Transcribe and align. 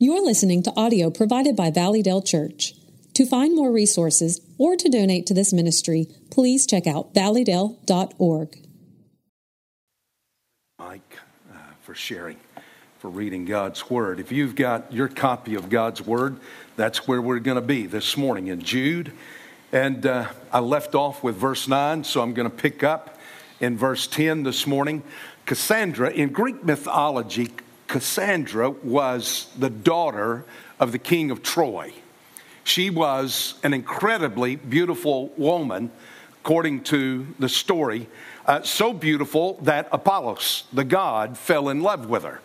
You're 0.00 0.24
listening 0.24 0.62
to 0.62 0.72
audio 0.76 1.10
provided 1.10 1.56
by 1.56 1.72
Valleydale 1.72 2.22
Church. 2.22 2.74
To 3.14 3.26
find 3.26 3.56
more 3.56 3.72
resources 3.72 4.40
or 4.56 4.76
to 4.76 4.88
donate 4.88 5.26
to 5.26 5.34
this 5.34 5.52
ministry, 5.52 6.06
please 6.30 6.68
check 6.68 6.86
out 6.86 7.14
valleydale.org. 7.14 8.56
Mike, 10.78 11.18
uh, 11.52 11.56
for 11.82 11.96
sharing, 11.96 12.36
for 13.00 13.10
reading 13.10 13.44
God's 13.44 13.90
Word. 13.90 14.20
If 14.20 14.30
you've 14.30 14.54
got 14.54 14.92
your 14.92 15.08
copy 15.08 15.56
of 15.56 15.68
God's 15.68 16.00
Word, 16.00 16.36
that's 16.76 17.08
where 17.08 17.20
we're 17.20 17.40
going 17.40 17.60
to 17.60 17.60
be 17.60 17.86
this 17.86 18.16
morning 18.16 18.46
in 18.46 18.62
Jude. 18.62 19.10
And 19.72 20.06
uh, 20.06 20.28
I 20.52 20.60
left 20.60 20.94
off 20.94 21.24
with 21.24 21.34
verse 21.34 21.66
9, 21.66 22.04
so 22.04 22.22
I'm 22.22 22.34
going 22.34 22.48
to 22.48 22.56
pick 22.56 22.84
up 22.84 23.18
in 23.58 23.76
verse 23.76 24.06
10 24.06 24.44
this 24.44 24.64
morning. 24.64 25.02
Cassandra, 25.44 26.10
in 26.10 26.28
Greek 26.28 26.62
mythology, 26.62 27.50
Cassandra 27.88 28.70
was 28.70 29.48
the 29.58 29.70
daughter 29.70 30.44
of 30.78 30.92
the 30.92 30.98
king 30.98 31.30
of 31.30 31.42
Troy. 31.42 31.92
She 32.62 32.90
was 32.90 33.54
an 33.62 33.72
incredibly 33.72 34.56
beautiful 34.56 35.28
woman, 35.38 35.90
according 36.44 36.84
to 36.84 37.26
the 37.38 37.48
story, 37.48 38.06
uh, 38.44 38.62
so 38.62 38.92
beautiful 38.92 39.54
that 39.62 39.88
Apollos, 39.90 40.64
the 40.72 40.84
god, 40.84 41.38
fell 41.38 41.70
in 41.70 41.80
love 41.80 42.08
with 42.08 42.24
her. 42.24 42.40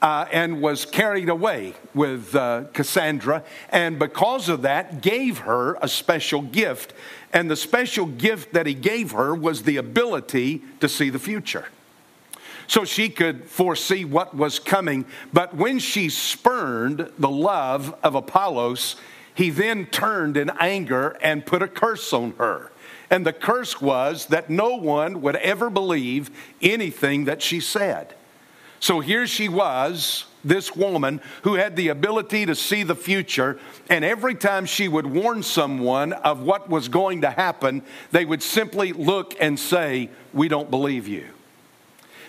Uh, 0.00 0.26
and 0.32 0.60
was 0.60 0.84
carried 0.84 1.28
away 1.28 1.74
with 1.94 2.34
uh, 2.34 2.64
Cassandra, 2.72 3.44
and 3.68 4.00
because 4.00 4.48
of 4.48 4.62
that, 4.62 5.00
gave 5.00 5.38
her 5.38 5.78
a 5.80 5.86
special 5.86 6.42
gift. 6.42 6.92
And 7.32 7.48
the 7.48 7.54
special 7.54 8.06
gift 8.06 8.52
that 8.52 8.66
he 8.66 8.74
gave 8.74 9.12
her 9.12 9.32
was 9.32 9.62
the 9.62 9.76
ability 9.76 10.60
to 10.80 10.88
see 10.88 11.08
the 11.08 11.20
future 11.20 11.66
so 12.72 12.86
she 12.86 13.10
could 13.10 13.44
foresee 13.44 14.02
what 14.02 14.34
was 14.34 14.58
coming. 14.58 15.04
But 15.30 15.54
when 15.54 15.78
she 15.78 16.08
spurned 16.08 17.12
the 17.18 17.28
love 17.28 17.94
of 18.02 18.14
Apollos, 18.14 18.96
he 19.34 19.50
then 19.50 19.84
turned 19.84 20.38
in 20.38 20.50
anger 20.58 21.14
and 21.20 21.44
put 21.44 21.60
a 21.60 21.68
curse 21.68 22.14
on 22.14 22.32
her. 22.38 22.72
And 23.10 23.26
the 23.26 23.32
curse 23.34 23.82
was 23.82 24.24
that 24.28 24.48
no 24.48 24.76
one 24.76 25.20
would 25.20 25.36
ever 25.36 25.68
believe 25.68 26.30
anything 26.62 27.26
that 27.26 27.42
she 27.42 27.60
said. 27.60 28.14
So 28.80 29.00
here 29.00 29.26
she 29.26 29.50
was, 29.50 30.24
this 30.42 30.74
woman 30.74 31.20
who 31.42 31.56
had 31.56 31.76
the 31.76 31.88
ability 31.88 32.46
to 32.46 32.54
see 32.54 32.84
the 32.84 32.96
future, 32.96 33.58
and 33.90 34.02
every 34.02 34.34
time 34.34 34.64
she 34.64 34.88
would 34.88 35.06
warn 35.06 35.42
someone 35.42 36.14
of 36.14 36.40
what 36.40 36.70
was 36.70 36.88
going 36.88 37.20
to 37.20 37.30
happen, 37.30 37.82
they 38.12 38.24
would 38.24 38.42
simply 38.42 38.94
look 38.94 39.34
and 39.38 39.60
say, 39.60 40.08
We 40.32 40.48
don't 40.48 40.70
believe 40.70 41.06
you. 41.06 41.28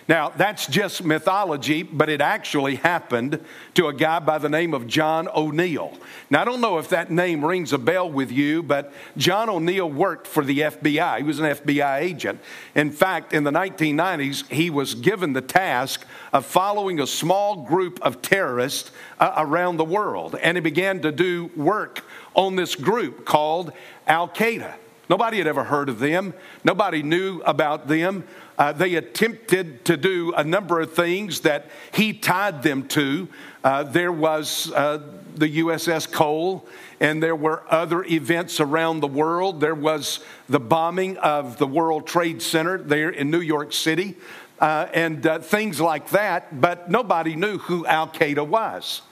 Now, 0.06 0.28
that's 0.28 0.66
just 0.66 1.02
mythology, 1.02 1.82
but 1.82 2.10
it 2.10 2.20
actually 2.20 2.76
happened 2.76 3.42
to 3.74 3.88
a 3.88 3.94
guy 3.94 4.18
by 4.18 4.36
the 4.36 4.50
name 4.50 4.74
of 4.74 4.86
John 4.86 5.28
O'Neill. 5.34 5.96
Now, 6.28 6.42
I 6.42 6.44
don't 6.44 6.60
know 6.60 6.76
if 6.76 6.90
that 6.90 7.10
name 7.10 7.42
rings 7.42 7.72
a 7.72 7.78
bell 7.78 8.10
with 8.10 8.30
you, 8.30 8.62
but 8.62 8.92
John 9.16 9.48
O'Neill 9.48 9.90
worked 9.90 10.26
for 10.26 10.44
the 10.44 10.60
FBI. 10.60 11.18
He 11.18 11.22
was 11.22 11.40
an 11.40 11.46
FBI 11.46 12.00
agent. 12.00 12.40
In 12.74 12.90
fact, 12.90 13.32
in 13.32 13.44
the 13.44 13.50
1990s, 13.50 14.46
he 14.52 14.68
was 14.68 14.94
given 14.94 15.32
the 15.32 15.40
task 15.40 16.06
of 16.34 16.44
following 16.44 17.00
a 17.00 17.06
small 17.06 17.62
group 17.62 17.98
of 18.02 18.20
terrorists 18.20 18.90
uh, 19.18 19.32
around 19.38 19.78
the 19.78 19.84
world, 19.84 20.36
and 20.42 20.56
he 20.56 20.60
began 20.60 21.00
to 21.00 21.12
do 21.12 21.50
work 21.56 22.04
on 22.34 22.56
this 22.56 22.74
group 22.74 23.24
called 23.24 23.72
Al 24.06 24.28
Qaeda. 24.28 24.74
Nobody 25.08 25.38
had 25.38 25.46
ever 25.46 25.64
heard 25.64 25.88
of 25.88 25.98
them. 25.98 26.34
Nobody 26.64 27.02
knew 27.02 27.40
about 27.42 27.88
them. 27.88 28.24
Uh, 28.56 28.72
they 28.72 28.94
attempted 28.94 29.84
to 29.84 29.96
do 29.96 30.32
a 30.34 30.44
number 30.44 30.80
of 30.80 30.94
things 30.94 31.40
that 31.40 31.70
he 31.92 32.12
tied 32.12 32.62
them 32.62 32.86
to. 32.88 33.28
Uh, 33.62 33.82
there 33.82 34.12
was 34.12 34.72
uh, 34.72 35.02
the 35.34 35.58
USS 35.58 36.10
Cole, 36.10 36.66
and 37.00 37.22
there 37.22 37.36
were 37.36 37.64
other 37.68 38.04
events 38.04 38.60
around 38.60 39.00
the 39.00 39.08
world. 39.08 39.60
There 39.60 39.74
was 39.74 40.20
the 40.48 40.60
bombing 40.60 41.16
of 41.18 41.58
the 41.58 41.66
World 41.66 42.06
Trade 42.06 42.40
Center 42.40 42.78
there 42.78 43.10
in 43.10 43.30
New 43.30 43.40
York 43.40 43.72
City, 43.72 44.16
uh, 44.60 44.86
and 44.94 45.26
uh, 45.26 45.40
things 45.40 45.80
like 45.80 46.10
that, 46.10 46.60
but 46.60 46.90
nobody 46.90 47.34
knew 47.34 47.58
who 47.58 47.84
Al 47.86 48.08
Qaeda 48.08 48.46
was. 48.46 49.02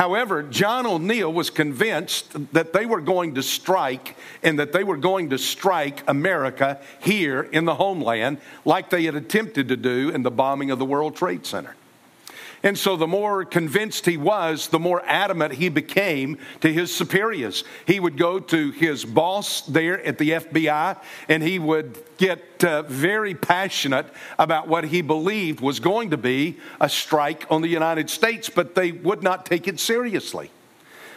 However, 0.00 0.42
John 0.42 0.86
O'Neill 0.86 1.30
was 1.30 1.50
convinced 1.50 2.54
that 2.54 2.72
they 2.72 2.86
were 2.86 3.02
going 3.02 3.34
to 3.34 3.42
strike 3.42 4.16
and 4.42 4.58
that 4.58 4.72
they 4.72 4.82
were 4.82 4.96
going 4.96 5.28
to 5.28 5.36
strike 5.36 6.02
America 6.08 6.80
here 7.02 7.42
in 7.42 7.66
the 7.66 7.74
homeland 7.74 8.38
like 8.64 8.88
they 8.88 9.04
had 9.04 9.14
attempted 9.14 9.68
to 9.68 9.76
do 9.76 10.08
in 10.08 10.22
the 10.22 10.30
bombing 10.30 10.70
of 10.70 10.78
the 10.78 10.86
World 10.86 11.16
Trade 11.16 11.44
Center. 11.44 11.76
And 12.62 12.78
so, 12.78 12.96
the 12.96 13.06
more 13.06 13.46
convinced 13.46 14.04
he 14.04 14.18
was, 14.18 14.68
the 14.68 14.78
more 14.78 15.02
adamant 15.06 15.54
he 15.54 15.70
became 15.70 16.36
to 16.60 16.70
his 16.70 16.94
superiors. 16.94 17.64
He 17.86 17.98
would 17.98 18.18
go 18.18 18.38
to 18.38 18.70
his 18.72 19.04
boss 19.04 19.62
there 19.62 20.02
at 20.04 20.18
the 20.18 20.30
FBI 20.30 20.98
and 21.28 21.42
he 21.42 21.58
would 21.58 21.98
get 22.18 22.62
uh, 22.62 22.82
very 22.82 23.34
passionate 23.34 24.06
about 24.38 24.68
what 24.68 24.84
he 24.84 25.00
believed 25.00 25.60
was 25.60 25.80
going 25.80 26.10
to 26.10 26.18
be 26.18 26.58
a 26.80 26.88
strike 26.88 27.46
on 27.50 27.62
the 27.62 27.68
United 27.68 28.10
States, 28.10 28.50
but 28.50 28.74
they 28.74 28.92
would 28.92 29.22
not 29.22 29.46
take 29.46 29.66
it 29.66 29.80
seriously. 29.80 30.50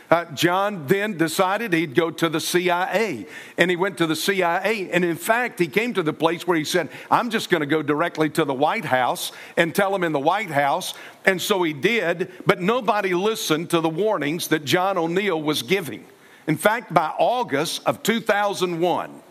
Uh, 0.09 0.25
John 0.33 0.85
then 0.87 1.17
decided 1.17 1.73
he'd 1.73 1.95
go 1.95 2.11
to 2.11 2.29
the 2.29 2.39
CIA. 2.39 3.25
And 3.57 3.71
he 3.71 3.77
went 3.77 3.97
to 3.97 4.07
the 4.07 4.15
CIA. 4.15 4.89
And 4.91 5.03
in 5.03 5.15
fact, 5.15 5.59
he 5.59 5.67
came 5.67 5.93
to 5.93 6.03
the 6.03 6.13
place 6.13 6.45
where 6.45 6.57
he 6.57 6.65
said, 6.65 6.89
I'm 7.09 7.29
just 7.29 7.49
going 7.49 7.61
to 7.61 7.67
go 7.67 7.81
directly 7.81 8.29
to 8.31 8.45
the 8.45 8.53
White 8.53 8.85
House 8.85 9.31
and 9.57 9.73
tell 9.73 9.91
them 9.91 10.03
in 10.03 10.11
the 10.11 10.19
White 10.19 10.51
House. 10.51 10.93
And 11.25 11.41
so 11.41 11.63
he 11.63 11.73
did, 11.73 12.31
but 12.45 12.61
nobody 12.61 13.13
listened 13.13 13.69
to 13.71 13.79
the 13.79 13.89
warnings 13.89 14.49
that 14.49 14.65
John 14.65 14.97
O'Neill 14.97 15.41
was 15.41 15.63
giving. 15.63 16.05
In 16.47 16.57
fact, 16.57 16.93
by 16.93 17.11
August 17.17 17.81
of 17.85 18.03
2001, 18.03 19.21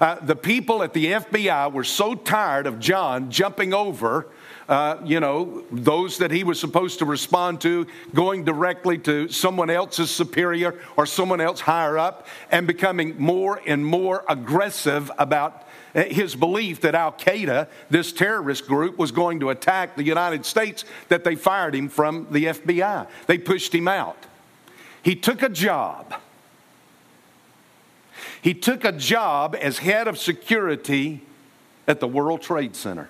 uh, 0.00 0.14
the 0.16 0.36
people 0.36 0.82
at 0.82 0.92
the 0.92 1.06
FBI 1.06 1.72
were 1.72 1.84
so 1.84 2.14
tired 2.14 2.66
of 2.66 2.78
John 2.78 3.30
jumping 3.30 3.74
over 3.74 4.28
uh, 4.68 4.96
you 5.04 5.20
know, 5.20 5.64
those 5.70 6.18
that 6.18 6.30
he 6.30 6.42
was 6.42 6.58
supposed 6.58 6.98
to 6.98 7.04
respond 7.04 7.60
to, 7.60 7.86
going 8.14 8.44
directly 8.44 8.98
to 8.98 9.28
someone 9.28 9.70
else's 9.70 10.10
superior 10.10 10.74
or 10.96 11.06
someone 11.06 11.40
else 11.40 11.60
higher 11.60 11.96
up, 11.98 12.26
and 12.50 12.66
becoming 12.66 13.16
more 13.18 13.60
and 13.66 13.84
more 13.84 14.24
aggressive 14.28 15.10
about 15.18 15.66
uh, 15.94 16.02
his 16.04 16.34
belief 16.34 16.80
that 16.80 16.94
Al 16.94 17.12
Qaeda, 17.12 17.68
this 17.90 18.12
terrorist 18.12 18.66
group, 18.66 18.98
was 18.98 19.12
going 19.12 19.40
to 19.40 19.50
attack 19.50 19.94
the 19.96 20.04
United 20.04 20.44
States, 20.44 20.84
that 21.08 21.22
they 21.22 21.36
fired 21.36 21.74
him 21.74 21.88
from 21.88 22.26
the 22.30 22.46
FBI. 22.46 23.06
They 23.26 23.38
pushed 23.38 23.74
him 23.74 23.86
out. 23.86 24.26
He 25.02 25.14
took 25.14 25.42
a 25.42 25.48
job. 25.48 26.14
He 28.42 28.52
took 28.52 28.84
a 28.84 28.92
job 28.92 29.56
as 29.60 29.78
head 29.78 30.08
of 30.08 30.18
security 30.18 31.22
at 31.86 32.00
the 32.00 32.08
World 32.08 32.42
Trade 32.42 32.74
Center. 32.74 33.08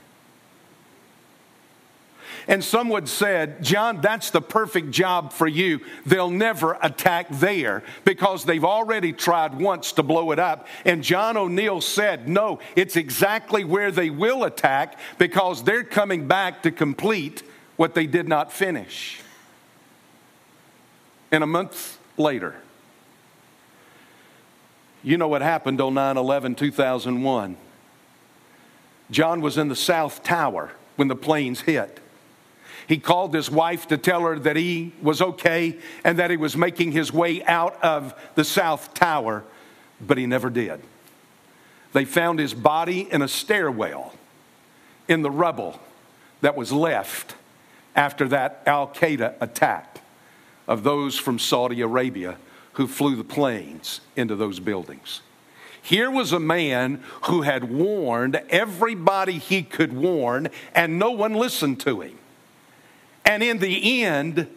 And 2.49 2.63
some 2.63 2.89
would 2.91 3.09
said, 3.09 3.63
John, 3.63 4.01
that's 4.01 4.31
the 4.31 4.41
perfect 4.41 4.93
job 4.93 5.33
for 5.33 5.49
you. 5.49 5.81
They'll 6.05 6.31
never 6.31 6.79
attack 6.81 7.27
there 7.31 7.83
because 8.05 8.45
they've 8.45 8.65
already 8.65 9.13
tried 9.13 9.59
once 9.59 9.93
to 9.93 10.05
blow 10.05 10.31
it 10.31 10.39
up. 10.39 10.69
And 10.85 11.03
John 11.03 11.37
O'Neill 11.37 11.81
said, 11.81 12.29
no, 12.29 12.61
it's 12.77 12.95
exactly 12.95 13.65
where 13.65 13.91
they 13.91 14.11
will 14.11 14.45
attack 14.45 14.99
because 15.19 15.65
they're 15.65 15.83
coming 15.83 16.29
back 16.29 16.63
to 16.63 16.71
complete 16.71 17.43
what 17.77 17.95
they 17.95 18.07
did 18.07 18.29
not 18.29 18.53
finish. 18.53 19.21
And 21.33 21.43
a 21.43 21.47
month 21.47 21.99
later, 22.17 22.55
you 25.03 25.19
know 25.19 25.29
what 25.29 25.43
happened 25.43 25.81
on 25.81 25.95
9 25.95 26.17
11 26.17 26.55
2001. 26.55 27.57
John 29.11 29.41
was 29.41 29.59
in 29.59 29.69
the 29.69 29.77
South 29.77 30.23
Tower 30.23 30.73
when 30.95 31.09
the 31.09 31.17
planes 31.17 31.63
hit. 31.63 32.01
He 32.87 32.99
called 32.99 33.35
his 33.35 33.51
wife 33.51 33.89
to 33.89 33.97
tell 33.97 34.23
her 34.23 34.39
that 34.41 34.57
he 34.57 34.93
was 35.03 35.21
okay 35.21 35.79
and 36.05 36.19
that 36.19 36.31
he 36.31 36.37
was 36.37 36.57
making 36.57 36.93
his 36.93 37.13
way 37.13 37.43
out 37.45 37.83
of 37.83 38.15
the 38.37 38.45
South 38.45 38.95
Tower, 38.95 39.45
but 40.01 40.19
he 40.19 40.27
never 40.27 40.51
did. 40.51 40.81
They 41.93 42.05
found 42.05 42.39
his 42.39 42.55
body 42.55 43.11
in 43.11 43.23
a 43.23 43.29
stairwell 43.29 44.15
in 45.09 45.23
the 45.23 45.31
rubble 45.31 45.81
that 46.43 46.57
was 46.57 46.71
left 46.71 47.35
after 47.95 48.29
that 48.29 48.63
Al 48.67 48.89
Qaeda 48.89 49.35
attack 49.41 50.01
of 50.69 50.83
those 50.83 51.19
from 51.19 51.39
Saudi 51.39 51.81
Arabia 51.81 52.37
who 52.75 52.87
flew 52.87 53.17
the 53.17 53.25
planes 53.25 54.01
into 54.17 54.37
those 54.37 54.61
buildings. 54.61 55.23
Here 55.81 56.11
was 56.11 56.33
a 56.33 56.41
man 56.41 57.03
who 57.23 57.43
had 57.43 57.65
warned 57.65 58.43
everybody 58.51 59.39
he 59.39 59.63
could 59.63 59.93
warn, 59.93 60.49
and 60.75 60.99
no 60.99 61.13
one 61.13 61.33
listened 61.33 61.81
to 61.81 62.01
him. 62.01 62.19
And 63.27 63.43
in 63.43 63.59
the 63.59 64.05
end, 64.05 64.49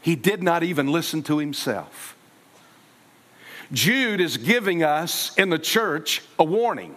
he 0.00 0.16
did 0.16 0.42
not 0.42 0.62
even 0.62 0.86
listen 0.86 1.22
to 1.24 1.38
himself. 1.38 2.16
Jude 3.72 4.20
is 4.20 4.36
giving 4.36 4.82
us 4.82 5.36
in 5.36 5.50
the 5.50 5.58
church 5.58 6.22
a 6.38 6.44
warning. 6.44 6.94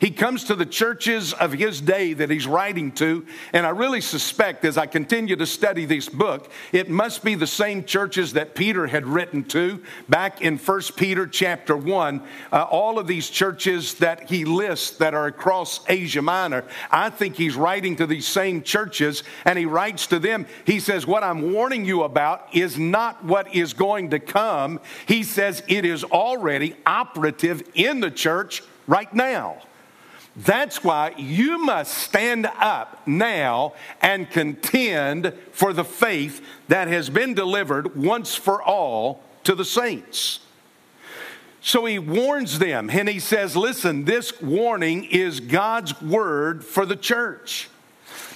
He 0.00 0.10
comes 0.10 0.44
to 0.44 0.54
the 0.54 0.66
churches 0.66 1.32
of 1.32 1.52
his 1.52 1.80
day 1.80 2.12
that 2.12 2.30
he's 2.30 2.46
writing 2.46 2.92
to, 2.92 3.26
and 3.52 3.66
I 3.66 3.70
really 3.70 4.00
suspect 4.00 4.64
as 4.64 4.78
I 4.78 4.86
continue 4.86 5.34
to 5.36 5.46
study 5.46 5.86
this 5.86 6.08
book, 6.08 6.50
it 6.72 6.88
must 6.88 7.24
be 7.24 7.34
the 7.34 7.46
same 7.46 7.84
churches 7.84 8.34
that 8.34 8.54
Peter 8.54 8.86
had 8.86 9.06
written 9.06 9.42
to 9.44 9.82
back 10.08 10.40
in 10.40 10.56
1 10.56 10.80
Peter 10.96 11.26
chapter 11.26 11.76
1. 11.76 12.22
Uh, 12.52 12.62
all 12.62 12.98
of 12.98 13.08
these 13.08 13.28
churches 13.28 13.94
that 13.94 14.28
he 14.30 14.44
lists 14.44 14.98
that 14.98 15.14
are 15.14 15.26
across 15.26 15.80
Asia 15.88 16.22
Minor, 16.22 16.64
I 16.90 17.10
think 17.10 17.34
he's 17.34 17.56
writing 17.56 17.96
to 17.96 18.06
these 18.06 18.26
same 18.26 18.62
churches, 18.62 19.24
and 19.44 19.58
he 19.58 19.66
writes 19.66 20.06
to 20.08 20.20
them. 20.20 20.46
He 20.64 20.78
says, 20.78 21.06
What 21.06 21.24
I'm 21.24 21.52
warning 21.52 21.84
you 21.84 22.04
about 22.04 22.54
is 22.54 22.78
not 22.78 23.24
what 23.24 23.52
is 23.54 23.72
going 23.72 24.10
to 24.10 24.20
come. 24.20 24.80
He 25.06 25.24
says 25.24 25.62
it 25.66 25.84
is 25.84 26.04
already 26.04 26.76
operative 26.86 27.68
in 27.74 28.00
the 28.00 28.10
church 28.10 28.62
right 28.86 29.12
now. 29.12 29.62
That's 30.38 30.84
why 30.84 31.14
you 31.16 31.58
must 31.58 31.92
stand 31.94 32.46
up 32.46 33.06
now 33.08 33.74
and 34.00 34.30
contend 34.30 35.32
for 35.50 35.72
the 35.72 35.84
faith 35.84 36.44
that 36.68 36.86
has 36.86 37.10
been 37.10 37.34
delivered 37.34 37.96
once 37.96 38.36
for 38.36 38.62
all 38.62 39.20
to 39.42 39.56
the 39.56 39.64
saints. 39.64 40.38
So 41.60 41.86
he 41.86 41.98
warns 41.98 42.60
them 42.60 42.88
and 42.88 43.08
he 43.08 43.18
says, 43.18 43.56
Listen, 43.56 44.04
this 44.04 44.40
warning 44.40 45.04
is 45.06 45.40
God's 45.40 46.00
word 46.00 46.64
for 46.64 46.86
the 46.86 46.96
church. 46.96 47.68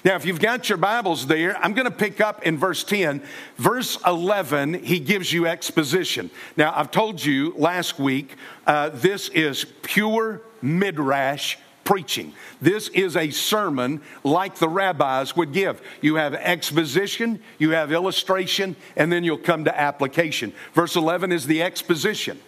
Now, 0.05 0.17
if 0.17 0.27
you've 0.27 0.41
got 0.41 0.69
your 0.69 0.79
Bibles 0.79 1.29
there, 1.29 1.57
I'm 1.57 1.75
going 1.75 1.85
to 1.85 1.93
pick 1.93 2.21
up 2.21 2.43
in 2.43 2.59
verse 2.59 2.83
10. 2.83 3.23
Verse 3.57 3.97
11, 4.05 4.83
he 4.83 4.99
gives 4.99 5.33
you 5.33 5.47
exposition. 5.47 6.29
Now, 6.57 6.73
I've 6.75 6.91
told 6.91 7.25
you 7.25 7.55
last 7.57 8.01
week, 8.01 8.35
uh, 8.67 8.89
this 8.89 9.29
is 9.29 9.65
pure 9.83 10.43
midrash 10.61 11.57
preaching. 11.93 12.33
This 12.63 12.89
is 12.89 13.19
a 13.19 13.29
sermon 13.29 14.01
like 14.25 14.55
the 14.55 14.67
rabbis 14.67 15.37
would 15.37 15.53
give. 15.53 15.83
You 16.01 16.15
have 16.15 16.33
exposition, 16.33 17.39
you 17.59 17.73
have 17.73 17.93
illustration, 17.93 18.77
and 18.97 19.13
then 19.13 19.25
you'll 19.25 19.37
come 19.37 19.67
to 19.67 19.79
application. 19.79 20.55
Verse 20.73 20.97
11 20.97 21.33
is 21.33 21.47
the 21.47 21.63
exposition. 21.63 22.41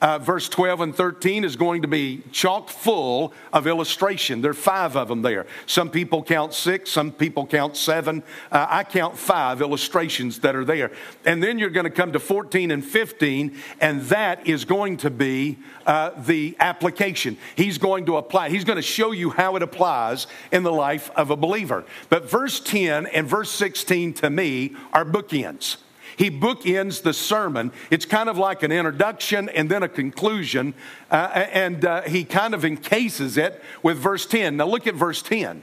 Uh, 0.00 0.18
verse 0.18 0.48
12 0.48 0.80
and 0.80 0.94
13 0.94 1.44
is 1.44 1.56
going 1.56 1.82
to 1.82 1.88
be 1.88 2.22
chock 2.30 2.68
full 2.68 3.32
of 3.52 3.66
illustration. 3.66 4.40
There 4.40 4.52
are 4.52 4.54
five 4.54 4.96
of 4.96 5.08
them 5.08 5.22
there. 5.22 5.46
Some 5.66 5.90
people 5.90 6.22
count 6.22 6.54
six, 6.54 6.90
some 6.90 7.10
people 7.10 7.46
count 7.46 7.76
seven. 7.76 8.22
Uh, 8.52 8.66
I 8.68 8.84
count 8.84 9.18
five 9.18 9.60
illustrations 9.60 10.38
that 10.40 10.54
are 10.54 10.64
there. 10.64 10.92
And 11.24 11.42
then 11.42 11.58
you're 11.58 11.70
going 11.70 11.84
to 11.84 11.90
come 11.90 12.12
to 12.12 12.20
14 12.20 12.70
and 12.70 12.84
15, 12.84 13.56
and 13.80 14.02
that 14.02 14.46
is 14.46 14.64
going 14.64 14.98
to 14.98 15.10
be 15.10 15.58
uh, 15.84 16.10
the 16.16 16.56
application. 16.60 17.36
He's 17.56 17.78
going 17.78 18.06
to 18.06 18.18
apply, 18.18 18.50
he's 18.50 18.64
going 18.64 18.76
to 18.76 18.82
show 18.82 19.10
you 19.10 19.30
how 19.30 19.56
it 19.56 19.62
applies 19.62 20.28
in 20.52 20.62
the 20.62 20.72
life 20.72 21.10
of 21.16 21.30
a 21.30 21.36
believer. 21.36 21.84
But 22.08 22.30
verse 22.30 22.60
10 22.60 23.06
and 23.06 23.26
verse 23.26 23.50
16 23.50 24.14
to 24.14 24.30
me 24.30 24.76
are 24.92 25.04
bookends. 25.04 25.78
He 26.18 26.32
bookends 26.32 27.02
the 27.02 27.12
sermon. 27.12 27.70
It's 27.92 28.04
kind 28.04 28.28
of 28.28 28.36
like 28.36 28.64
an 28.64 28.72
introduction 28.72 29.48
and 29.50 29.70
then 29.70 29.84
a 29.84 29.88
conclusion, 29.88 30.74
uh, 31.12 31.30
and 31.34 31.84
uh, 31.84 32.02
he 32.02 32.24
kind 32.24 32.54
of 32.54 32.64
encases 32.64 33.36
it 33.36 33.62
with 33.84 33.98
verse 33.98 34.26
10. 34.26 34.56
Now, 34.56 34.66
look 34.66 34.88
at 34.88 34.96
verse 34.96 35.22
10. 35.22 35.62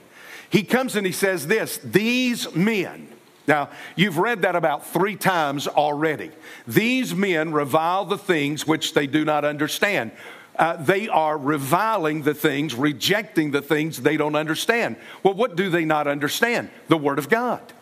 He 0.49 0.63
comes 0.63 0.95
and 0.95 1.05
he 1.05 1.11
says 1.11 1.47
this 1.47 1.77
These 1.79 2.55
men, 2.55 3.09
now, 3.47 3.69
you've 3.97 4.17
read 4.17 4.43
that 4.43 4.55
about 4.55 4.87
three 4.87 5.17
times 5.17 5.67
already. 5.67 6.31
These 6.65 7.13
men 7.13 7.51
revile 7.51 8.05
the 8.05 8.17
things 8.17 8.65
which 8.65 8.93
they 8.93 9.07
do 9.07 9.25
not 9.25 9.43
understand. 9.43 10.11
Uh, 10.57 10.77
they 10.77 11.09
are 11.09 11.37
reviling 11.37 12.21
the 12.23 12.33
things, 12.33 12.73
rejecting 12.73 13.51
the 13.51 13.61
things 13.61 14.01
they 14.01 14.15
don't 14.15 14.35
understand. 14.35 14.95
Well, 15.21 15.33
what 15.33 15.57
do 15.57 15.69
they 15.69 15.83
not 15.83 16.07
understand? 16.07 16.69
The 16.87 16.97
Word 16.97 17.19
of 17.19 17.27
God. 17.27 17.73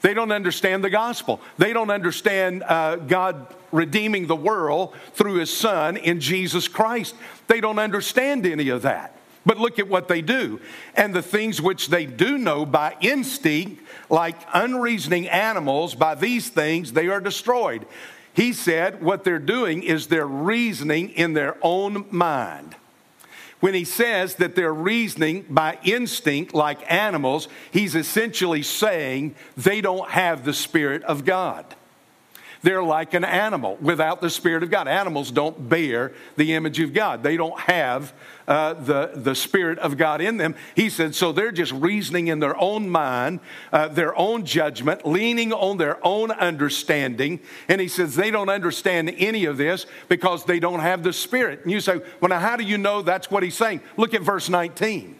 They 0.00 0.14
don't 0.14 0.32
understand 0.32 0.84
the 0.84 0.90
gospel. 0.90 1.40
They 1.56 1.72
don't 1.72 1.90
understand 1.90 2.62
uh, 2.62 2.96
God 2.96 3.54
redeeming 3.72 4.26
the 4.26 4.36
world 4.36 4.94
through 5.14 5.34
his 5.34 5.54
son 5.54 5.96
in 5.96 6.20
Jesus 6.20 6.68
Christ. 6.68 7.14
They 7.48 7.60
don't 7.60 7.78
understand 7.78 8.46
any 8.46 8.68
of 8.68 8.82
that. 8.82 9.14
But 9.44 9.58
look 9.58 9.78
at 9.78 9.88
what 9.88 10.08
they 10.08 10.20
do. 10.20 10.60
And 10.94 11.14
the 11.14 11.22
things 11.22 11.60
which 11.60 11.88
they 11.88 12.06
do 12.06 12.38
know 12.38 12.66
by 12.66 12.96
instinct, 13.00 13.82
like 14.10 14.36
unreasoning 14.52 15.28
animals, 15.28 15.94
by 15.94 16.14
these 16.14 16.48
things 16.48 16.92
they 16.92 17.08
are 17.08 17.20
destroyed. 17.20 17.86
He 18.34 18.52
said 18.52 19.02
what 19.02 19.24
they're 19.24 19.38
doing 19.38 19.82
is 19.82 20.06
they're 20.06 20.26
reasoning 20.26 21.10
in 21.10 21.32
their 21.32 21.56
own 21.62 22.06
mind. 22.10 22.76
When 23.60 23.74
he 23.74 23.84
says 23.84 24.36
that 24.36 24.54
they're 24.54 24.72
reasoning 24.72 25.44
by 25.48 25.78
instinct 25.82 26.54
like 26.54 26.90
animals, 26.90 27.48
he's 27.72 27.94
essentially 27.94 28.62
saying 28.62 29.34
they 29.56 29.80
don't 29.80 30.08
have 30.10 30.44
the 30.44 30.54
Spirit 30.54 31.02
of 31.04 31.24
God. 31.24 31.74
They're 32.62 32.82
like 32.82 33.14
an 33.14 33.24
animal 33.24 33.76
without 33.80 34.20
the 34.20 34.30
Spirit 34.30 34.62
of 34.62 34.70
God. 34.70 34.88
Animals 34.88 35.30
don't 35.30 35.68
bear 35.68 36.12
the 36.36 36.54
image 36.54 36.80
of 36.80 36.92
God, 36.92 37.22
they 37.22 37.36
don't 37.36 37.58
have 37.60 38.12
uh, 38.46 38.74
the, 38.74 39.12
the 39.14 39.34
Spirit 39.34 39.78
of 39.78 39.96
God 39.96 40.20
in 40.20 40.38
them. 40.38 40.54
He 40.74 40.88
said, 40.88 41.14
so 41.14 41.32
they're 41.32 41.52
just 41.52 41.72
reasoning 41.72 42.28
in 42.28 42.40
their 42.40 42.56
own 42.58 42.88
mind, 42.88 43.40
uh, 43.72 43.88
their 43.88 44.16
own 44.18 44.46
judgment, 44.46 45.06
leaning 45.06 45.52
on 45.52 45.76
their 45.76 46.04
own 46.04 46.30
understanding. 46.30 47.40
And 47.68 47.80
he 47.80 47.88
says, 47.88 48.16
they 48.16 48.30
don't 48.30 48.48
understand 48.48 49.14
any 49.18 49.44
of 49.44 49.58
this 49.58 49.86
because 50.08 50.44
they 50.44 50.60
don't 50.60 50.80
have 50.80 51.02
the 51.02 51.12
Spirit. 51.12 51.60
And 51.62 51.70
you 51.70 51.80
say, 51.80 52.00
well, 52.20 52.30
now 52.30 52.40
how 52.40 52.56
do 52.56 52.64
you 52.64 52.78
know 52.78 53.02
that's 53.02 53.30
what 53.30 53.42
he's 53.42 53.56
saying? 53.56 53.82
Look 53.96 54.14
at 54.14 54.22
verse 54.22 54.48
19. 54.48 55.17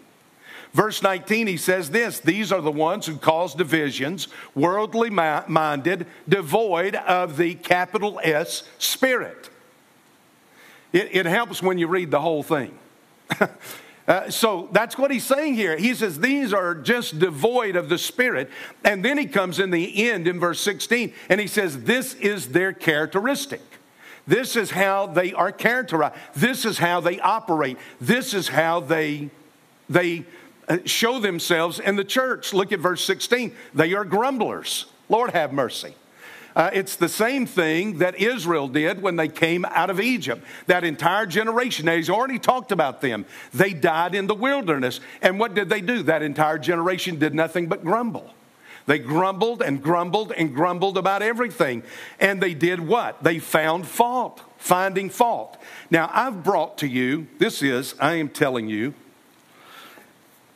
Verse 0.73 1.01
19, 1.01 1.47
he 1.47 1.57
says 1.57 1.89
this 1.89 2.19
These 2.19 2.51
are 2.51 2.61
the 2.61 2.71
ones 2.71 3.05
who 3.05 3.17
cause 3.17 3.55
divisions, 3.55 4.27
worldly 4.53 5.09
minded, 5.09 6.05
devoid 6.27 6.95
of 6.95 7.37
the 7.37 7.55
capital 7.55 8.19
S 8.23 8.63
spirit. 8.77 9.49
It, 10.93 11.09
it 11.11 11.25
helps 11.25 11.61
when 11.61 11.77
you 11.77 11.87
read 11.87 12.11
the 12.11 12.21
whole 12.21 12.43
thing. 12.43 12.77
uh, 14.07 14.29
so 14.29 14.69
that's 14.71 14.97
what 14.97 15.11
he's 15.11 15.23
saying 15.23 15.55
here. 15.55 15.77
He 15.77 15.93
says 15.93 16.19
these 16.19 16.53
are 16.53 16.75
just 16.75 17.19
devoid 17.19 17.75
of 17.75 17.89
the 17.89 17.97
spirit. 17.97 18.49
And 18.83 19.03
then 19.03 19.17
he 19.17 19.25
comes 19.25 19.59
in 19.59 19.71
the 19.71 20.09
end 20.09 20.27
in 20.27 20.39
verse 20.39 20.61
16 20.61 21.13
and 21.29 21.39
he 21.39 21.47
says, 21.47 21.83
This 21.83 22.13
is 22.15 22.49
their 22.49 22.73
characteristic. 22.73 23.61
This 24.27 24.55
is 24.55 24.69
how 24.71 25.07
they 25.07 25.33
are 25.33 25.51
characterized. 25.51 26.15
This 26.35 26.63
is 26.63 26.77
how 26.77 26.99
they 26.99 27.19
operate. 27.19 27.77
This 27.99 28.35
is 28.35 28.49
how 28.49 28.79
they, 28.79 29.31
they 29.89 30.25
show 30.85 31.19
themselves 31.19 31.79
in 31.79 31.95
the 31.95 32.03
church. 32.03 32.53
Look 32.53 32.71
at 32.71 32.79
verse 32.79 33.03
16. 33.03 33.55
They 33.73 33.93
are 33.93 34.05
grumblers. 34.05 34.85
Lord 35.09 35.31
have 35.31 35.51
mercy. 35.51 35.95
Uh, 36.55 36.69
it's 36.73 36.95
the 36.95 37.09
same 37.09 37.45
thing 37.45 37.99
that 37.99 38.19
Israel 38.19 38.67
did 38.67 39.01
when 39.01 39.15
they 39.15 39.27
came 39.27 39.65
out 39.65 39.89
of 39.89 39.99
Egypt. 39.99 40.43
That 40.67 40.83
entire 40.83 41.25
generation, 41.25 41.85
now 41.85 41.95
he's 41.95 42.09
already 42.09 42.39
talked 42.39 42.71
about 42.71 43.01
them. 43.01 43.25
They 43.53 43.73
died 43.73 44.15
in 44.15 44.27
the 44.27 44.35
wilderness. 44.35 44.99
And 45.21 45.39
what 45.39 45.53
did 45.53 45.69
they 45.69 45.81
do? 45.81 46.03
That 46.03 46.21
entire 46.21 46.57
generation 46.57 47.19
did 47.19 47.33
nothing 47.33 47.67
but 47.67 47.83
grumble. 47.83 48.33
They 48.87 48.97
grumbled 48.97 49.61
and 49.61 49.83
grumbled 49.83 50.31
and 50.31 50.53
grumbled 50.53 50.97
about 50.97 51.21
everything. 51.21 51.83
And 52.19 52.41
they 52.41 52.55
did 52.55 52.79
what? 52.79 53.23
They 53.23 53.37
found 53.37 53.87
fault, 53.87 54.41
finding 54.57 55.11
fault. 55.11 55.57
Now, 55.91 56.09
I've 56.11 56.43
brought 56.43 56.79
to 56.79 56.87
you, 56.87 57.27
this 57.37 57.61
is, 57.61 57.93
I 57.99 58.15
am 58.15 58.29
telling 58.29 58.67
you, 58.67 58.95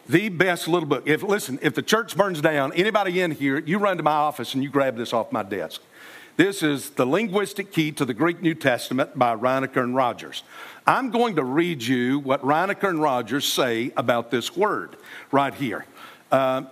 the 0.07 0.29
best 0.29 0.67
little 0.67 0.87
book. 0.87 1.03
If 1.05 1.23
listen, 1.23 1.59
if 1.61 1.73
the 1.73 1.81
church 1.81 2.15
burns 2.15 2.41
down, 2.41 2.73
anybody 2.73 3.21
in 3.21 3.31
here, 3.31 3.59
you 3.59 3.77
run 3.77 3.97
to 3.97 4.03
my 4.03 4.11
office 4.11 4.53
and 4.53 4.63
you 4.63 4.69
grab 4.69 4.97
this 4.97 5.13
off 5.13 5.31
my 5.31 5.43
desk. 5.43 5.81
This 6.35 6.63
is 6.63 6.89
The 6.91 7.05
Linguistic 7.05 7.71
Key 7.71 7.91
to 7.91 8.05
the 8.05 8.13
Greek 8.13 8.41
New 8.41 8.55
Testament 8.55 9.17
by 9.17 9.35
Rienecker 9.35 9.83
and 9.83 9.95
Rogers. 9.95 10.41
I'm 10.87 11.11
going 11.11 11.35
to 11.35 11.43
read 11.43 11.83
you 11.83 12.19
what 12.19 12.41
Rienecker 12.41 12.89
and 12.89 12.99
Rogers 12.99 13.45
say 13.45 13.91
about 13.95 14.31
this 14.31 14.57
word 14.57 14.97
right 15.31 15.53
here. 15.53 15.85
Uh, 16.31 16.63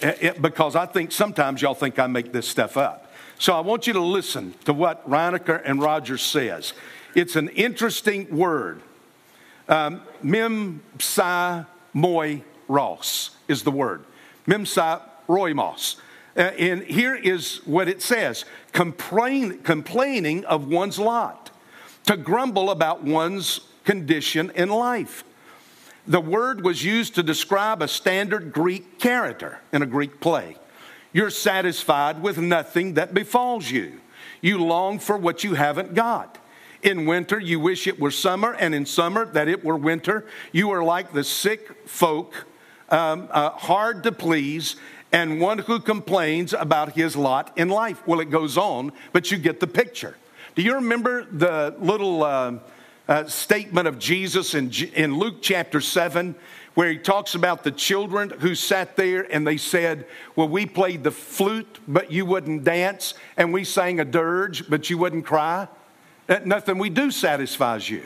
it, 0.00 0.40
because 0.40 0.76
I 0.76 0.86
think 0.86 1.10
sometimes 1.10 1.60
y'all 1.60 1.74
think 1.74 1.98
I 1.98 2.06
make 2.06 2.32
this 2.32 2.46
stuff 2.46 2.76
up. 2.76 3.12
So 3.40 3.52
I 3.54 3.60
want 3.60 3.86
you 3.88 3.92
to 3.94 4.00
listen 4.00 4.54
to 4.64 4.72
what 4.72 5.08
Rienecker 5.08 5.60
and 5.64 5.80
Rogers 5.80 6.22
says. 6.22 6.72
It's 7.14 7.34
an 7.34 7.48
interesting 7.50 8.36
word. 8.36 8.82
Um, 9.68 10.02
mem 10.22 10.80
psi 10.98 11.64
moi 11.92 12.36
Ross 12.68 13.30
is 13.48 13.62
the 13.62 13.70
word. 13.70 14.04
Memsa 14.46 15.02
roimos. 15.28 15.96
Uh, 16.36 16.42
and 16.58 16.84
here 16.84 17.16
is 17.16 17.60
what 17.64 17.88
it 17.88 18.00
says 18.00 18.44
Complain, 18.72 19.58
complaining 19.62 20.44
of 20.44 20.68
one's 20.68 20.98
lot, 20.98 21.50
to 22.06 22.16
grumble 22.16 22.70
about 22.70 23.02
one's 23.02 23.60
condition 23.84 24.52
in 24.54 24.68
life. 24.68 25.24
The 26.06 26.20
word 26.20 26.64
was 26.64 26.84
used 26.84 27.16
to 27.16 27.22
describe 27.22 27.82
a 27.82 27.88
standard 27.88 28.52
Greek 28.52 28.98
character 28.98 29.58
in 29.72 29.82
a 29.82 29.86
Greek 29.86 30.20
play. 30.20 30.56
You're 31.12 31.30
satisfied 31.30 32.22
with 32.22 32.38
nothing 32.38 32.94
that 32.94 33.12
befalls 33.12 33.70
you. 33.70 34.00
You 34.40 34.62
long 34.62 34.98
for 34.98 35.16
what 35.16 35.44
you 35.44 35.54
haven't 35.54 35.94
got. 35.94 36.38
In 36.82 37.06
winter, 37.06 37.40
you 37.40 37.58
wish 37.58 37.86
it 37.86 37.98
were 37.98 38.10
summer, 38.10 38.54
and 38.54 38.74
in 38.74 38.86
summer, 38.86 39.26
that 39.26 39.48
it 39.48 39.64
were 39.64 39.76
winter. 39.76 40.24
You 40.52 40.70
are 40.70 40.84
like 40.84 41.12
the 41.12 41.24
sick 41.24 41.88
folk, 41.88 42.46
um, 42.90 43.28
uh, 43.30 43.50
hard 43.50 44.02
to 44.04 44.12
please, 44.12 44.76
and 45.12 45.40
one 45.40 45.58
who 45.58 45.80
complains 45.80 46.52
about 46.52 46.92
his 46.92 47.16
lot 47.16 47.52
in 47.56 47.68
life. 47.68 48.06
Well, 48.06 48.20
it 48.20 48.30
goes 48.30 48.56
on, 48.56 48.92
but 49.12 49.30
you 49.30 49.38
get 49.38 49.60
the 49.60 49.66
picture. 49.66 50.16
Do 50.54 50.62
you 50.62 50.74
remember 50.74 51.24
the 51.24 51.74
little 51.78 52.22
uh, 52.24 52.58
uh, 53.08 53.24
statement 53.26 53.88
of 53.88 53.98
Jesus 53.98 54.54
in, 54.54 54.72
in 54.94 55.18
Luke 55.18 55.36
chapter 55.40 55.80
7? 55.80 56.34
where 56.78 56.92
he 56.92 56.96
talks 56.96 57.34
about 57.34 57.64
the 57.64 57.72
children 57.72 58.30
who 58.38 58.54
sat 58.54 58.94
there 58.94 59.26
and 59.34 59.44
they 59.44 59.56
said, 59.56 60.06
Well, 60.36 60.48
we 60.48 60.64
played 60.64 61.02
the 61.02 61.10
flute, 61.10 61.80
but 61.88 62.12
you 62.12 62.24
wouldn't 62.24 62.62
dance, 62.62 63.14
and 63.36 63.52
we 63.52 63.64
sang 63.64 63.98
a 63.98 64.04
dirge, 64.04 64.70
but 64.70 64.88
you 64.88 64.96
wouldn't 64.96 65.26
cry. 65.26 65.66
Nothing 66.44 66.78
we 66.78 66.88
do 66.88 67.10
satisfies 67.10 67.90
you, 67.90 68.04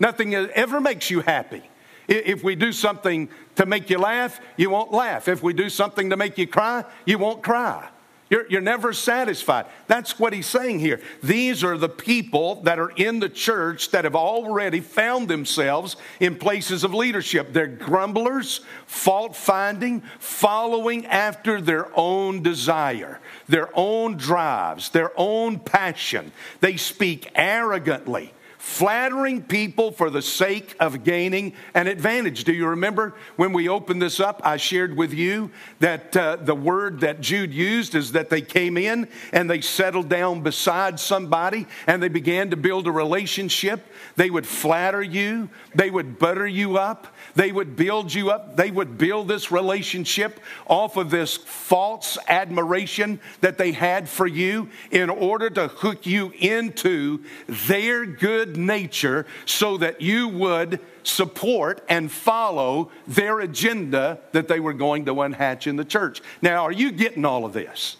nothing 0.00 0.34
ever 0.34 0.80
makes 0.80 1.08
you 1.08 1.20
happy. 1.20 1.69
If 2.10 2.42
we 2.42 2.56
do 2.56 2.72
something 2.72 3.28
to 3.54 3.66
make 3.66 3.88
you 3.88 3.98
laugh, 3.98 4.40
you 4.56 4.68
won't 4.68 4.92
laugh. 4.92 5.28
If 5.28 5.44
we 5.44 5.52
do 5.52 5.70
something 5.70 6.10
to 6.10 6.16
make 6.16 6.38
you 6.38 6.46
cry, 6.48 6.84
you 7.06 7.18
won't 7.18 7.40
cry. 7.40 7.88
You're, 8.28 8.48
you're 8.48 8.60
never 8.60 8.92
satisfied. 8.92 9.66
That's 9.86 10.18
what 10.18 10.32
he's 10.32 10.46
saying 10.46 10.80
here. 10.80 11.00
These 11.22 11.62
are 11.62 11.76
the 11.76 11.88
people 11.88 12.62
that 12.62 12.80
are 12.80 12.90
in 12.90 13.20
the 13.20 13.28
church 13.28 13.90
that 13.90 14.04
have 14.04 14.16
already 14.16 14.80
found 14.80 15.28
themselves 15.28 15.96
in 16.18 16.36
places 16.36 16.82
of 16.82 16.94
leadership. 16.94 17.52
They're 17.52 17.66
grumblers, 17.68 18.60
fault 18.86 19.36
finding, 19.36 20.02
following 20.18 21.06
after 21.06 21.60
their 21.60 21.88
own 21.96 22.42
desire, 22.42 23.20
their 23.48 23.68
own 23.74 24.16
drives, 24.16 24.90
their 24.90 25.12
own 25.16 25.60
passion. 25.60 26.32
They 26.60 26.76
speak 26.76 27.30
arrogantly 27.36 28.32
flattering 28.60 29.42
people 29.42 29.90
for 29.90 30.10
the 30.10 30.20
sake 30.20 30.76
of 30.78 31.02
gaining 31.02 31.54
an 31.72 31.86
advantage. 31.86 32.44
Do 32.44 32.52
you 32.52 32.66
remember 32.66 33.14
when 33.36 33.54
we 33.54 33.70
opened 33.70 34.02
this 34.02 34.20
up? 34.20 34.42
I 34.44 34.58
shared 34.58 34.98
with 34.98 35.14
you 35.14 35.50
that 35.78 36.14
uh, 36.14 36.36
the 36.36 36.54
word 36.54 37.00
that 37.00 37.22
Jude 37.22 37.54
used 37.54 37.94
is 37.94 38.12
that 38.12 38.28
they 38.28 38.42
came 38.42 38.76
in 38.76 39.08
and 39.32 39.48
they 39.48 39.62
settled 39.62 40.10
down 40.10 40.42
beside 40.42 41.00
somebody 41.00 41.66
and 41.86 42.02
they 42.02 42.08
began 42.08 42.50
to 42.50 42.56
build 42.58 42.86
a 42.86 42.92
relationship. 42.92 43.80
They 44.16 44.28
would 44.28 44.46
flatter 44.46 45.02
you, 45.02 45.48
they 45.74 45.88
would 45.88 46.18
butter 46.18 46.46
you 46.46 46.76
up, 46.76 47.06
they 47.34 47.52
would 47.52 47.76
build 47.76 48.12
you 48.12 48.30
up, 48.30 48.56
they 48.56 48.70
would 48.70 48.98
build 48.98 49.28
this 49.28 49.50
relationship 49.50 50.40
off 50.66 50.96
of 50.96 51.10
this 51.10 51.36
false 51.36 52.18
admiration 52.28 53.20
that 53.40 53.58
they 53.58 53.72
had 53.72 54.08
for 54.08 54.26
you 54.26 54.68
in 54.90 55.10
order 55.10 55.50
to 55.50 55.68
hook 55.68 56.06
you 56.06 56.32
into 56.38 57.24
their 57.46 58.06
good 58.06 58.56
nature 58.56 59.26
so 59.44 59.76
that 59.76 60.00
you 60.00 60.28
would 60.28 60.80
support 61.02 61.82
and 61.88 62.10
follow 62.10 62.90
their 63.06 63.40
agenda 63.40 64.18
that 64.32 64.48
they 64.48 64.60
were 64.60 64.72
going 64.72 65.04
to 65.06 65.14
unhatch 65.14 65.66
in 65.66 65.76
the 65.76 65.84
church. 65.84 66.20
Now, 66.42 66.64
are 66.64 66.72
you 66.72 66.92
getting 66.92 67.24
all 67.24 67.44
of 67.44 67.52
this? 67.52 67.96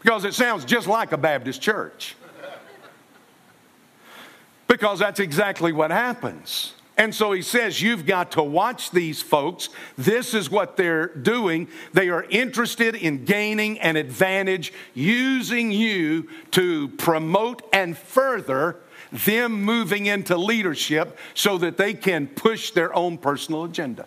Because 0.00 0.24
it 0.24 0.34
sounds 0.34 0.64
just 0.64 0.86
like 0.86 1.12
a 1.12 1.18
Baptist 1.18 1.60
church. 1.60 2.16
Because 4.66 4.98
that's 4.98 5.18
exactly 5.18 5.72
what 5.72 5.90
happens. 5.90 6.74
And 6.98 7.14
so 7.14 7.30
he 7.30 7.42
says, 7.42 7.80
You've 7.80 8.04
got 8.04 8.32
to 8.32 8.42
watch 8.42 8.90
these 8.90 9.22
folks. 9.22 9.68
This 9.96 10.34
is 10.34 10.50
what 10.50 10.76
they're 10.76 11.06
doing. 11.06 11.68
They 11.92 12.10
are 12.10 12.24
interested 12.24 12.96
in 12.96 13.24
gaining 13.24 13.78
an 13.78 13.96
advantage, 13.96 14.72
using 14.94 15.70
you 15.70 16.28
to 16.50 16.88
promote 16.88 17.62
and 17.72 17.96
further 17.96 18.76
them 19.12 19.62
moving 19.62 20.06
into 20.06 20.36
leadership 20.36 21.16
so 21.34 21.56
that 21.58 21.76
they 21.76 21.94
can 21.94 22.26
push 22.26 22.72
their 22.72 22.94
own 22.94 23.16
personal 23.16 23.64
agenda. 23.64 24.06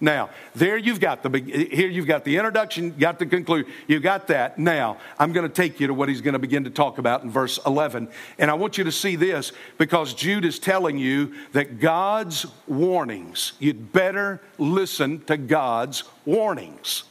Now, 0.00 0.30
there 0.54 0.76
you've 0.76 1.00
got 1.00 1.22
the 1.22 1.38
here 1.38 1.88
you've 1.88 2.06
got 2.06 2.24
the 2.24 2.36
introduction, 2.36 2.90
got 2.90 3.18
the 3.18 3.26
conclusion, 3.26 3.70
you 3.86 4.00
got 4.00 4.26
that. 4.28 4.58
Now, 4.58 4.98
I'm 5.18 5.32
going 5.32 5.48
to 5.48 5.54
take 5.54 5.80
you 5.80 5.86
to 5.86 5.94
what 5.94 6.08
he's 6.08 6.20
going 6.20 6.34
to 6.34 6.38
begin 6.38 6.64
to 6.64 6.70
talk 6.70 6.98
about 6.98 7.22
in 7.22 7.30
verse 7.30 7.58
11. 7.64 8.08
And 8.38 8.50
I 8.50 8.54
want 8.54 8.76
you 8.76 8.84
to 8.84 8.92
see 8.92 9.16
this 9.16 9.52
because 9.78 10.14
Jude 10.14 10.44
is 10.44 10.58
telling 10.58 10.98
you 10.98 11.34
that 11.52 11.80
God's 11.80 12.46
warnings, 12.66 13.52
you'd 13.58 13.92
better 13.92 14.40
listen 14.58 15.24
to 15.24 15.36
God's 15.36 16.04
warnings. 16.24 17.04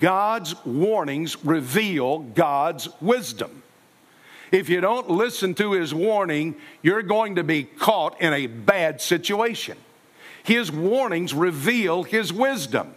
God's 0.00 0.54
warnings 0.64 1.44
reveal 1.44 2.20
God's 2.20 2.88
wisdom. 3.00 3.62
If 4.52 4.68
you 4.68 4.80
don't 4.80 5.10
listen 5.10 5.54
to 5.56 5.72
his 5.72 5.92
warning, 5.92 6.56
you're 6.82 7.02
going 7.02 7.36
to 7.36 7.44
be 7.44 7.64
caught 7.64 8.20
in 8.20 8.32
a 8.32 8.46
bad 8.46 9.00
situation. 9.00 9.76
His 10.46 10.70
warnings 10.70 11.34
reveal 11.34 12.04
his 12.04 12.32
wisdom. 12.32 12.94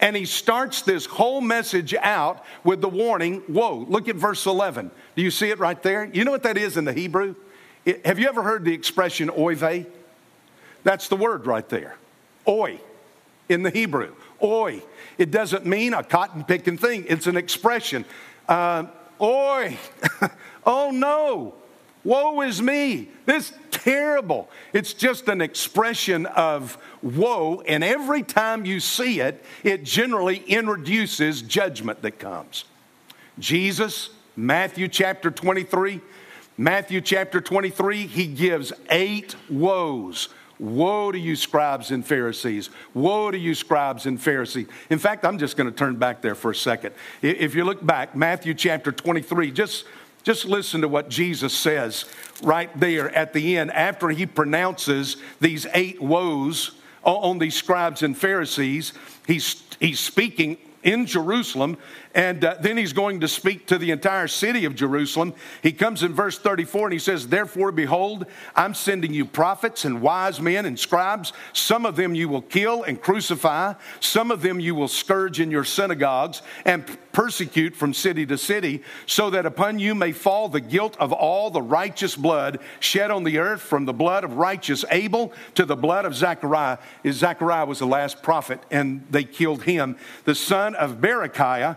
And 0.00 0.16
he 0.16 0.24
starts 0.24 0.82
this 0.82 1.06
whole 1.06 1.40
message 1.40 1.94
out 1.94 2.44
with 2.64 2.80
the 2.80 2.88
warning, 2.88 3.38
whoa, 3.42 3.86
look 3.88 4.08
at 4.08 4.16
verse 4.16 4.46
11. 4.46 4.90
Do 5.14 5.22
you 5.22 5.30
see 5.30 5.50
it 5.50 5.60
right 5.60 5.80
there? 5.80 6.10
You 6.12 6.24
know 6.24 6.32
what 6.32 6.42
that 6.42 6.58
is 6.58 6.76
in 6.76 6.84
the 6.84 6.92
Hebrew? 6.92 7.36
It, 7.84 8.04
have 8.04 8.18
you 8.18 8.28
ever 8.28 8.42
heard 8.42 8.64
the 8.64 8.74
expression 8.74 9.30
oy 9.30 9.54
vey? 9.54 9.86
That's 10.82 11.06
the 11.06 11.14
word 11.14 11.46
right 11.46 11.68
there. 11.68 11.94
Oi 12.48 12.80
in 13.48 13.62
the 13.62 13.70
Hebrew. 13.70 14.16
Oi. 14.42 14.82
It 15.18 15.30
doesn't 15.30 15.64
mean 15.64 15.94
a 15.94 16.02
cotton 16.02 16.42
picking 16.42 16.78
thing, 16.78 17.06
it's 17.08 17.28
an 17.28 17.36
expression. 17.36 18.04
Uh, 18.48 18.86
oi. 19.20 19.78
oh 20.66 20.90
no. 20.90 21.54
Woe 22.04 22.40
is 22.42 22.60
me. 22.60 23.08
This 23.26 23.52
terrible. 23.70 24.48
It's 24.72 24.92
just 24.92 25.28
an 25.28 25.40
expression 25.40 26.26
of 26.26 26.78
woe, 27.02 27.62
and 27.66 27.82
every 27.82 28.22
time 28.22 28.64
you 28.64 28.80
see 28.80 29.20
it, 29.20 29.44
it 29.62 29.84
generally 29.84 30.38
introduces 30.46 31.42
judgment 31.42 32.02
that 32.02 32.18
comes. 32.18 32.64
Jesus, 33.38 34.10
Matthew 34.36 34.88
chapter 34.88 35.30
23, 35.30 36.00
Matthew 36.56 37.00
chapter 37.00 37.40
23, 37.40 38.06
he 38.06 38.26
gives 38.26 38.72
eight 38.90 39.36
woes. 39.48 40.28
Woe 40.58 41.10
to 41.10 41.18
you, 41.18 41.34
scribes 41.34 41.90
and 41.90 42.06
Pharisees. 42.06 42.70
Woe 42.94 43.32
to 43.32 43.38
you, 43.38 43.52
scribes 43.52 44.06
and 44.06 44.20
Pharisees. 44.20 44.68
In 44.90 44.98
fact, 45.00 45.24
I'm 45.24 45.38
just 45.38 45.56
going 45.56 45.68
to 45.68 45.76
turn 45.76 45.96
back 45.96 46.22
there 46.22 46.36
for 46.36 46.52
a 46.52 46.54
second. 46.54 46.94
If 47.20 47.56
you 47.56 47.64
look 47.64 47.84
back, 47.84 48.14
Matthew 48.14 48.54
chapter 48.54 48.92
23, 48.92 49.50
just 49.50 49.86
just 50.22 50.44
listen 50.44 50.80
to 50.82 50.88
what 50.88 51.08
Jesus 51.08 51.52
says 51.52 52.04
right 52.42 52.70
there 52.78 53.14
at 53.14 53.32
the 53.32 53.56
end 53.56 53.72
after 53.72 54.08
he 54.10 54.26
pronounces 54.26 55.16
these 55.40 55.66
eight 55.74 56.00
woes 56.00 56.72
on 57.04 57.38
these 57.38 57.54
scribes 57.54 58.02
and 58.02 58.16
Pharisees. 58.16 58.92
He's, 59.26 59.62
he's 59.80 60.00
speaking 60.00 60.58
in 60.82 61.06
Jerusalem 61.06 61.76
and 62.14 62.44
uh, 62.44 62.56
then 62.60 62.76
he's 62.76 62.92
going 62.92 63.20
to 63.20 63.28
speak 63.28 63.66
to 63.68 63.78
the 63.78 63.90
entire 63.90 64.28
city 64.28 64.64
of 64.64 64.74
Jerusalem. 64.74 65.34
He 65.62 65.72
comes 65.72 66.02
in 66.02 66.12
verse 66.12 66.38
34 66.38 66.88
and 66.88 66.92
he 66.92 66.98
says, 66.98 67.28
Therefore, 67.28 67.72
behold, 67.72 68.26
I'm 68.54 68.74
sending 68.74 69.14
you 69.14 69.24
prophets 69.24 69.84
and 69.84 70.02
wise 70.02 70.40
men 70.40 70.66
and 70.66 70.78
scribes. 70.78 71.32
Some 71.52 71.86
of 71.86 71.96
them 71.96 72.14
you 72.14 72.28
will 72.28 72.42
kill 72.42 72.82
and 72.82 73.00
crucify, 73.00 73.74
some 74.00 74.30
of 74.30 74.42
them 74.42 74.60
you 74.60 74.74
will 74.74 74.88
scourge 74.88 75.40
in 75.40 75.50
your 75.50 75.64
synagogues 75.64 76.42
and 76.64 76.84
persecute 77.12 77.76
from 77.76 77.94
city 77.94 78.24
to 78.26 78.38
city, 78.38 78.82
so 79.06 79.30
that 79.30 79.46
upon 79.46 79.78
you 79.78 79.94
may 79.94 80.12
fall 80.12 80.48
the 80.48 80.60
guilt 80.60 80.96
of 80.98 81.12
all 81.12 81.50
the 81.50 81.62
righteous 81.62 82.16
blood 82.16 82.58
shed 82.80 83.10
on 83.10 83.24
the 83.24 83.38
earth, 83.38 83.60
from 83.60 83.84
the 83.84 83.92
blood 83.92 84.24
of 84.24 84.36
righteous 84.36 84.84
Abel 84.90 85.32
to 85.54 85.64
the 85.64 85.76
blood 85.76 86.04
of 86.04 86.14
Zechariah. 86.14 86.78
Zechariah 87.06 87.66
was 87.66 87.78
the 87.78 87.86
last 87.86 88.22
prophet, 88.22 88.60
and 88.70 89.06
they 89.10 89.24
killed 89.24 89.64
him, 89.64 89.96
the 90.24 90.34
son 90.34 90.74
of 90.74 90.96
Berechiah 90.96 91.76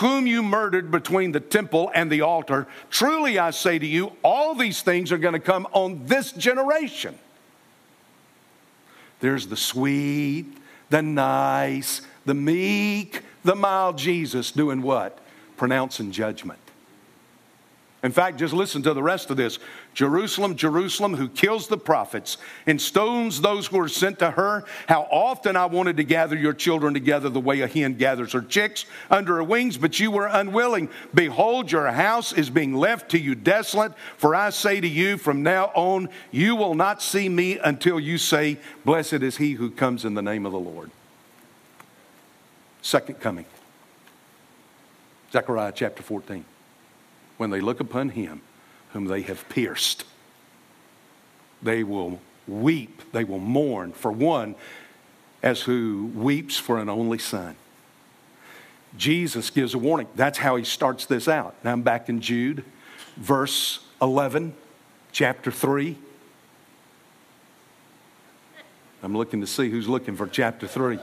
whom 0.00 0.26
you 0.26 0.42
murdered 0.42 0.90
between 0.90 1.32
the 1.32 1.40
temple 1.40 1.90
and 1.94 2.10
the 2.10 2.22
altar. 2.22 2.66
Truly 2.90 3.38
I 3.38 3.50
say 3.50 3.78
to 3.78 3.86
you, 3.86 4.12
all 4.22 4.54
these 4.54 4.82
things 4.82 5.12
are 5.12 5.18
going 5.18 5.34
to 5.34 5.40
come 5.40 5.66
on 5.72 6.06
this 6.06 6.32
generation. 6.32 7.18
There's 9.20 9.46
the 9.46 9.56
sweet, 9.56 10.46
the 10.90 11.02
nice, 11.02 12.00
the 12.24 12.34
meek, 12.34 13.22
the 13.44 13.54
mild 13.54 13.98
Jesus 13.98 14.50
doing 14.50 14.82
what? 14.82 15.18
Pronouncing 15.56 16.10
judgment. 16.10 16.61
In 18.02 18.10
fact, 18.10 18.38
just 18.38 18.52
listen 18.52 18.82
to 18.82 18.94
the 18.94 19.02
rest 19.02 19.30
of 19.30 19.36
this. 19.36 19.60
Jerusalem, 19.94 20.56
Jerusalem, 20.56 21.14
who 21.14 21.28
kills 21.28 21.68
the 21.68 21.78
prophets 21.78 22.36
and 22.66 22.80
stones 22.80 23.40
those 23.40 23.68
who 23.68 23.78
are 23.78 23.88
sent 23.88 24.18
to 24.18 24.32
her. 24.32 24.64
How 24.88 25.02
often 25.02 25.54
I 25.54 25.66
wanted 25.66 25.98
to 25.98 26.04
gather 26.04 26.36
your 26.36 26.52
children 26.52 26.94
together 26.94 27.28
the 27.28 27.38
way 27.38 27.60
a 27.60 27.68
hen 27.68 27.94
gathers 27.94 28.32
her 28.32 28.42
chicks 28.42 28.86
under 29.08 29.36
her 29.36 29.44
wings, 29.44 29.76
but 29.76 30.00
you 30.00 30.10
were 30.10 30.26
unwilling. 30.26 30.88
Behold, 31.14 31.70
your 31.70 31.86
house 31.92 32.32
is 32.32 32.50
being 32.50 32.74
left 32.74 33.12
to 33.12 33.20
you 33.20 33.36
desolate. 33.36 33.92
For 34.16 34.34
I 34.34 34.50
say 34.50 34.80
to 34.80 34.88
you, 34.88 35.16
from 35.16 35.44
now 35.44 35.66
on, 35.74 36.08
you 36.32 36.56
will 36.56 36.74
not 36.74 37.02
see 37.02 37.28
me 37.28 37.58
until 37.58 38.00
you 38.00 38.18
say, 38.18 38.58
Blessed 38.84 39.14
is 39.14 39.36
he 39.36 39.52
who 39.52 39.70
comes 39.70 40.04
in 40.04 40.14
the 40.14 40.22
name 40.22 40.44
of 40.44 40.50
the 40.50 40.58
Lord. 40.58 40.90
Second 42.80 43.20
coming. 43.20 43.46
Zechariah 45.30 45.72
chapter 45.72 46.02
14 46.02 46.44
when 47.42 47.50
they 47.50 47.60
look 47.60 47.80
upon 47.80 48.10
him 48.10 48.40
whom 48.92 49.06
they 49.06 49.22
have 49.22 49.48
pierced. 49.48 50.04
They 51.60 51.82
will 51.82 52.20
weep, 52.46 53.02
they 53.10 53.24
will 53.24 53.40
mourn 53.40 53.90
for 53.90 54.12
one 54.12 54.54
as 55.42 55.62
who 55.62 56.12
weeps 56.14 56.56
for 56.56 56.78
an 56.78 56.88
only 56.88 57.18
son. 57.18 57.56
Jesus 58.96 59.50
gives 59.50 59.74
a 59.74 59.78
warning. 59.78 60.06
That's 60.14 60.38
how 60.38 60.54
he 60.54 60.62
starts 60.62 61.04
this 61.06 61.26
out. 61.26 61.56
Now 61.64 61.72
I'm 61.72 61.82
back 61.82 62.08
in 62.08 62.20
Jude, 62.20 62.62
verse 63.16 63.80
11, 64.00 64.54
chapter 65.10 65.50
3. 65.50 65.98
I'm 69.02 69.16
looking 69.16 69.40
to 69.40 69.48
see 69.48 69.68
who's 69.68 69.88
looking 69.88 70.14
for 70.14 70.28
chapter 70.28 70.68
3. 70.68 71.00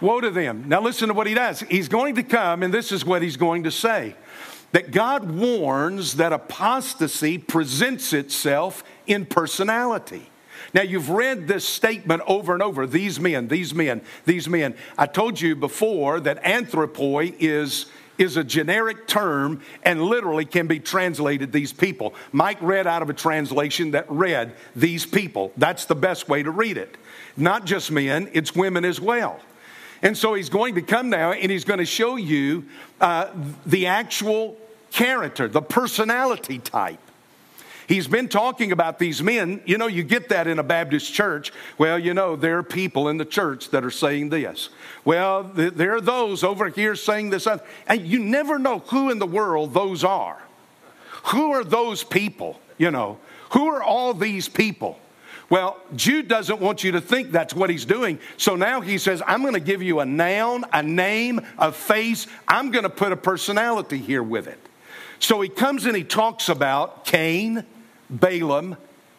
Woe 0.00 0.22
to 0.22 0.30
them. 0.30 0.64
Now 0.66 0.80
listen 0.80 1.08
to 1.08 1.14
what 1.14 1.26
he 1.26 1.34
does. 1.34 1.60
He's 1.60 1.88
going 1.88 2.14
to 2.14 2.22
come, 2.22 2.62
and 2.62 2.72
this 2.72 2.90
is 2.90 3.04
what 3.04 3.20
he's 3.20 3.36
going 3.36 3.64
to 3.64 3.70
say 3.70 4.14
that 4.72 4.90
God 4.92 5.30
warns 5.30 6.14
that 6.16 6.32
apostasy 6.32 7.38
presents 7.38 8.12
itself 8.12 8.84
in 9.06 9.26
personality. 9.26 10.30
Now, 10.72 10.82
you've 10.82 11.10
read 11.10 11.48
this 11.48 11.66
statement 11.66 12.22
over 12.26 12.52
and 12.52 12.62
over 12.62 12.86
these 12.86 13.18
men, 13.18 13.48
these 13.48 13.74
men, 13.74 14.02
these 14.24 14.48
men. 14.48 14.74
I 14.96 15.06
told 15.06 15.40
you 15.40 15.56
before 15.56 16.20
that 16.20 16.44
anthropoi 16.44 17.34
is, 17.40 17.86
is 18.18 18.36
a 18.36 18.44
generic 18.44 19.08
term 19.08 19.62
and 19.82 20.02
literally 20.02 20.44
can 20.44 20.68
be 20.68 20.78
translated 20.78 21.50
these 21.50 21.72
people. 21.72 22.14
Mike 22.30 22.58
read 22.60 22.86
out 22.86 23.02
of 23.02 23.10
a 23.10 23.14
translation 23.14 23.92
that 23.92 24.06
read 24.08 24.52
these 24.76 25.04
people. 25.04 25.52
That's 25.56 25.86
the 25.86 25.96
best 25.96 26.28
way 26.28 26.42
to 26.42 26.50
read 26.50 26.76
it. 26.76 26.96
Not 27.36 27.64
just 27.64 27.90
men, 27.90 28.30
it's 28.32 28.54
women 28.54 28.84
as 28.84 29.00
well. 29.00 29.40
And 30.02 30.16
so 30.16 30.34
he's 30.34 30.48
going 30.48 30.76
to 30.76 30.82
come 30.82 31.10
now 31.10 31.32
and 31.32 31.50
he's 31.50 31.64
going 31.64 31.78
to 31.78 31.84
show 31.84 32.16
you 32.16 32.64
uh, 33.00 33.30
the 33.66 33.86
actual 33.86 34.56
character, 34.90 35.48
the 35.48 35.62
personality 35.62 36.58
type. 36.58 36.98
He's 37.86 38.06
been 38.06 38.28
talking 38.28 38.70
about 38.70 39.00
these 39.00 39.20
men. 39.20 39.60
You 39.66 39.76
know, 39.76 39.88
you 39.88 40.04
get 40.04 40.28
that 40.28 40.46
in 40.46 40.60
a 40.60 40.62
Baptist 40.62 41.12
church. 41.12 41.52
Well, 41.76 41.98
you 41.98 42.14
know, 42.14 42.36
there 42.36 42.58
are 42.58 42.62
people 42.62 43.08
in 43.08 43.16
the 43.16 43.24
church 43.24 43.70
that 43.70 43.84
are 43.84 43.90
saying 43.90 44.28
this. 44.28 44.68
Well, 45.04 45.42
there 45.42 45.96
are 45.96 46.00
those 46.00 46.44
over 46.44 46.68
here 46.68 46.94
saying 46.94 47.30
this. 47.30 47.48
Other. 47.48 47.64
And 47.88 48.06
you 48.06 48.20
never 48.20 48.60
know 48.60 48.78
who 48.78 49.10
in 49.10 49.18
the 49.18 49.26
world 49.26 49.74
those 49.74 50.04
are. 50.04 50.40
Who 51.24 51.50
are 51.50 51.64
those 51.64 52.04
people? 52.04 52.60
You 52.78 52.92
know, 52.92 53.18
who 53.50 53.66
are 53.66 53.82
all 53.82 54.14
these 54.14 54.48
people? 54.48 55.00
Well, 55.50 55.78
Jude 55.96 56.28
doesn't 56.28 56.60
want 56.60 56.84
you 56.84 56.92
to 56.92 57.00
think 57.00 57.32
that's 57.32 57.52
what 57.52 57.70
he's 57.70 57.84
doing. 57.84 58.20
So 58.36 58.54
now 58.54 58.80
he 58.80 58.98
says, 58.98 59.20
I'm 59.26 59.42
going 59.42 59.54
to 59.54 59.60
give 59.60 59.82
you 59.82 59.98
a 59.98 60.06
noun, 60.06 60.64
a 60.72 60.80
name, 60.80 61.40
a 61.58 61.72
face. 61.72 62.28
I'm 62.46 62.70
going 62.70 62.84
to 62.84 62.90
put 62.90 63.10
a 63.10 63.16
personality 63.16 63.98
here 63.98 64.22
with 64.22 64.46
it. 64.46 64.60
So 65.18 65.40
he 65.40 65.48
comes 65.48 65.86
and 65.86 65.96
he 65.96 66.04
talks 66.04 66.48
about 66.48 67.04
Cain, 67.04 67.64
Balaam, 68.08 68.76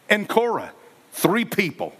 and 0.08 0.26
Korah. 0.26 0.72
Three 1.12 1.44
people. 1.44 1.94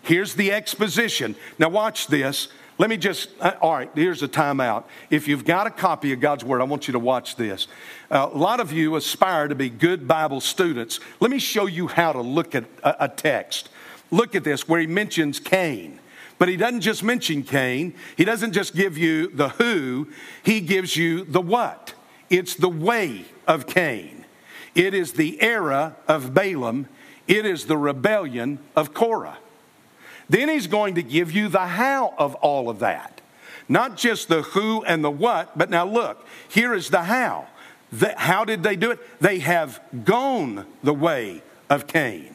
Here's 0.00 0.34
the 0.34 0.52
exposition. 0.52 1.36
Now, 1.58 1.68
watch 1.68 2.06
this. 2.06 2.48
Let 2.78 2.90
me 2.90 2.98
just, 2.98 3.30
uh, 3.40 3.54
all 3.62 3.72
right, 3.72 3.90
here's 3.94 4.22
a 4.22 4.28
timeout. 4.28 4.84
If 5.08 5.28
you've 5.28 5.46
got 5.46 5.66
a 5.66 5.70
copy 5.70 6.12
of 6.12 6.20
God's 6.20 6.44
Word, 6.44 6.60
I 6.60 6.64
want 6.64 6.86
you 6.86 6.92
to 6.92 6.98
watch 6.98 7.36
this. 7.36 7.68
Uh, 8.10 8.28
a 8.30 8.36
lot 8.36 8.60
of 8.60 8.70
you 8.70 8.96
aspire 8.96 9.48
to 9.48 9.54
be 9.54 9.70
good 9.70 10.06
Bible 10.06 10.42
students. 10.42 11.00
Let 11.18 11.30
me 11.30 11.38
show 11.38 11.66
you 11.66 11.88
how 11.88 12.12
to 12.12 12.20
look 12.20 12.54
at 12.54 12.64
a, 12.82 13.04
a 13.04 13.08
text. 13.08 13.70
Look 14.10 14.34
at 14.34 14.44
this 14.44 14.68
where 14.68 14.80
he 14.80 14.86
mentions 14.86 15.40
Cain. 15.40 16.00
But 16.38 16.48
he 16.48 16.56
doesn't 16.58 16.82
just 16.82 17.02
mention 17.02 17.42
Cain, 17.42 17.94
he 18.16 18.24
doesn't 18.26 18.52
just 18.52 18.74
give 18.74 18.98
you 18.98 19.28
the 19.28 19.48
who, 19.50 20.08
he 20.42 20.60
gives 20.60 20.94
you 20.96 21.24
the 21.24 21.40
what. 21.40 21.94
It's 22.28 22.54
the 22.54 22.68
way 22.68 23.24
of 23.46 23.66
Cain. 23.66 24.26
It 24.74 24.92
is 24.92 25.14
the 25.14 25.40
era 25.40 25.96
of 26.06 26.34
Balaam. 26.34 26.88
It 27.26 27.46
is 27.46 27.64
the 27.64 27.78
rebellion 27.78 28.58
of 28.76 28.92
Korah. 28.92 29.38
Then 30.28 30.48
he's 30.48 30.66
going 30.66 30.96
to 30.96 31.02
give 31.02 31.32
you 31.32 31.48
the 31.48 31.66
how 31.66 32.14
of 32.18 32.34
all 32.36 32.68
of 32.68 32.80
that. 32.80 33.20
Not 33.68 33.96
just 33.96 34.28
the 34.28 34.42
who 34.42 34.84
and 34.84 35.02
the 35.04 35.10
what, 35.10 35.56
but 35.56 35.70
now 35.70 35.86
look, 35.86 36.26
here 36.48 36.74
is 36.74 36.90
the 36.90 37.02
how. 37.02 37.46
The, 37.92 38.14
how 38.16 38.44
did 38.44 38.62
they 38.62 38.76
do 38.76 38.90
it? 38.90 39.20
They 39.20 39.38
have 39.40 39.80
gone 40.04 40.66
the 40.82 40.94
way 40.94 41.42
of 41.70 41.86
Cain. 41.86 42.34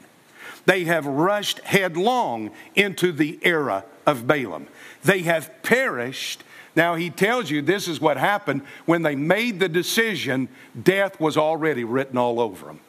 They 0.65 0.86
have 0.86 1.06
rushed 1.06 1.60
headlong 1.60 2.51
into 2.75 3.12
the 3.12 3.39
era 3.41 3.84
of 4.06 4.27
Balaam. 4.27 4.67
They 5.04 5.21
have 5.23 5.51
perished 5.63 6.43
now, 6.75 6.95
he 6.95 7.10
tells 7.10 7.49
you 7.49 7.62
this 7.62 7.88
is 7.88 7.99
what 7.99 8.17
happened 8.17 8.62
when 8.86 9.01
they 9.01 9.15
made 9.15 9.60
the 9.60 9.67
decision, 9.67 10.47
death 10.82 11.19
was 11.19 11.36
already 11.36 11.84
written 11.84 12.17
all 12.17 12.39
over 12.39 12.67
them. 12.67 12.80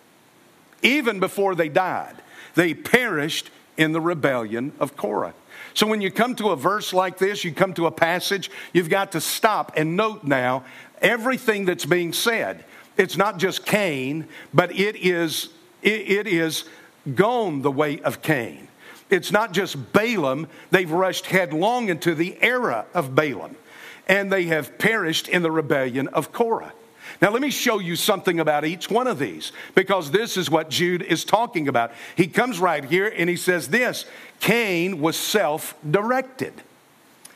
Even 0.82 1.20
before 1.20 1.54
they 1.54 1.68
died, 1.68 2.16
they 2.54 2.74
perished 2.74 3.50
in 3.76 3.92
the 3.92 4.00
rebellion 4.00 4.72
of 4.78 4.96
Korah. 4.96 5.34
So, 5.74 5.86
when 5.86 6.00
you 6.00 6.10
come 6.10 6.34
to 6.36 6.50
a 6.50 6.56
verse 6.56 6.92
like 6.92 7.18
this, 7.18 7.44
you 7.44 7.52
come 7.52 7.72
to 7.74 7.86
a 7.86 7.90
passage, 7.90 8.50
you've 8.72 8.90
got 8.90 9.12
to 9.12 9.20
stop 9.20 9.72
and 9.76 9.96
note 9.96 10.24
now 10.24 10.64
everything 11.00 11.64
that's 11.64 11.86
being 11.86 12.12
said. 12.12 12.64
It's 12.96 13.16
not 13.16 13.38
just 13.38 13.64
Cain, 13.64 14.28
but 14.52 14.78
it 14.78 14.96
is, 14.96 15.48
it 15.82 16.26
is 16.26 16.64
gone 17.14 17.62
the 17.62 17.70
way 17.70 18.00
of 18.00 18.20
Cain. 18.22 18.68
It's 19.08 19.32
not 19.32 19.52
just 19.52 19.92
Balaam, 19.92 20.46
they've 20.70 20.90
rushed 20.90 21.26
headlong 21.26 21.88
into 21.88 22.14
the 22.14 22.36
era 22.40 22.86
of 22.94 23.14
Balaam 23.14 23.56
and 24.08 24.32
they 24.32 24.44
have 24.44 24.78
perished 24.78 25.28
in 25.28 25.42
the 25.42 25.50
rebellion 25.50 26.08
of 26.08 26.32
Korah. 26.32 26.72
Now, 27.22 27.30
let 27.30 27.40
me 27.40 27.50
show 27.50 27.78
you 27.78 27.94
something 27.94 28.40
about 28.40 28.64
each 28.64 28.90
one 28.90 29.06
of 29.06 29.20
these 29.20 29.52
because 29.76 30.10
this 30.10 30.36
is 30.36 30.50
what 30.50 30.68
Jude 30.68 31.02
is 31.02 31.24
talking 31.24 31.68
about. 31.68 31.92
He 32.16 32.26
comes 32.26 32.58
right 32.58 32.84
here 32.84 33.14
and 33.16 33.30
he 33.30 33.36
says 33.36 33.68
this 33.68 34.06
Cain 34.40 35.00
was 35.00 35.16
self 35.16 35.76
directed. 35.88 36.52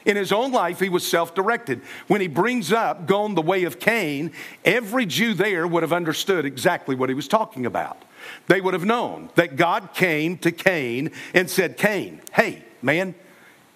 In 0.04 0.16
his 0.16 0.32
own 0.32 0.50
life, 0.50 0.80
he 0.80 0.88
was 0.88 1.06
self 1.06 1.36
directed. 1.36 1.82
When 2.08 2.20
he 2.20 2.26
brings 2.26 2.72
up 2.72 3.06
going 3.06 3.36
the 3.36 3.42
way 3.42 3.62
of 3.62 3.78
Cain, 3.78 4.32
every 4.64 5.06
Jew 5.06 5.34
there 5.34 5.68
would 5.68 5.84
have 5.84 5.92
understood 5.92 6.44
exactly 6.44 6.96
what 6.96 7.08
he 7.08 7.14
was 7.14 7.28
talking 7.28 7.64
about. 7.64 8.02
They 8.48 8.60
would 8.60 8.74
have 8.74 8.84
known 8.84 9.30
that 9.36 9.54
God 9.54 9.94
came 9.94 10.36
to 10.38 10.50
Cain 10.50 11.12
and 11.32 11.48
said, 11.48 11.76
Cain, 11.76 12.20
hey, 12.32 12.64
man, 12.82 13.14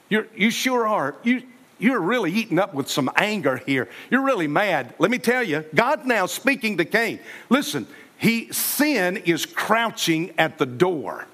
you 0.09 0.27
you 0.35 0.51
sure 0.51 0.89
are. 0.89 1.15
You, 1.23 1.45
you're 1.81 2.01
really 2.01 2.33
eating 2.33 2.59
up 2.59 2.75
with 2.75 2.89
some 2.89 3.11
anger 3.17 3.57
here. 3.67 3.89
You're 4.11 4.23
really 4.23 4.47
mad. 4.47 4.95
Let 4.99 5.11
me 5.11 5.19
tell 5.19 5.43
you, 5.43 5.65
God 5.75 6.07
now 6.07 6.27
speaking 6.27 6.77
to 6.79 6.85
Cain. 6.85 7.21
Listen, 7.49 7.87
he 8.19 8.53
sin 8.53 9.17
is 9.19 9.47
crouching 9.47 10.33
at 10.39 10.59
the 10.59 10.67
door. 10.67 11.27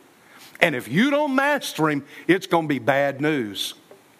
And 0.61 0.75
if 0.75 0.89
you 0.89 1.11
don't 1.11 1.35
master 1.35 1.91
him, 1.91 2.05
it's 2.27 2.47
going 2.47 2.65
to 2.65 2.69
be 2.69 2.79
bad 2.79 3.21
news. 3.21 3.75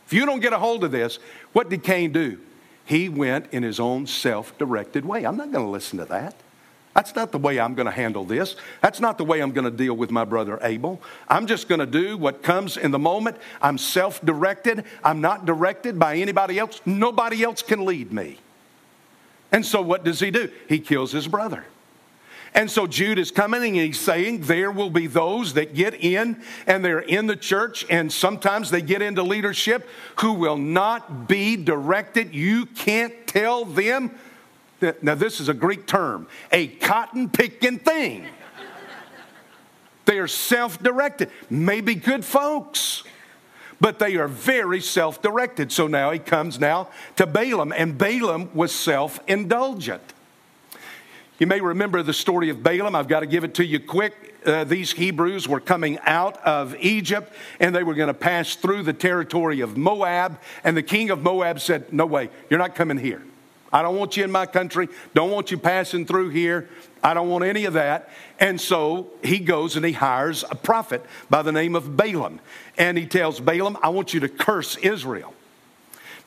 If 0.05 0.13
you 0.13 0.27
don't 0.27 0.41
get 0.41 0.53
a 0.53 0.59
hold 0.59 0.85
of 0.85 0.91
this, 0.91 1.19
what 1.53 1.69
did 1.69 1.83
Cain 1.83 2.13
do? 2.13 2.39
He 2.85 3.09
went 3.09 3.53
in 3.53 3.63
his 3.63 3.81
own 3.81 4.07
self 4.07 4.57
directed 4.59 5.05
way. 5.05 5.25
I'm 5.25 5.37
not 5.37 5.51
going 5.51 5.65
to 5.65 5.71
listen 5.71 5.99
to 5.99 6.05
that. 6.07 6.35
That's 6.97 7.15
not 7.15 7.31
the 7.31 7.37
way 7.37 7.61
I'm 7.61 7.75
going 7.75 7.85
to 7.85 7.93
handle 7.93 8.25
this. 8.25 8.57
That's 8.81 9.01
not 9.01 9.19
the 9.19 9.25
way 9.25 9.41
I'm 9.41 9.53
going 9.53 9.67
to 9.67 9.71
deal 9.71 9.93
with 9.93 10.11
my 10.11 10.25
brother 10.25 10.59
Abel. 10.63 11.03
I'm 11.29 11.47
just 11.47 11.69
going 11.69 11.81
to 11.81 11.87
do 11.87 12.17
what 12.17 12.43
comes 12.43 12.79
in 12.79 12.91
the 12.91 12.99
moment. 12.99 13.37
I'm 13.61 13.77
self 13.77 14.25
directed. 14.25 14.83
I'm 15.05 15.21
not 15.21 15.45
directed 15.45 15.99
by 15.99 16.17
anybody 16.17 16.59
else. 16.59 16.81
Nobody 16.87 17.43
else 17.43 17.61
can 17.61 17.85
lead 17.85 18.15
me. 18.15 18.39
And 19.53 19.65
so 19.65 19.83
what 19.83 20.05
does 20.05 20.21
he 20.21 20.31
do? 20.31 20.51
He 20.71 20.79
kills 20.79 21.13
his 21.13 21.29
brother. 21.29 21.67
And 22.55 22.71
so 22.71 22.87
Jude 22.87 23.19
is 23.19 23.31
coming 23.31 23.77
and 23.77 23.87
he's 23.87 24.01
saying 24.01 24.43
there 24.43 24.71
will 24.71 24.89
be 24.89 25.07
those 25.07 25.53
that 25.53 25.75
get 25.75 26.03
in 26.03 26.43
and 26.67 26.83
they're 26.83 27.01
in 27.01 27.27
the 27.27 27.37
church 27.37 27.85
and 27.91 28.11
sometimes 28.11 28.71
they 28.71 28.81
get 28.81 29.03
into 29.03 29.23
leadership 29.23 29.87
who 30.21 30.33
will 30.33 30.57
not 30.57 31.29
be 31.29 31.57
directed. 31.57 32.35
You 32.35 32.65
can't 32.65 33.27
tell 33.27 33.67
them 33.67 34.19
now, 35.03 35.15
this 35.15 35.41
is 35.41 35.49
a 35.49 35.55
Greek 35.55 35.87
term, 35.87 36.27
a 36.53 36.67
cotton 36.69 37.29
picking 37.29 37.79
thing. 37.79 38.27
they 40.05 40.19
are 40.19 40.29
self 40.29 40.83
directed, 40.83 41.31
maybe 41.51 41.95
good 41.95 42.25
folks, 42.25 43.05
but 43.81 43.99
they 43.99 44.17
are 44.17 44.29
very 44.29 44.81
self 44.81 45.23
directed. 45.23 45.73
So 45.73 45.87
now 45.87 46.11
he 46.11 46.19
comes 46.19 46.59
now 46.59 46.89
to 47.17 47.27
Balaam, 47.27 47.73
and 47.73 47.97
Balaam 47.97 48.51
was 48.55 48.73
self 48.73 49.21
indulgent. 49.27 50.03
You 51.39 51.47
may 51.47 51.61
remember 51.61 52.03
the 52.03 52.15
story 52.15 52.49
of 52.49 52.63
Balaam. 52.63 52.95
I've 52.95 53.09
got 53.09 53.21
to 53.21 53.27
give 53.27 53.45
it 53.45 53.55
to 53.55 53.65
you 53.65 53.79
quick. 53.79 54.35
Uh, 54.47 54.65
these 54.65 54.93
Hebrews 54.93 55.47
were 55.47 55.61
coming 55.61 55.99
out 56.05 56.39
of 56.39 56.75
Egypt 56.77 57.31
and 57.61 57.75
they 57.75 57.83
were 57.83 57.95
going 57.95 58.07
to 58.07 58.15
pass 58.15 58.55
through 58.55 58.85
the 58.85 58.95
territory 58.95 59.61
of 59.61 59.77
Moab. 59.77 60.41
And 60.65 60.77
the 60.77 60.83
king 60.83 61.11
of 61.11 61.23
Moab 61.23 61.61
said, 61.61 61.93
No 61.93 62.07
way, 62.07 62.31
you're 62.49 62.59
not 62.59 62.75
coming 62.75 62.97
here. 62.97 63.23
I 63.73 63.83
don't 63.83 63.97
want 63.97 64.17
you 64.17 64.25
in 64.25 64.31
my 64.31 64.47
country. 64.47 64.89
Don't 65.15 65.31
want 65.31 65.51
you 65.51 65.59
passing 65.59 66.07
through 66.07 66.31
here. 66.31 66.69
I 67.03 67.15
don't 67.15 67.29
want 67.29 67.45
any 67.45 67.65
of 67.65 67.75
that. 67.75 68.09
And 68.39 68.61
so 68.61 69.09
he 69.23 69.39
goes 69.39 69.77
and 69.77 69.85
he 69.85 69.93
hires 69.93 70.45
a 70.51 70.55
prophet 70.55 71.05
by 71.31 71.43
the 71.43 71.53
name 71.53 71.75
of 71.75 71.97
Balaam. 71.97 72.41
And 72.79 72.97
he 72.97 73.07
tells 73.07 73.41
Balaam, 73.41 73.77
I 73.83 73.89
want 73.91 74.15
you 74.15 74.21
to 74.21 74.29
curse 74.29 74.77
Israel. 74.77 75.35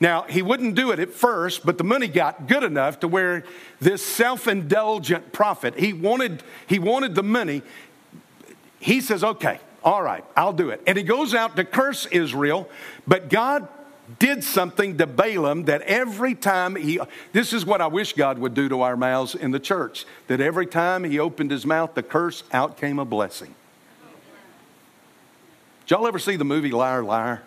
Now, 0.00 0.22
he 0.22 0.40
wouldn't 0.40 0.76
do 0.76 0.92
it 0.92 0.98
at 0.98 1.12
first, 1.12 1.66
but 1.66 1.76
the 1.76 1.84
money 1.84 2.08
got 2.08 2.46
good 2.48 2.62
enough 2.62 3.00
to 3.00 3.08
where 3.08 3.44
this 3.80 4.04
self 4.04 4.48
indulgent 4.48 5.32
prophet, 5.32 5.78
he 5.78 5.92
wanted, 5.92 6.42
he 6.66 6.78
wanted 6.78 7.14
the 7.14 7.22
money. 7.22 7.60
He 8.78 9.02
says, 9.02 9.22
okay, 9.22 9.60
all 9.84 10.02
right, 10.02 10.24
I'll 10.34 10.54
do 10.54 10.70
it. 10.70 10.82
And 10.86 10.96
he 10.96 11.04
goes 11.04 11.34
out 11.34 11.56
to 11.56 11.64
curse 11.64 12.06
Israel, 12.06 12.68
but 13.06 13.28
God 13.28 13.68
did 14.18 14.42
something 14.42 14.98
to 14.98 15.06
Balaam 15.06 15.64
that 15.64 15.82
every 15.82 16.34
time 16.34 16.76
he, 16.76 17.00
this 17.32 17.52
is 17.52 17.64
what 17.64 17.80
I 17.80 17.86
wish 17.86 18.14
God 18.14 18.38
would 18.38 18.54
do 18.54 18.68
to 18.68 18.82
our 18.82 18.96
mouths 18.96 19.34
in 19.34 19.50
the 19.50 19.60
church, 19.60 20.06
that 20.26 20.40
every 20.40 20.66
time 20.66 21.04
he 21.04 21.18
opened 21.18 21.50
his 21.50 21.66
mouth 21.66 21.94
the 21.94 22.02
curse, 22.02 22.42
out 22.52 22.76
came 22.76 22.98
a 22.98 23.04
blessing. 23.04 23.54
Did 25.86 25.96
y'all 25.96 26.06
ever 26.06 26.18
see 26.18 26.36
the 26.36 26.44
movie 26.44 26.70
Liar, 26.70 27.02
Liar? 27.02 27.42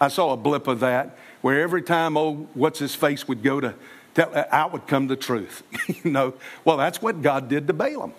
I 0.00 0.08
saw 0.08 0.32
a 0.32 0.36
blip 0.36 0.66
of 0.66 0.80
that 0.80 1.18
where 1.40 1.60
every 1.60 1.82
time, 1.82 2.16
oh, 2.16 2.48
what's 2.54 2.78
his 2.78 2.94
face 2.94 3.26
would 3.28 3.42
go 3.42 3.60
to, 3.60 3.74
tell, 4.14 4.30
uh, 4.34 4.44
out 4.50 4.72
would 4.72 4.86
come 4.86 5.06
the 5.06 5.16
truth. 5.16 5.62
you 6.04 6.10
know, 6.10 6.34
well, 6.64 6.76
that's 6.76 7.02
what 7.02 7.22
God 7.22 7.48
did 7.48 7.66
to 7.66 7.72
Balaam. 7.72 8.12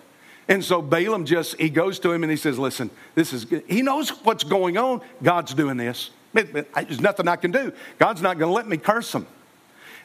And 0.48 0.64
so 0.64 0.82
Balaam 0.82 1.24
just, 1.24 1.58
he 1.58 1.70
goes 1.70 1.98
to 2.00 2.12
him 2.12 2.22
and 2.22 2.30
he 2.30 2.36
says, 2.36 2.58
listen, 2.58 2.90
this 3.14 3.32
is. 3.32 3.46
He 3.68 3.80
knows 3.80 4.10
what's 4.24 4.44
going 4.44 4.76
on. 4.76 5.00
God's 5.22 5.54
doing 5.54 5.76
this. 5.76 6.10
There's 6.32 7.00
nothing 7.00 7.28
I 7.28 7.36
can 7.36 7.50
do. 7.50 7.72
God's 7.98 8.22
not 8.22 8.38
going 8.38 8.50
to 8.50 8.54
let 8.54 8.68
me 8.68 8.76
curse 8.76 9.14
him. 9.14 9.26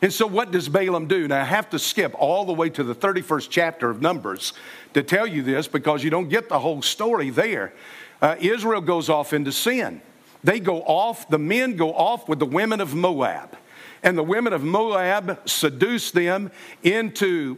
And 0.01 0.13
so, 0.13 0.27
what 0.27 0.51
does 0.51 0.69
Balaam 0.69 1.07
do? 1.07 1.27
Now, 1.27 1.41
I 1.41 1.45
have 1.45 1.71
to 1.71 1.79
skip 1.79 2.13
all 2.19 2.45
the 2.45 2.53
way 2.53 2.69
to 2.69 2.83
the 2.83 2.93
31st 2.93 3.47
chapter 3.49 3.89
of 3.89 4.01
Numbers 4.01 4.53
to 4.93 5.01
tell 5.01 5.25
you 5.25 5.41
this 5.41 5.67
because 5.67 6.03
you 6.03 6.09
don't 6.09 6.29
get 6.29 6.49
the 6.49 6.59
whole 6.59 6.81
story 6.81 7.31
there. 7.31 7.73
Uh, 8.21 8.35
Israel 8.39 8.81
goes 8.81 9.09
off 9.09 9.33
into 9.33 9.51
sin. 9.51 10.01
They 10.43 10.59
go 10.59 10.81
off, 10.83 11.29
the 11.29 11.39
men 11.39 11.75
go 11.75 11.93
off 11.93 12.29
with 12.29 12.39
the 12.39 12.45
women 12.45 12.79
of 12.79 12.93
Moab. 12.93 13.57
And 14.03 14.17
the 14.17 14.23
women 14.23 14.53
of 14.53 14.63
Moab 14.63 15.39
seduce 15.49 16.11
them 16.11 16.51
into 16.83 17.57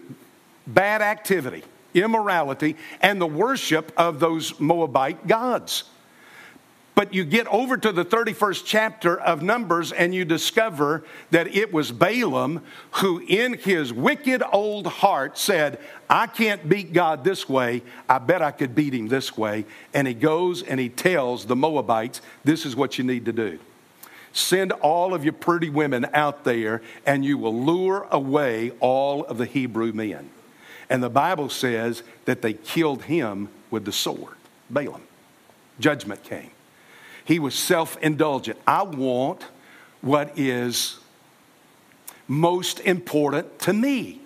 bad 0.66 1.02
activity, 1.02 1.64
immorality, 1.94 2.78
and 3.02 3.20
the 3.20 3.28
worship 3.28 3.92
of 3.98 4.22
those 4.22 4.58
Moabite 4.60 5.28
gods. 5.28 5.84
But 7.00 7.14
you 7.14 7.24
get 7.24 7.48
over 7.48 7.78
to 7.78 7.94
the 7.94 8.04
31st 8.04 8.64
chapter 8.66 9.18
of 9.18 9.42
Numbers 9.42 9.94
and 9.94 10.14
you 10.14 10.26
discover 10.26 11.06
that 11.32 11.48
it 11.56 11.72
was 11.72 11.94
Balaam 11.94 12.62
who, 12.96 13.24
in 13.26 13.54
his 13.54 13.94
wicked 13.94 14.44
old 14.52 14.86
heart, 14.86 15.38
said, 15.38 15.80
I 16.10 16.28
can't 16.28 16.68
beat 16.68 16.92
God 16.92 17.24
this 17.24 17.48
way. 17.48 17.84
I 18.10 18.18
bet 18.18 18.42
I 18.42 18.52
could 18.52 18.76
beat 18.76 18.94
him 18.94 19.08
this 19.08 19.38
way. 19.38 19.64
And 19.94 20.10
he 20.10 20.14
goes 20.14 20.62
and 20.62 20.78
he 20.78 20.90
tells 20.90 21.46
the 21.46 21.56
Moabites, 21.56 22.20
This 22.44 22.66
is 22.66 22.76
what 22.76 22.98
you 22.98 23.06
need 23.06 23.24
to 23.28 23.32
do. 23.32 23.60
Send 24.34 24.74
all 24.74 25.14
of 25.14 25.24
your 25.24 25.32
pretty 25.32 25.70
women 25.70 26.06
out 26.14 26.44
there 26.44 26.82
and 27.06 27.24
you 27.24 27.38
will 27.38 27.64
lure 27.64 28.10
away 28.12 28.72
all 28.82 29.24
of 29.24 29.38
the 29.38 29.46
Hebrew 29.46 29.94
men. 29.94 30.30
And 30.90 31.02
the 31.02 31.10
Bible 31.10 31.48
says 31.48 32.04
that 32.26 32.42
they 32.42 32.52
killed 32.52 33.04
him 33.04 33.48
with 33.72 33.86
the 33.86 33.94
sword, 33.94 34.36
Balaam. 34.70 35.04
Judgment 35.80 36.26
came. 36.26 36.52
He 37.26 37.40
was 37.40 37.56
self 37.56 37.98
indulgent. 37.98 38.60
I 38.66 38.84
want 38.84 39.46
what 40.02 40.38
is 40.38 41.00
most 42.28 42.80
important 42.82 43.60
to 43.60 43.74
me. 43.74 44.22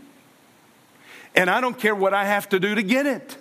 And 1.35 1.49
I 1.49 1.61
don't 1.61 1.79
care 1.79 1.95
what 1.95 2.13
I 2.13 2.25
have 2.25 2.49
to 2.49 2.59
do 2.59 2.75
to 2.75 2.83
get 2.83 3.05
it. 3.05 3.37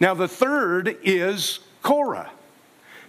Now, 0.00 0.14
the 0.14 0.28
third 0.28 0.96
is 1.02 1.58
Korah. 1.82 2.30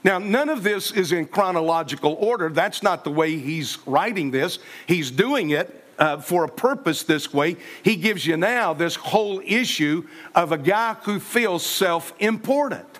Now, 0.03 0.17
none 0.17 0.49
of 0.49 0.63
this 0.63 0.91
is 0.91 1.11
in 1.11 1.27
chronological 1.27 2.13
order. 2.13 2.49
That's 2.49 2.81
not 2.81 3.03
the 3.03 3.11
way 3.11 3.37
he's 3.37 3.77
writing 3.85 4.31
this. 4.31 4.59
He's 4.87 5.11
doing 5.11 5.51
it 5.51 5.83
uh, 5.97 6.17
for 6.17 6.45
a 6.45 6.49
purpose 6.49 7.03
this 7.03 7.33
way. 7.33 7.57
He 7.83 7.95
gives 7.95 8.25
you 8.25 8.37
now 8.37 8.73
this 8.73 8.95
whole 8.95 9.41
issue 9.45 10.07
of 10.33 10.51
a 10.51 10.57
guy 10.57 10.95
who 11.03 11.19
feels 11.19 11.65
self 11.65 12.13
important. 12.19 12.98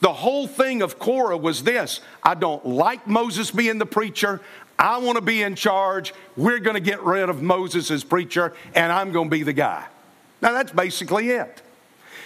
The 0.00 0.12
whole 0.12 0.46
thing 0.46 0.82
of 0.82 0.98
Korah 0.98 1.36
was 1.36 1.62
this 1.62 2.00
I 2.22 2.34
don't 2.34 2.64
like 2.64 3.06
Moses 3.06 3.50
being 3.50 3.78
the 3.78 3.86
preacher. 3.86 4.40
I 4.78 4.98
want 4.98 5.16
to 5.16 5.22
be 5.22 5.42
in 5.42 5.56
charge. 5.56 6.14
We're 6.36 6.60
going 6.60 6.74
to 6.74 6.80
get 6.80 7.02
rid 7.02 7.28
of 7.28 7.42
Moses 7.42 7.90
as 7.90 8.04
preacher, 8.04 8.54
and 8.74 8.92
I'm 8.92 9.10
going 9.10 9.28
to 9.28 9.30
be 9.30 9.42
the 9.42 9.52
guy. 9.52 9.84
Now, 10.40 10.52
that's 10.52 10.70
basically 10.70 11.30
it. 11.30 11.62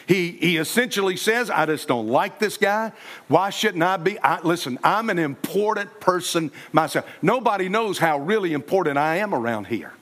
He, 0.07 0.33
he 0.33 0.57
essentially 0.59 1.17
says, 1.17 1.49
I 1.49 1.65
just 1.65 1.89
don't 1.89 2.09
like 2.09 2.39
this 2.39 2.59
guy. 2.59 2.93
Why 3.29 3.49
shouldn't 3.51 3.83
I 3.83 3.97
be? 3.97 4.19
I, 4.19 4.41
listen, 4.43 4.79
I'm 4.85 5.09
an 5.09 5.19
important 5.19 6.01
person 6.01 6.51
myself. 6.73 7.07
Nobody 7.23 7.71
knows 7.71 7.99
how 7.99 8.19
really 8.19 8.53
important 8.53 8.99
I 8.99 9.17
am 9.17 9.33
around 9.33 9.69
here. 9.69 9.93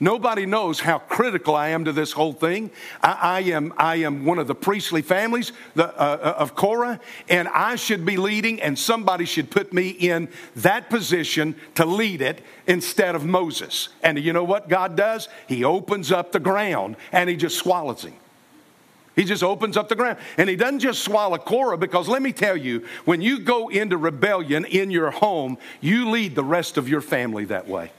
Nobody 0.00 0.46
knows 0.46 0.78
how 0.78 0.98
critical 0.98 1.56
I 1.56 1.70
am 1.70 1.84
to 1.86 1.92
this 1.92 2.12
whole 2.12 2.32
thing. 2.32 2.70
I, 3.02 3.18
I 3.20 3.40
am, 3.50 3.74
I 3.76 3.96
am 3.96 4.24
one 4.24 4.38
of 4.38 4.46
the 4.46 4.54
priestly 4.54 5.02
families 5.02 5.52
the, 5.74 5.88
uh, 5.88 6.16
uh, 6.16 6.34
of 6.38 6.54
Korah, 6.54 7.00
and 7.28 7.48
I 7.48 7.74
should 7.74 8.06
be 8.06 8.16
leading, 8.16 8.60
and 8.60 8.78
somebody 8.78 9.24
should 9.24 9.50
put 9.50 9.72
me 9.72 9.88
in 9.88 10.28
that 10.56 10.88
position 10.88 11.56
to 11.74 11.84
lead 11.84 12.22
it 12.22 12.42
instead 12.68 13.16
of 13.16 13.24
Moses. 13.24 13.88
And 14.02 14.18
you 14.18 14.32
know 14.32 14.44
what 14.44 14.68
God 14.68 14.96
does? 14.96 15.28
He 15.48 15.64
opens 15.64 16.12
up 16.12 16.30
the 16.30 16.40
ground 16.40 16.96
and 17.10 17.28
he 17.28 17.36
just 17.36 17.58
swallows 17.58 18.04
him. 18.04 18.14
He 19.16 19.24
just 19.24 19.42
opens 19.42 19.76
up 19.76 19.88
the 19.88 19.96
ground. 19.96 20.18
And 20.36 20.48
he 20.48 20.54
doesn't 20.54 20.78
just 20.78 21.02
swallow 21.02 21.38
Korah 21.38 21.76
because 21.76 22.06
let 22.06 22.22
me 22.22 22.32
tell 22.32 22.56
you, 22.56 22.86
when 23.04 23.20
you 23.20 23.40
go 23.40 23.68
into 23.68 23.96
rebellion 23.96 24.64
in 24.64 24.92
your 24.92 25.10
home, 25.10 25.58
you 25.80 26.08
lead 26.10 26.36
the 26.36 26.44
rest 26.44 26.76
of 26.76 26.88
your 26.88 27.00
family 27.00 27.44
that 27.46 27.66
way. 27.66 27.90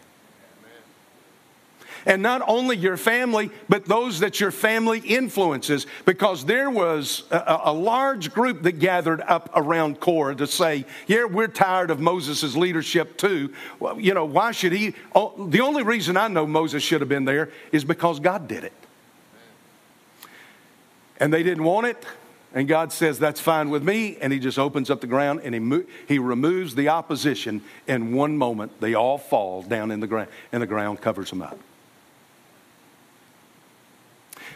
And 2.05 2.21
not 2.21 2.41
only 2.47 2.77
your 2.77 2.97
family, 2.97 3.51
but 3.67 3.85
those 3.85 4.19
that 4.19 4.39
your 4.39 4.51
family 4.51 4.99
influences, 4.99 5.85
because 6.05 6.45
there 6.45 6.69
was 6.69 7.23
a, 7.31 7.61
a 7.65 7.73
large 7.73 8.33
group 8.33 8.63
that 8.63 8.79
gathered 8.79 9.21
up 9.21 9.49
around 9.55 9.99
Korah 9.99 10.35
to 10.35 10.47
say, 10.47 10.85
Yeah, 11.07 11.25
we're 11.25 11.47
tired 11.47 11.91
of 11.91 11.99
Moses' 11.99 12.55
leadership 12.55 13.17
too. 13.17 13.53
Well, 13.79 13.99
you 13.99 14.13
know, 14.13 14.25
why 14.25 14.51
should 14.51 14.71
he? 14.71 14.95
Oh, 15.13 15.47
the 15.47 15.61
only 15.61 15.83
reason 15.83 16.17
I 16.17 16.27
know 16.27 16.47
Moses 16.47 16.83
should 16.83 17.01
have 17.01 17.09
been 17.09 17.25
there 17.25 17.49
is 17.71 17.83
because 17.83 18.19
God 18.19 18.47
did 18.47 18.63
it. 18.63 18.73
And 21.19 21.33
they 21.33 21.43
didn't 21.43 21.63
want 21.63 21.87
it. 21.87 22.05
And 22.53 22.67
God 22.67 22.91
says, 22.91 23.19
That's 23.19 23.39
fine 23.39 23.69
with 23.69 23.83
me. 23.83 24.17
And 24.21 24.33
He 24.33 24.39
just 24.39 24.57
opens 24.57 24.89
up 24.89 25.01
the 25.01 25.07
ground 25.07 25.41
and 25.43 25.53
He, 25.53 25.59
mo- 25.59 25.85
he 26.07 26.19
removes 26.19 26.75
the 26.75 26.89
opposition. 26.89 27.61
In 27.87 28.13
one 28.13 28.37
moment, 28.37 28.79
they 28.79 28.93
all 28.93 29.17
fall 29.17 29.61
down 29.61 29.91
in 29.91 29.99
the 29.99 30.07
ground, 30.07 30.29
and 30.51 30.61
the 30.61 30.67
ground 30.67 31.01
covers 31.01 31.29
them 31.29 31.41
up. 31.41 31.59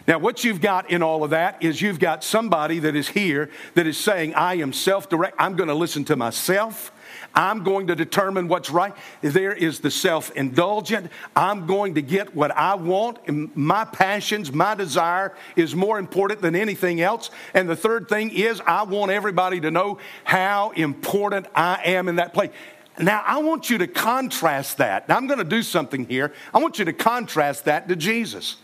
Now, 0.06 0.20
what 0.20 0.44
you've 0.44 0.60
got 0.60 0.90
in 0.90 1.02
all 1.02 1.24
of 1.24 1.30
that 1.30 1.64
is 1.64 1.82
you've 1.82 2.00
got 2.00 2.24
somebody 2.24 2.80
that 2.80 2.96
is 2.96 3.08
here 3.08 3.50
that 3.76 3.88
is 3.88 3.98
saying, 3.98 4.34
I 4.34 4.56
am 4.56 4.74
self 4.74 5.08
direct. 5.08 5.36
I'm 5.40 5.56
going 5.56 5.70
to 5.70 5.76
listen 5.76 6.04
to 6.06 6.16
myself. 6.18 6.92
I'm 7.34 7.64
going 7.64 7.88
to 7.88 7.96
determine 7.96 8.48
what's 8.48 8.70
right. 8.70 8.94
There 9.22 9.54
is 9.54 9.80
the 9.80 9.90
self 9.90 10.32
indulgent. 10.32 11.10
I'm 11.36 11.66
going 11.68 11.96
to 11.96 12.02
get 12.02 12.36
what 12.36 12.52
I 12.52 12.76
want. 12.76 13.56
My 13.56 13.86
passions, 13.86 14.52
my 14.52 14.76
desire 14.76 15.34
is 15.56 15.74
more 15.74 16.00
important 16.00 16.42
than 16.42 16.56
anything 16.56 17.00
else. 17.00 17.30
And 17.54 17.70
the 17.70 17.76
third 17.76 18.10
thing 18.10 18.32
is, 18.32 18.62
I 18.66 18.84
want 18.84 19.12
everybody 19.12 19.62
to 19.62 19.72
know 19.72 20.00
how 20.26 20.72
important 20.72 21.48
I 21.56 21.82
am 21.86 22.10
in 22.10 22.18
that 22.18 22.34
place. 22.34 22.52
Now, 23.00 23.24
I 23.26 23.40
want 23.40 23.70
you 23.70 23.80
to 23.80 23.88
contrast 23.88 24.78
that. 24.78 25.08
Now, 25.08 25.16
I'm 25.16 25.28
going 25.28 25.40
to 25.40 25.46
do 25.46 25.64
something 25.64 26.06
here. 26.06 26.34
I 26.54 26.60
want 26.60 26.78
you 26.78 26.86
to 26.86 26.94
contrast 26.94 27.66
that 27.66 27.88
to 27.88 27.96
Jesus. 27.96 28.58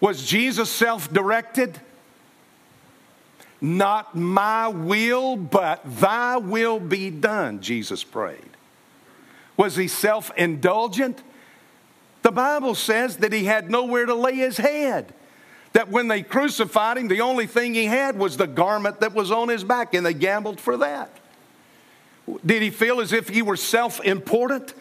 Was 0.00 0.24
Jesus 0.24 0.70
self 0.70 1.12
directed? 1.12 1.80
Not 3.60 4.14
my 4.14 4.68
will, 4.68 5.36
but 5.36 5.82
thy 6.00 6.36
will 6.36 6.78
be 6.78 7.10
done, 7.10 7.60
Jesus 7.60 8.04
prayed. 8.04 8.50
Was 9.56 9.74
he 9.74 9.88
self 9.88 10.30
indulgent? 10.36 11.22
The 12.22 12.30
Bible 12.30 12.74
says 12.74 13.18
that 13.18 13.32
he 13.32 13.44
had 13.44 13.70
nowhere 13.70 14.06
to 14.06 14.14
lay 14.14 14.34
his 14.34 14.56
head. 14.56 15.12
That 15.72 15.88
when 15.88 16.08
they 16.08 16.22
crucified 16.22 16.96
him, 16.96 17.08
the 17.08 17.20
only 17.20 17.46
thing 17.46 17.74
he 17.74 17.86
had 17.86 18.18
was 18.18 18.36
the 18.36 18.46
garment 18.46 19.00
that 19.00 19.14
was 19.14 19.30
on 19.30 19.48
his 19.48 19.64
back, 19.64 19.94
and 19.94 20.04
they 20.04 20.14
gambled 20.14 20.60
for 20.60 20.76
that. 20.78 21.10
Did 22.44 22.62
he 22.62 22.70
feel 22.70 23.00
as 23.00 23.12
if 23.12 23.28
he 23.28 23.42
were 23.42 23.56
self 23.56 24.00
important? 24.04 24.74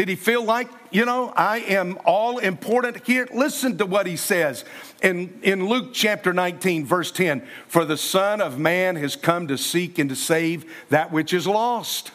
Did 0.00 0.08
he 0.08 0.16
feel 0.16 0.42
like, 0.42 0.70
you 0.90 1.04
know, 1.04 1.30
I 1.36 1.58
am 1.58 1.98
all 2.06 2.38
important 2.38 3.06
here? 3.06 3.28
Listen 3.34 3.76
to 3.76 3.84
what 3.84 4.06
he 4.06 4.16
says 4.16 4.64
in, 5.02 5.38
in 5.42 5.68
Luke 5.68 5.90
chapter 5.92 6.32
19, 6.32 6.86
verse 6.86 7.12
10 7.12 7.46
For 7.68 7.84
the 7.84 7.98
Son 7.98 8.40
of 8.40 8.58
Man 8.58 8.96
has 8.96 9.14
come 9.14 9.46
to 9.48 9.58
seek 9.58 9.98
and 9.98 10.08
to 10.08 10.16
save 10.16 10.64
that 10.88 11.12
which 11.12 11.34
is 11.34 11.46
lost. 11.46 12.12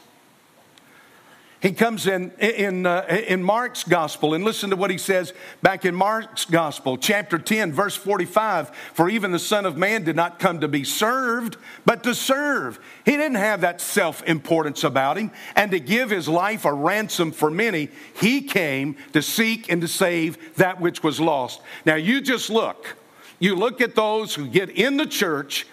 He 1.66 1.72
comes 1.72 2.06
in 2.06 2.30
in 2.38 2.86
uh, 2.86 3.08
in 3.10 3.42
Mark's 3.42 3.84
gospel 3.84 4.36
and 4.36 4.44
listen 4.44 4.70
to 4.70 4.76
what 4.76 4.92
he 4.92 5.00
says 5.00 5.34
back 5.64 5.84
in 5.84 5.96
Mark's 5.96 6.46
gospel, 6.46 6.96
chapter 6.96 7.40
10, 7.40 7.74
verse 7.74 7.96
45. 7.96 8.70
For 8.94 9.10
even 9.10 9.32
the 9.32 9.40
Son 9.40 9.66
of 9.66 9.76
Man 9.76 10.04
did 10.04 10.16
not 10.16 10.38
come 10.38 10.60
to 10.60 10.68
be 10.68 10.84
served, 10.84 11.58
but 11.84 12.04
to 12.04 12.14
serve. 12.14 12.80
He 13.04 13.14
didn't 13.14 13.38
have 13.38 13.62
that 13.62 13.82
self-importance 13.82 14.84
about 14.84 15.18
him 15.18 15.32
and 15.56 15.72
to 15.72 15.80
give 15.80 16.12
his 16.12 16.28
life 16.28 16.66
a 16.66 16.72
ransom 16.72 17.32
for 17.32 17.50
many. 17.50 17.90
He 18.22 18.44
came 18.44 18.96
to 19.14 19.24
seek 19.24 19.72
and 19.72 19.82
to 19.82 19.88
save 19.88 20.58
that 20.58 20.80
which 20.80 21.02
was 21.02 21.20
lost. 21.20 21.62
Now 21.84 21.96
you 21.96 22.22
just 22.22 22.52
look. 22.52 22.96
You 23.40 23.56
look 23.56 23.82
at 23.82 23.96
those 23.96 24.36
who 24.36 24.46
get 24.46 24.70
in 24.70 24.98
the 24.98 25.08
church 25.08 25.66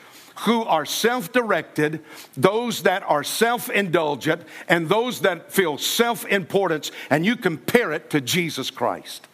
who 0.42 0.64
are 0.64 0.84
self 0.84 1.32
directed, 1.32 2.02
those 2.36 2.82
that 2.82 3.02
are 3.04 3.24
self 3.24 3.70
indulgent, 3.70 4.42
and 4.68 4.88
those 4.88 5.20
that 5.20 5.52
feel 5.52 5.78
self 5.78 6.24
importance, 6.26 6.90
and 7.10 7.24
you 7.24 7.36
compare 7.36 7.92
it 7.92 8.10
to 8.10 8.20
Jesus 8.20 8.70
Christ. 8.70 9.26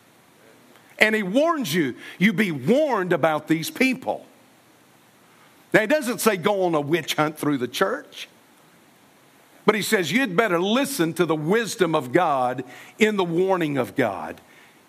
And 0.98 1.14
he 1.14 1.22
warns 1.22 1.74
you, 1.74 1.94
you 2.18 2.32
be 2.32 2.50
warned 2.50 3.12
about 3.12 3.48
these 3.48 3.70
people. 3.70 4.26
Now, 5.72 5.80
he 5.80 5.86
doesn't 5.86 6.20
say 6.20 6.36
go 6.36 6.64
on 6.64 6.74
a 6.74 6.80
witch 6.80 7.14
hunt 7.14 7.38
through 7.38 7.58
the 7.58 7.68
church, 7.68 8.28
but 9.64 9.74
he 9.74 9.82
says 9.82 10.10
you'd 10.10 10.36
better 10.36 10.60
listen 10.60 11.12
to 11.14 11.26
the 11.26 11.36
wisdom 11.36 11.94
of 11.94 12.12
God 12.12 12.64
in 12.98 13.16
the 13.16 13.24
warning 13.24 13.78
of 13.78 13.94
God 13.94 14.40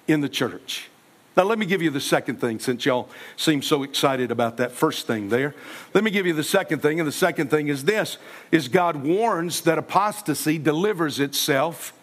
in 0.08 0.22
the 0.22 0.30
church. 0.30 0.90
Now, 1.38 1.44
let 1.44 1.58
me 1.58 1.66
give 1.66 1.82
you 1.82 1.90
the 1.90 2.02
second 2.02 2.42
thing 2.42 2.60
since 2.60 2.86
y'all 2.86 3.10
seem 3.38 3.62
so 3.62 3.84
excited 3.84 4.32
about 4.32 4.58
that 4.58 4.72
first 4.72 5.08
thing 5.08 5.30
there. 5.30 5.56
Let 5.94 6.04
me 6.04 6.12
give 6.12 6.26
you 6.26 6.34
the 6.34 6.44
second 6.44 6.82
thing, 6.82 7.00
and 7.00 7.08
the 7.08 7.14
second 7.14 7.50
thing 7.50 7.68
is 7.68 7.86
this 7.86 8.18
is 8.52 8.68
God 8.68 8.98
warns 8.98 9.62
that 9.62 9.78
apostasy 9.78 10.58
delivers 10.58 11.20
itself 11.20 11.94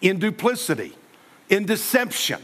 in 0.00 0.18
duplicity, 0.18 0.96
in 1.48 1.64
deception 1.66 2.40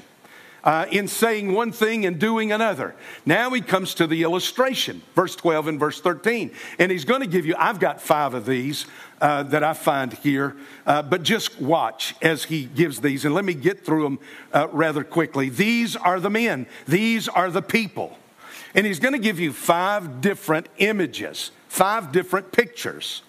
uh, 0.64 0.87
in 0.90 1.09
saying 1.09 1.53
one 1.53 1.73
thing 1.73 2.05
and 2.07 2.18
doing 2.18 2.53
another. 2.53 2.94
Now 3.25 3.51
he 3.51 3.61
comes 3.61 3.94
to 3.94 4.07
the 4.07 4.23
illustration, 4.23 5.03
verse 5.14 5.37
12 5.37 5.68
and 5.68 5.81
verse 5.81 6.01
13. 6.01 6.51
And 6.79 6.92
he's 6.92 7.05
going 7.05 7.20
to 7.20 7.27
give 7.27 7.46
you, 7.46 7.55
I've 7.59 7.81
got 7.81 8.01
five 8.01 8.35
of 8.35 8.46
these 8.46 8.87
uh, 9.20 9.42
that 9.44 9.62
I 9.62 9.73
find 9.73 10.12
here, 10.12 10.57
uh, 10.87 11.03
but 11.03 11.23
just 11.23 11.61
watch 11.61 12.14
as 12.23 12.44
he 12.44 12.64
gives 12.64 13.01
these. 13.01 13.25
And 13.25 13.35
let 13.35 13.44
me 13.44 13.55
get 13.55 13.85
through 13.85 14.03
them 14.05 14.18
uh, 14.53 14.68
rather 14.70 15.05
quickly. 15.05 15.49
These 15.49 15.96
are 15.96 16.20
the 16.20 16.31
men, 16.31 16.66
these 16.87 17.29
are 17.29 17.51
the 17.51 17.62
people. 17.62 18.18
And 18.75 18.87
he's 18.87 19.01
going 19.01 19.14
to 19.14 19.18
give 19.18 19.40
you 19.40 19.53
five 19.53 20.20
different 20.20 20.68
images, 20.79 21.51
five 21.68 22.12
different 22.12 22.53
pictures. 22.53 23.23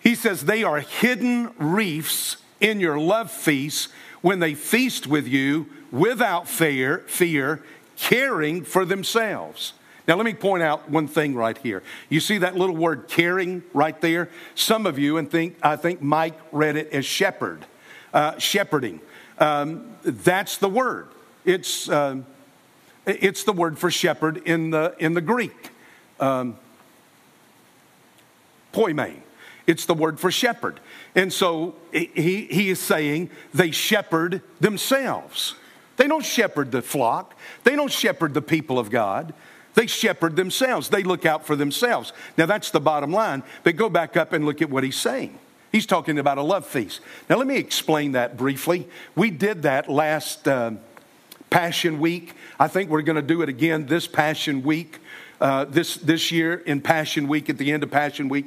He 0.00 0.14
says 0.14 0.44
they 0.44 0.62
are 0.62 0.80
hidden 0.80 1.52
reefs 1.58 2.38
in 2.60 2.80
your 2.80 2.98
love 2.98 3.30
feasts 3.30 3.88
when 4.26 4.40
they 4.40 4.54
feast 4.54 5.06
with 5.06 5.28
you 5.28 5.64
without 5.92 6.48
fear, 6.48 6.98
fear, 7.06 7.62
caring 7.96 8.64
for 8.64 8.84
themselves. 8.84 9.72
Now, 10.08 10.16
let 10.16 10.26
me 10.26 10.34
point 10.34 10.64
out 10.64 10.90
one 10.90 11.06
thing 11.06 11.36
right 11.36 11.56
here. 11.56 11.84
You 12.08 12.18
see 12.18 12.38
that 12.38 12.56
little 12.56 12.74
word 12.74 13.06
caring 13.06 13.62
right 13.72 14.00
there? 14.00 14.28
Some 14.56 14.84
of 14.84 14.98
you, 14.98 15.16
and 15.16 15.30
think, 15.30 15.56
I 15.62 15.76
think 15.76 16.02
Mike 16.02 16.36
read 16.50 16.74
it 16.74 16.92
as 16.92 17.06
shepherd, 17.06 17.66
uh, 18.12 18.36
shepherding. 18.36 19.00
Um, 19.38 19.94
that's 20.02 20.58
the 20.58 20.68
word. 20.68 21.06
It's, 21.44 21.88
uh, 21.88 22.22
it's 23.06 23.44
the 23.44 23.52
word 23.52 23.78
for 23.78 23.92
shepherd 23.92 24.38
in 24.38 24.70
the, 24.70 24.96
in 24.98 25.14
the 25.14 25.20
Greek. 25.20 25.70
Um, 26.18 26.56
poimen. 28.72 29.20
It's 29.66 29.84
the 29.86 29.94
word 29.94 30.20
for 30.20 30.30
shepherd. 30.30 30.80
And 31.14 31.32
so 31.32 31.74
he, 31.92 32.46
he 32.50 32.70
is 32.70 32.78
saying 32.78 33.30
they 33.52 33.70
shepherd 33.70 34.42
themselves. 34.60 35.54
They 35.96 36.06
don't 36.06 36.24
shepherd 36.24 36.72
the 36.72 36.82
flock, 36.82 37.34
they 37.64 37.74
don't 37.74 37.92
shepherd 37.92 38.34
the 38.34 38.42
people 38.42 38.78
of 38.78 38.90
God. 38.90 39.34
They 39.74 39.86
shepherd 39.86 40.36
themselves. 40.36 40.88
They 40.88 41.02
look 41.02 41.26
out 41.26 41.46
for 41.46 41.54
themselves. 41.54 42.14
Now, 42.38 42.46
that's 42.46 42.70
the 42.70 42.80
bottom 42.80 43.12
line. 43.12 43.42
But 43.62 43.76
go 43.76 43.90
back 43.90 44.16
up 44.16 44.32
and 44.32 44.46
look 44.46 44.62
at 44.62 44.70
what 44.70 44.84
he's 44.84 44.96
saying. 44.96 45.38
He's 45.70 45.84
talking 45.84 46.18
about 46.18 46.38
a 46.38 46.42
love 46.42 46.64
feast. 46.64 47.02
Now, 47.28 47.36
let 47.36 47.46
me 47.46 47.58
explain 47.58 48.12
that 48.12 48.38
briefly. 48.38 48.88
We 49.14 49.30
did 49.30 49.64
that 49.64 49.90
last 49.90 50.48
uh, 50.48 50.72
Passion 51.50 52.00
Week. 52.00 52.32
I 52.58 52.68
think 52.68 52.88
we're 52.88 53.02
going 53.02 53.16
to 53.16 53.22
do 53.22 53.42
it 53.42 53.50
again 53.50 53.84
this 53.84 54.06
Passion 54.06 54.62
Week, 54.62 54.98
uh, 55.42 55.66
this, 55.66 55.96
this 55.96 56.32
year 56.32 56.54
in 56.54 56.80
Passion 56.80 57.28
Week, 57.28 57.50
at 57.50 57.58
the 57.58 57.70
end 57.70 57.82
of 57.82 57.90
Passion 57.90 58.30
Week. 58.30 58.46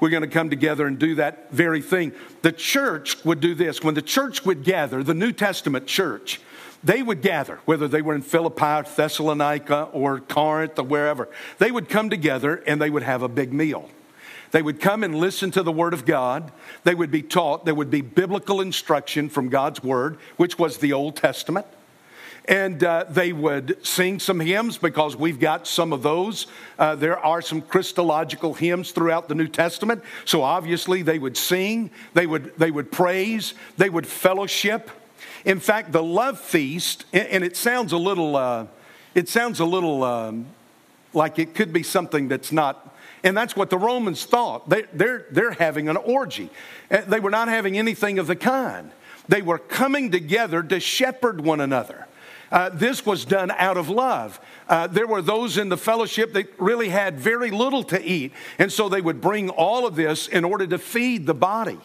We're 0.00 0.10
going 0.10 0.22
to 0.22 0.28
come 0.28 0.50
together 0.50 0.86
and 0.86 0.98
do 0.98 1.16
that 1.16 1.50
very 1.50 1.82
thing. 1.82 2.12
The 2.42 2.52
church 2.52 3.24
would 3.24 3.40
do 3.40 3.54
this. 3.54 3.82
When 3.82 3.94
the 3.94 4.02
church 4.02 4.44
would 4.44 4.64
gather, 4.64 5.02
the 5.02 5.14
New 5.14 5.32
Testament 5.32 5.86
church, 5.86 6.40
they 6.84 7.02
would 7.02 7.22
gather, 7.22 7.58
whether 7.64 7.88
they 7.88 8.02
were 8.02 8.14
in 8.14 8.22
Philippi, 8.22 8.64
or 8.64 8.82
Thessalonica, 8.84 9.88
or 9.92 10.20
Corinth, 10.20 10.78
or 10.78 10.84
wherever. 10.84 11.28
They 11.58 11.70
would 11.70 11.88
come 11.88 12.10
together 12.10 12.62
and 12.66 12.80
they 12.80 12.90
would 12.90 13.02
have 13.02 13.22
a 13.22 13.28
big 13.28 13.52
meal. 13.52 13.90
They 14.50 14.62
would 14.62 14.80
come 14.80 15.04
and 15.04 15.14
listen 15.14 15.50
to 15.52 15.62
the 15.62 15.72
Word 15.72 15.92
of 15.92 16.06
God. 16.06 16.52
They 16.84 16.94
would 16.94 17.10
be 17.10 17.22
taught. 17.22 17.64
There 17.64 17.74
would 17.74 17.90
be 17.90 18.00
biblical 18.00 18.60
instruction 18.60 19.28
from 19.28 19.48
God's 19.48 19.82
Word, 19.82 20.18
which 20.36 20.58
was 20.58 20.78
the 20.78 20.92
Old 20.92 21.16
Testament. 21.16 21.66
And 22.48 22.82
uh, 22.82 23.04
they 23.10 23.34
would 23.34 23.84
sing 23.86 24.18
some 24.18 24.40
hymns 24.40 24.78
because 24.78 25.14
we've 25.14 25.38
got 25.38 25.66
some 25.66 25.92
of 25.92 26.02
those. 26.02 26.46
Uh, 26.78 26.94
there 26.94 27.18
are 27.18 27.42
some 27.42 27.60
Christological 27.60 28.54
hymns 28.54 28.90
throughout 28.90 29.28
the 29.28 29.34
New 29.34 29.48
Testament. 29.48 30.02
So 30.24 30.42
obviously 30.42 31.02
they 31.02 31.18
would 31.18 31.36
sing, 31.36 31.90
they 32.14 32.26
would, 32.26 32.56
they 32.56 32.70
would 32.70 32.90
praise, 32.90 33.52
they 33.76 33.90
would 33.90 34.06
fellowship. 34.06 34.90
In 35.44 35.60
fact, 35.60 35.92
the 35.92 36.02
love 36.02 36.40
feast, 36.40 37.04
and 37.12 37.44
it 37.44 37.54
sounds 37.54 37.92
a 37.92 37.98
little, 37.98 38.34
uh, 38.34 38.66
it 39.14 39.28
sounds 39.28 39.60
a 39.60 39.66
little 39.66 40.02
um, 40.02 40.46
like 41.12 41.38
it 41.38 41.54
could 41.54 41.72
be 41.72 41.82
something 41.82 42.28
that's 42.28 42.50
not, 42.50 42.96
and 43.22 43.36
that's 43.36 43.56
what 43.56 43.68
the 43.68 43.78
Romans 43.78 44.24
thought. 44.24 44.68
They, 44.68 44.84
they're, 44.92 45.26
they're 45.30 45.52
having 45.52 45.88
an 45.88 45.96
orgy. 45.96 46.50
Uh, 46.90 47.02
they 47.02 47.20
were 47.20 47.30
not 47.30 47.48
having 47.48 47.76
anything 47.76 48.18
of 48.18 48.26
the 48.26 48.36
kind. 48.36 48.90
They 49.28 49.42
were 49.42 49.58
coming 49.58 50.10
together 50.10 50.62
to 50.62 50.80
shepherd 50.80 51.42
one 51.42 51.60
another. 51.60 52.06
Uh, 52.50 52.70
this 52.70 53.04
was 53.04 53.24
done 53.24 53.50
out 53.52 53.76
of 53.76 53.88
love. 53.88 54.40
Uh, 54.68 54.86
there 54.86 55.06
were 55.06 55.22
those 55.22 55.58
in 55.58 55.68
the 55.68 55.76
fellowship 55.76 56.32
that 56.32 56.48
really 56.58 56.88
had 56.88 57.18
very 57.18 57.50
little 57.50 57.82
to 57.82 58.02
eat, 58.02 58.32
and 58.58 58.72
so 58.72 58.88
they 58.88 59.00
would 59.00 59.20
bring 59.20 59.50
all 59.50 59.86
of 59.86 59.96
this 59.96 60.28
in 60.28 60.44
order 60.44 60.66
to 60.66 60.78
feed 60.78 61.26
the 61.26 61.34
body 61.34 61.78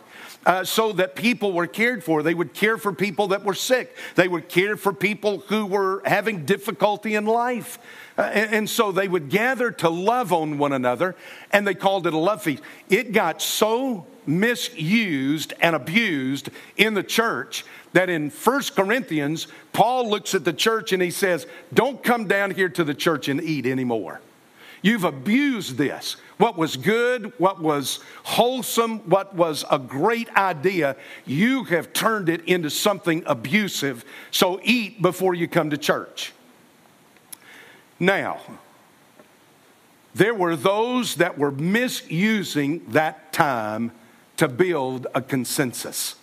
uh, 0.45 0.63
so 0.63 0.91
that 0.93 1.15
people 1.15 1.51
were 1.51 1.67
cared 1.67 2.03
for. 2.03 2.23
They 2.23 2.33
would 2.33 2.53
care 2.53 2.77
for 2.77 2.93
people 2.93 3.27
that 3.29 3.43
were 3.43 3.53
sick, 3.53 3.95
they 4.15 4.27
would 4.27 4.49
care 4.49 4.77
for 4.77 4.93
people 4.93 5.39
who 5.47 5.65
were 5.65 6.01
having 6.05 6.45
difficulty 6.45 7.15
in 7.15 7.25
life. 7.25 7.79
Uh, 8.17 8.21
and, 8.21 8.53
and 8.53 8.69
so 8.69 8.91
they 8.91 9.07
would 9.07 9.29
gather 9.29 9.71
to 9.71 9.89
love 9.89 10.31
on 10.31 10.59
one 10.59 10.71
another, 10.71 11.15
and 11.51 11.65
they 11.65 11.73
called 11.73 12.05
it 12.05 12.13
a 12.13 12.17
love 12.17 12.43
feast. 12.43 12.61
It 12.89 13.11
got 13.11 13.41
so 13.41 14.05
misused 14.25 15.53
and 15.59 15.75
abused 15.75 16.49
in 16.77 16.93
the 16.93 17.03
church 17.03 17.65
that 17.93 18.09
in 18.09 18.29
First 18.29 18.75
Corinthians, 18.75 19.47
Paul 19.71 20.09
looks 20.09 20.35
at 20.35 20.43
the 20.43 20.53
church 20.53 20.91
and 20.91 21.01
he 21.01 21.11
says, 21.11 21.47
Don't 21.73 22.03
come 22.03 22.27
down 22.27 22.51
here 22.51 22.69
to 22.69 22.83
the 22.83 22.93
church 22.93 23.27
and 23.29 23.41
eat 23.41 23.65
anymore. 23.65 24.19
You've 24.81 25.05
abused 25.05 25.77
this. 25.77 26.17
What 26.37 26.57
was 26.57 26.75
good, 26.75 27.31
what 27.39 27.61
was 27.61 27.99
wholesome, 28.23 28.99
what 29.09 29.33
was 29.33 29.63
a 29.71 29.79
great 29.79 30.29
idea, 30.35 30.97
you 31.25 31.63
have 31.65 31.93
turned 31.93 32.27
it 32.27 32.43
into 32.45 32.69
something 32.69 33.23
abusive. 33.25 34.03
So 34.29 34.59
eat 34.61 35.01
before 35.01 35.35
you 35.35 35.47
come 35.47 35.69
to 35.69 35.77
church. 35.77 36.33
Now, 37.97 38.41
there 40.13 40.33
were 40.33 40.57
those 40.57 41.15
that 41.15 41.37
were 41.37 41.51
misusing 41.51 42.85
that 42.89 43.31
time 43.31 43.91
to 44.35 44.49
build 44.49 45.07
a 45.15 45.21
consensus. 45.21 46.15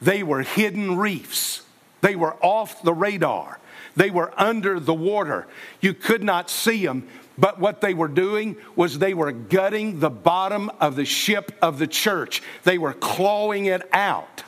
They 0.00 0.22
were 0.22 0.42
hidden 0.42 0.96
reefs, 0.96 1.62
they 2.00 2.16
were 2.16 2.34
off 2.42 2.82
the 2.82 2.94
radar, 2.94 3.58
they 3.94 4.10
were 4.10 4.32
under 4.36 4.78
the 4.78 4.94
water. 4.94 5.46
You 5.80 5.94
could 5.94 6.22
not 6.22 6.50
see 6.50 6.84
them 6.84 7.08
but 7.38 7.60
what 7.60 7.80
they 7.80 7.94
were 7.94 8.08
doing 8.08 8.56
was 8.74 8.98
they 8.98 9.14
were 9.14 9.32
gutting 9.32 10.00
the 10.00 10.10
bottom 10.10 10.70
of 10.80 10.96
the 10.96 11.04
ship 11.04 11.52
of 11.60 11.78
the 11.78 11.86
church. 11.86 12.42
They 12.64 12.78
were 12.78 12.94
clawing 12.94 13.66
it 13.66 13.86
out 13.92 14.42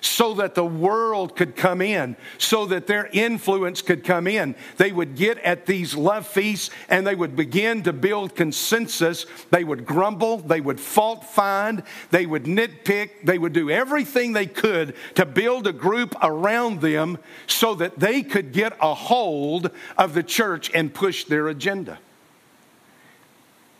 so 0.00 0.34
that 0.34 0.54
the 0.54 0.64
world 0.64 1.36
could 1.36 1.56
come 1.56 1.80
in, 1.80 2.16
so 2.38 2.66
that 2.66 2.86
their 2.86 3.08
influence 3.12 3.82
could 3.82 4.04
come 4.04 4.26
in. 4.26 4.54
They 4.76 4.92
would 4.92 5.16
get 5.16 5.38
at 5.38 5.66
these 5.66 5.94
love 5.94 6.26
feasts 6.26 6.70
and 6.88 7.06
they 7.06 7.14
would 7.14 7.36
begin 7.36 7.82
to 7.84 7.92
build 7.92 8.34
consensus. 8.34 9.26
They 9.50 9.64
would 9.64 9.84
grumble, 9.84 10.38
they 10.38 10.60
would 10.60 10.80
fault 10.80 11.24
find, 11.24 11.82
they 12.10 12.26
would 12.26 12.44
nitpick, 12.44 13.24
they 13.24 13.38
would 13.38 13.52
do 13.52 13.70
everything 13.70 14.32
they 14.32 14.46
could 14.46 14.94
to 15.14 15.26
build 15.26 15.66
a 15.66 15.72
group 15.72 16.14
around 16.22 16.80
them 16.80 17.18
so 17.46 17.74
that 17.74 17.98
they 17.98 18.22
could 18.22 18.52
get 18.52 18.76
a 18.80 18.94
hold 18.94 19.70
of 19.96 20.14
the 20.14 20.22
church 20.22 20.70
and 20.74 20.92
push 20.92 21.24
their 21.24 21.48
agenda. 21.48 21.98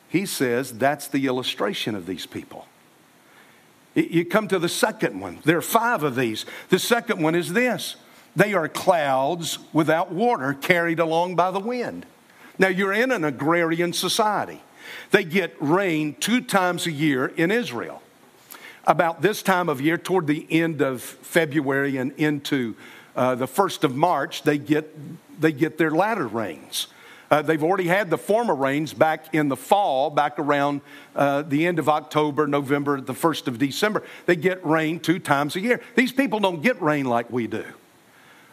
He 0.08 0.24
says 0.24 0.72
that's 0.72 1.08
the 1.08 1.26
illustration 1.26 1.94
of 1.94 2.06
these 2.06 2.26
people. 2.26 2.66
You 3.94 4.24
come 4.24 4.48
to 4.48 4.58
the 4.58 4.68
second 4.68 5.18
one. 5.20 5.38
There 5.44 5.58
are 5.58 5.62
five 5.62 6.02
of 6.02 6.14
these. 6.14 6.44
The 6.68 6.78
second 6.78 7.22
one 7.22 7.34
is 7.34 7.52
this 7.52 7.96
they 8.36 8.54
are 8.54 8.68
clouds 8.68 9.58
without 9.72 10.12
water 10.12 10.54
carried 10.54 11.00
along 11.00 11.34
by 11.34 11.50
the 11.50 11.60
wind. 11.60 12.06
Now, 12.58 12.68
you're 12.68 12.92
in 12.92 13.10
an 13.10 13.24
agrarian 13.24 13.92
society. 13.92 14.60
They 15.10 15.24
get 15.24 15.54
rain 15.60 16.16
two 16.18 16.40
times 16.40 16.86
a 16.86 16.92
year 16.92 17.26
in 17.26 17.50
Israel. 17.50 18.02
About 18.86 19.22
this 19.22 19.42
time 19.42 19.68
of 19.68 19.80
year, 19.80 19.98
toward 19.98 20.26
the 20.26 20.46
end 20.50 20.80
of 20.80 21.02
February 21.02 21.96
and 21.96 22.12
into 22.12 22.74
uh, 23.14 23.34
the 23.34 23.46
first 23.46 23.84
of 23.84 23.94
March, 23.94 24.42
they 24.42 24.56
get, 24.56 24.94
they 25.40 25.52
get 25.52 25.76
their 25.76 25.90
latter 25.90 26.26
rains. 26.26 26.86
Uh, 27.30 27.42
they've 27.42 27.62
already 27.62 27.86
had 27.86 28.10
the 28.10 28.18
former 28.18 28.54
rains 28.54 28.94
back 28.94 29.34
in 29.34 29.48
the 29.48 29.56
fall, 29.56 30.10
back 30.10 30.38
around 30.38 30.80
uh, 31.14 31.42
the 31.42 31.66
end 31.66 31.78
of 31.78 31.88
October, 31.88 32.46
November, 32.46 33.00
the 33.00 33.12
1st 33.12 33.48
of 33.48 33.58
December. 33.58 34.02
They 34.26 34.36
get 34.36 34.64
rain 34.64 34.98
two 34.98 35.18
times 35.18 35.54
a 35.56 35.60
year. 35.60 35.80
These 35.94 36.12
people 36.12 36.40
don't 36.40 36.62
get 36.62 36.80
rain 36.80 37.04
like 37.04 37.30
we 37.30 37.46
do. 37.46 37.64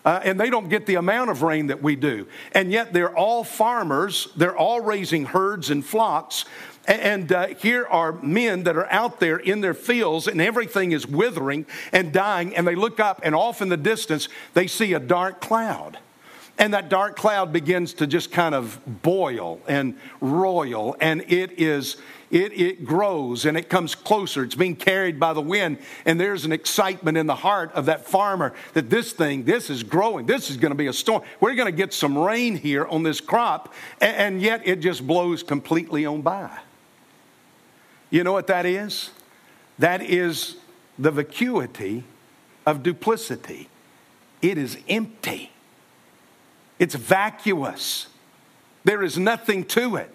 Uh, 0.04 0.20
and 0.24 0.40
they 0.40 0.52
don't 0.52 0.70
get 0.70 0.86
the 0.86 0.96
amount 0.96 1.32
of 1.32 1.42
rain 1.42 1.68
that 1.68 1.82
we 1.82 1.96
do. 1.96 2.28
And 2.52 2.72
yet 2.72 2.94
they're 2.94 3.16
all 3.16 3.44
farmers, 3.44 4.28
they're 4.36 4.56
all 4.56 4.82
raising 4.82 5.26
herds 5.26 5.72
and 5.72 5.84
flocks. 5.84 6.46
And 6.88 7.32
uh, 7.32 7.48
here 7.48 7.88
are 7.88 8.12
men 8.12 8.64
that 8.64 8.78
are 8.78 8.92
out 8.92 9.20
there 9.20 9.38
in 9.38 9.62
their 9.62 9.74
fields, 9.74 10.28
and 10.28 10.40
everything 10.40 10.92
is 10.92 11.08
withering 11.08 11.66
and 11.92 12.14
dying. 12.14 12.56
And 12.56 12.68
they 12.68 12.76
look 12.76 13.00
up, 13.00 13.22
and 13.24 13.34
off 13.34 13.64
in 13.64 13.70
the 13.70 13.78
distance, 13.78 14.30
they 14.54 14.68
see 14.68 14.94
a 14.94 15.00
dark 15.00 15.42
cloud. 15.42 15.98
And 16.58 16.74
that 16.74 16.88
dark 16.89 17.18
cloud 17.18 17.52
begins 17.52 17.94
to 17.96 18.08
just 18.08 18.32
kind 18.32 18.56
of 18.56 18.80
boil 19.02 19.60
and 19.68 19.98
roil, 20.22 20.96
and 21.02 21.22
it 21.28 21.60
is 21.60 21.98
it, 22.32 22.60
it 22.60 22.86
grows 22.86 23.46
and 23.46 23.56
it 23.58 23.70
comes 23.70 23.94
closer. 23.94 24.44
It's 24.44 24.56
being 24.56 24.76
carried 24.76 25.20
by 25.20 25.34
the 25.34 25.41
wind, 25.41 25.78
and 26.06 26.20
there's 26.20 26.44
an 26.44 26.52
excitement 26.52 27.18
in 27.18 27.28
the 27.28 27.36
heart 27.36 27.72
of 27.74 27.86
that 27.86 28.06
farmer 28.06 28.54
that 28.74 28.89
this 28.89 29.13
thing, 29.13 29.44
this 29.44 29.70
is 29.70 29.84
growing. 29.84 30.26
This 30.26 30.50
is 30.50 30.58
going 30.58 30.72
to 30.72 30.78
be 30.78 30.88
a 30.88 30.94
storm. 30.94 31.22
We're 31.39 31.56
going 31.56 31.72
to 31.72 31.78
get 31.78 31.94
some 31.94 32.18
rain 32.18 32.58
here 32.58 32.86
on 32.86 33.04
this 33.04 33.22
crop, 33.22 33.74
and, 34.02 34.18
and 34.18 34.41
yet 34.41 34.62
it 34.65 34.82
just 34.82 35.06
blows 35.06 35.44
completely 35.44 36.06
on 36.06 36.22
by. 36.22 36.50
You 38.10 38.24
know 38.24 38.34
what 38.34 38.48
that 38.48 38.65
is? 38.65 39.12
That 39.78 40.02
is 40.02 40.58
the 40.98 41.12
vacuity 41.12 42.04
of 42.65 42.82
duplicity. 42.82 43.70
It 44.41 44.58
is 44.58 44.78
empty. 44.89 45.52
It's 46.80 46.96
vacuous. 46.96 48.08
There 48.84 49.04
is 49.04 49.18
nothing 49.18 49.66
to 49.66 49.96
it. 49.96 50.12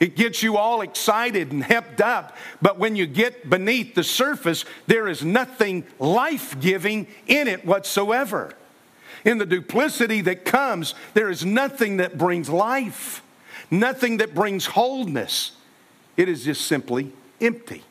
It 0.00 0.16
gets 0.16 0.42
you 0.42 0.56
all 0.56 0.80
excited 0.80 1.52
and 1.52 1.62
hepped 1.62 2.00
up, 2.00 2.36
but 2.60 2.78
when 2.78 2.96
you 2.96 3.06
get 3.06 3.48
beneath 3.48 3.94
the 3.94 4.02
surface, 4.02 4.64
there 4.86 5.08
is 5.08 5.24
nothing 5.24 5.84
life 5.98 6.58
giving 6.60 7.06
in 7.26 7.48
it 7.48 7.64
whatsoever. 7.64 8.52
In 9.24 9.38
the 9.38 9.46
duplicity 9.46 10.20
that 10.22 10.44
comes, 10.44 10.94
there 11.14 11.30
is 11.30 11.46
nothing 11.46 11.98
that 11.98 12.18
brings 12.18 12.50
life, 12.50 13.22
nothing 13.70 14.18
that 14.18 14.34
brings 14.34 14.66
wholeness. 14.66 15.52
It 16.16 16.28
is 16.28 16.44
just 16.44 16.66
simply 16.66 17.12
empty. 17.40 17.84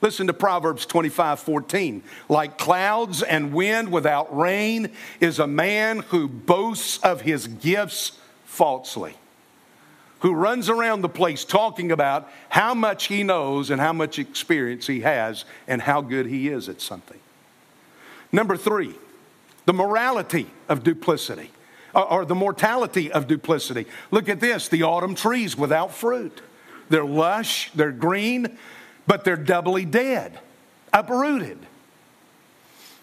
Listen 0.00 0.28
to 0.28 0.32
Proverbs 0.32 0.86
25 0.86 1.40
14. 1.40 2.02
Like 2.28 2.58
clouds 2.58 3.22
and 3.22 3.52
wind 3.52 3.90
without 3.90 4.36
rain 4.36 4.90
is 5.20 5.38
a 5.38 5.46
man 5.46 6.00
who 6.08 6.28
boasts 6.28 6.98
of 6.98 7.22
his 7.22 7.46
gifts 7.46 8.12
falsely, 8.44 9.14
who 10.20 10.34
runs 10.34 10.68
around 10.68 11.02
the 11.02 11.08
place 11.08 11.44
talking 11.44 11.90
about 11.90 12.30
how 12.48 12.74
much 12.74 13.06
he 13.06 13.24
knows 13.24 13.70
and 13.70 13.80
how 13.80 13.92
much 13.92 14.18
experience 14.18 14.86
he 14.86 15.00
has 15.00 15.44
and 15.66 15.82
how 15.82 16.00
good 16.00 16.26
he 16.26 16.48
is 16.48 16.68
at 16.68 16.80
something. 16.80 17.18
Number 18.30 18.56
three, 18.56 18.94
the 19.64 19.72
morality 19.72 20.46
of 20.68 20.84
duplicity 20.84 21.50
or 21.94 22.24
the 22.24 22.34
mortality 22.34 23.10
of 23.10 23.26
duplicity. 23.26 23.86
Look 24.10 24.28
at 24.28 24.40
this 24.40 24.68
the 24.68 24.82
autumn 24.84 25.14
trees 25.14 25.56
without 25.56 25.92
fruit. 25.92 26.40
They're 26.88 27.04
lush, 27.04 27.70
they're 27.72 27.92
green, 27.92 28.56
but 29.08 29.24
they're 29.24 29.36
doubly 29.36 29.86
dead, 29.86 30.38
uprooted. 30.92 31.58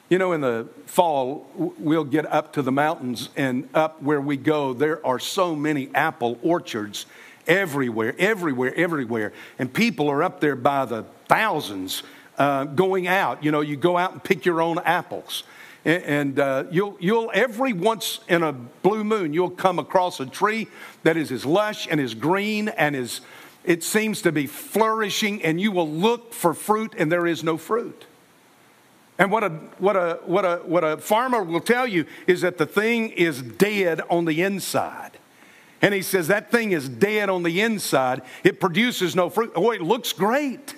You 0.08 0.20
know, 0.20 0.34
in 0.34 0.42
the 0.42 0.68
fall, 0.86 1.50
we'll 1.56 2.04
get 2.04 2.32
up 2.32 2.54
to 2.54 2.62
the 2.62 2.72
mountains, 2.72 3.30
and 3.36 3.68
up 3.74 4.04
where 4.04 4.22
we 4.22 4.38
go, 4.38 4.74
there 4.74 5.04
are 5.06 5.18
so 5.18 5.56
many 5.56 5.90
apple 5.96 6.38
orchards 6.44 7.08
everywhere, 7.48 8.14
everywhere, 8.20 8.74
everywhere. 8.76 9.34
And 9.58 9.74
people 9.74 10.08
are 10.10 10.22
up 10.22 10.40
there 10.40 10.56
by 10.56 10.86
the 10.86 11.06
thousands 11.28 12.04
uh, 12.38 12.66
going 12.66 13.08
out. 13.08 13.44
You 13.44 13.52
know, 13.52 13.62
you 13.62 13.76
go 13.76 13.98
out 13.98 14.12
and 14.12 14.24
pick 14.24 14.46
your 14.46 14.62
own 14.62 14.78
apples. 14.86 15.44
And 15.86 16.40
uh, 16.40 16.66
you'll, 16.72 16.98
you'll, 17.00 17.32
every 17.34 17.74
once 17.74 18.20
in 18.28 18.42
a 18.44 18.52
blue 18.52 19.04
moon, 19.04 19.34
you'll 19.34 19.52
come 19.52 19.80
across 19.80 20.20
a 20.20 20.26
tree 20.26 20.68
that 21.04 21.18
is 21.18 21.32
as 21.32 21.46
lush 21.46 21.88
and 21.90 22.00
as 22.00 22.14
green 22.14 22.70
and 22.70 22.96
as 22.96 23.22
it 23.66 23.84
seems 23.84 24.22
to 24.22 24.32
be 24.32 24.48
flourishing, 24.48 25.44
and 25.44 25.60
you 25.60 25.72
will 25.72 25.90
look 25.90 26.34
for 26.34 26.54
fruit, 26.54 26.94
and 26.98 27.12
there 27.12 27.26
is 27.26 27.44
no 27.44 27.58
fruit. 27.58 28.06
And 29.18 29.32
what 29.32 29.44
a, 29.44 29.50
what, 29.80 29.96
a, 29.96 30.20
what, 30.26 30.46
a, 30.46 30.58
what 30.66 30.84
a 30.84 30.98
farmer 30.98 31.42
will 31.42 31.62
tell 31.62 31.88
you 31.88 32.06
is 32.28 32.42
that 32.42 32.58
the 32.58 32.66
thing 32.66 33.12
is 33.12 33.42
dead 33.42 34.02
on 34.10 34.26
the 34.26 34.42
inside. 34.42 35.12
And 35.82 35.94
he 35.94 36.02
says 36.02 36.28
that 36.28 36.52
thing 36.52 36.72
is 36.72 36.90
dead 36.90 37.30
on 37.30 37.44
the 37.44 37.62
inside. 37.62 38.24
It 38.44 38.60
produces 38.60 39.16
no 39.16 39.30
fruit. 39.30 39.54
Oh, 39.56 39.72
it 39.72 39.82
looks 39.82 40.14
great, 40.14 40.76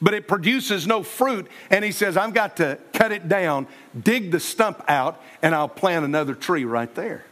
but 0.00 0.14
it 0.14 0.26
produces 0.26 0.86
no 0.86 1.02
fruit. 1.02 1.46
And 1.70 1.84
he 1.84 1.92
says, 1.92 2.16
I've 2.16 2.34
got 2.34 2.56
to 2.56 2.78
cut 2.92 3.12
it 3.12 3.28
down, 3.28 3.66
dig 4.00 4.32
the 4.32 4.40
stump 4.40 4.82
out, 4.88 5.22
and 5.42 5.54
I'll 5.54 5.68
plant 5.68 6.04
another 6.04 6.34
tree 6.34 6.64
right 6.64 6.92
there. 6.94 7.24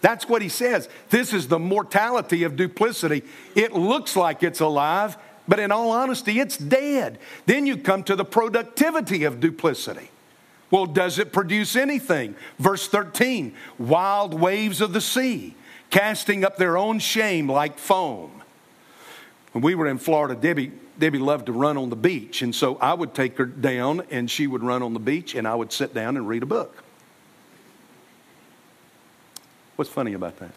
That's 0.00 0.28
what 0.28 0.42
he 0.42 0.48
says. 0.48 0.88
This 1.10 1.32
is 1.32 1.48
the 1.48 1.58
mortality 1.58 2.42
of 2.44 2.56
duplicity. 2.56 3.22
It 3.54 3.72
looks 3.72 4.16
like 4.16 4.42
it's 4.42 4.60
alive, 4.60 5.16
but 5.46 5.58
in 5.58 5.72
all 5.72 5.90
honesty, 5.90 6.40
it's 6.40 6.56
dead. 6.56 7.18
Then 7.46 7.66
you 7.66 7.76
come 7.76 8.02
to 8.04 8.16
the 8.16 8.24
productivity 8.24 9.24
of 9.24 9.40
duplicity. 9.40 10.10
Well, 10.70 10.86
does 10.86 11.18
it 11.18 11.32
produce 11.32 11.74
anything? 11.74 12.36
Verse 12.58 12.86
13 12.86 13.54
wild 13.78 14.34
waves 14.34 14.80
of 14.80 14.92
the 14.92 15.00
sea, 15.00 15.56
casting 15.90 16.44
up 16.44 16.56
their 16.56 16.78
own 16.78 16.98
shame 17.00 17.50
like 17.50 17.78
foam. 17.78 18.42
When 19.52 19.62
we 19.62 19.74
were 19.74 19.88
in 19.88 19.98
Florida, 19.98 20.36
Debbie, 20.36 20.70
Debbie 20.98 21.18
loved 21.18 21.46
to 21.46 21.52
run 21.52 21.76
on 21.76 21.90
the 21.90 21.96
beach. 21.96 22.42
And 22.42 22.54
so 22.54 22.76
I 22.76 22.94
would 22.94 23.14
take 23.14 23.36
her 23.38 23.46
down 23.46 24.02
and 24.10 24.30
she 24.30 24.46
would 24.46 24.62
run 24.62 24.82
on 24.82 24.94
the 24.94 25.00
beach 25.00 25.34
and 25.34 25.48
I 25.48 25.56
would 25.56 25.72
sit 25.72 25.92
down 25.92 26.16
and 26.16 26.28
read 26.28 26.44
a 26.44 26.46
book. 26.46 26.84
What's 29.80 29.88
funny 29.88 30.12
about 30.12 30.36
that? 30.40 30.50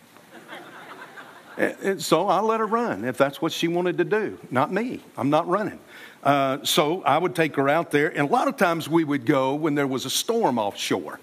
and, 1.81 2.01
so 2.01 2.27
I 2.27 2.41
let 2.41 2.59
her 2.59 2.65
run 2.65 3.05
if 3.05 3.17
that's 3.17 3.41
what 3.41 3.53
she 3.53 3.69
wanted 3.69 3.97
to 3.99 4.03
do. 4.03 4.37
Not 4.51 4.69
me. 4.69 4.99
I'm 5.15 5.29
not 5.29 5.47
running. 5.47 5.79
Uh, 6.21 6.57
so 6.63 7.01
I 7.03 7.17
would 7.19 7.33
take 7.33 7.55
her 7.55 7.69
out 7.69 7.89
there, 7.89 8.09
and 8.09 8.27
a 8.27 8.31
lot 8.33 8.49
of 8.49 8.57
times 8.57 8.89
we 8.89 9.05
would 9.05 9.25
go 9.25 9.55
when 9.55 9.75
there 9.75 9.87
was 9.87 10.03
a 10.03 10.09
storm 10.09 10.59
offshore. 10.59 11.21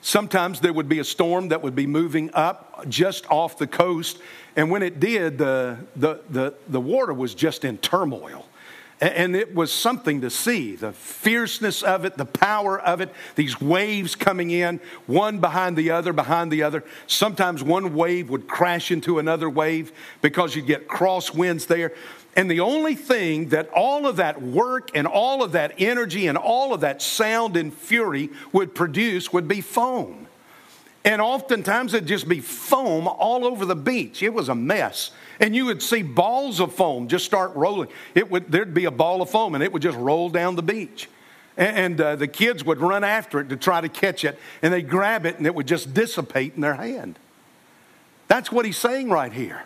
Sometimes 0.00 0.60
there 0.60 0.72
would 0.72 0.88
be 0.88 1.00
a 1.00 1.04
storm 1.04 1.48
that 1.48 1.60
would 1.60 1.74
be 1.74 1.86
moving 1.86 2.30
up 2.32 2.88
just 2.88 3.30
off 3.30 3.58
the 3.58 3.66
coast, 3.66 4.16
and 4.56 4.70
when 4.70 4.82
it 4.82 5.00
did, 5.00 5.36
the, 5.36 5.76
the, 5.96 6.22
the, 6.30 6.54
the 6.68 6.80
water 6.80 7.12
was 7.12 7.34
just 7.34 7.66
in 7.66 7.76
turmoil. 7.76 8.46
And 9.00 9.34
it 9.34 9.54
was 9.54 9.72
something 9.72 10.20
to 10.20 10.30
see 10.30 10.76
the 10.76 10.92
fierceness 10.92 11.82
of 11.82 12.04
it, 12.04 12.16
the 12.16 12.24
power 12.24 12.80
of 12.80 13.00
it, 13.00 13.12
these 13.34 13.60
waves 13.60 14.14
coming 14.14 14.50
in, 14.50 14.80
one 15.06 15.40
behind 15.40 15.76
the 15.76 15.90
other, 15.90 16.12
behind 16.12 16.52
the 16.52 16.62
other. 16.62 16.84
Sometimes 17.08 17.62
one 17.62 17.94
wave 17.94 18.30
would 18.30 18.46
crash 18.46 18.92
into 18.92 19.18
another 19.18 19.50
wave 19.50 19.92
because 20.22 20.54
you 20.54 20.62
get 20.62 20.86
cross 20.86 21.34
winds 21.34 21.66
there. 21.66 21.92
And 22.36 22.50
the 22.50 22.60
only 22.60 22.94
thing 22.94 23.48
that 23.48 23.68
all 23.70 24.06
of 24.06 24.16
that 24.16 24.40
work 24.40 24.90
and 24.94 25.06
all 25.06 25.42
of 25.42 25.52
that 25.52 25.74
energy 25.78 26.28
and 26.28 26.38
all 26.38 26.72
of 26.72 26.80
that 26.80 27.02
sound 27.02 27.56
and 27.56 27.74
fury 27.74 28.30
would 28.52 28.74
produce 28.74 29.32
would 29.32 29.48
be 29.48 29.60
foam. 29.60 30.28
And 31.04 31.20
oftentimes 31.20 31.94
it'd 31.94 32.08
just 32.08 32.28
be 32.28 32.40
foam 32.40 33.06
all 33.06 33.44
over 33.44 33.64
the 33.64 33.76
beach. 33.76 34.22
It 34.22 34.32
was 34.32 34.48
a 34.48 34.54
mess 34.54 35.10
and 35.40 35.54
you 35.54 35.66
would 35.66 35.82
see 35.82 36.02
balls 36.02 36.60
of 36.60 36.74
foam 36.74 37.08
just 37.08 37.24
start 37.24 37.54
rolling. 37.54 37.88
It 38.14 38.30
would, 38.30 38.50
there'd 38.50 38.74
be 38.74 38.84
a 38.84 38.90
ball 38.90 39.22
of 39.22 39.30
foam, 39.30 39.54
and 39.54 39.64
it 39.64 39.72
would 39.72 39.82
just 39.82 39.98
roll 39.98 40.28
down 40.28 40.56
the 40.56 40.62
beach. 40.62 41.08
And, 41.56 41.76
and 41.76 42.00
uh, 42.00 42.16
the 42.16 42.28
kids 42.28 42.64
would 42.64 42.80
run 42.80 43.04
after 43.04 43.40
it 43.40 43.48
to 43.48 43.56
try 43.56 43.80
to 43.80 43.88
catch 43.88 44.24
it, 44.24 44.38
and 44.62 44.72
they'd 44.72 44.88
grab 44.88 45.26
it, 45.26 45.38
and 45.38 45.46
it 45.46 45.54
would 45.54 45.66
just 45.66 45.94
dissipate 45.94 46.54
in 46.54 46.60
their 46.60 46.74
hand. 46.74 47.18
That's 48.28 48.50
what 48.50 48.64
he's 48.64 48.78
saying 48.78 49.10
right 49.10 49.32
here. 49.32 49.64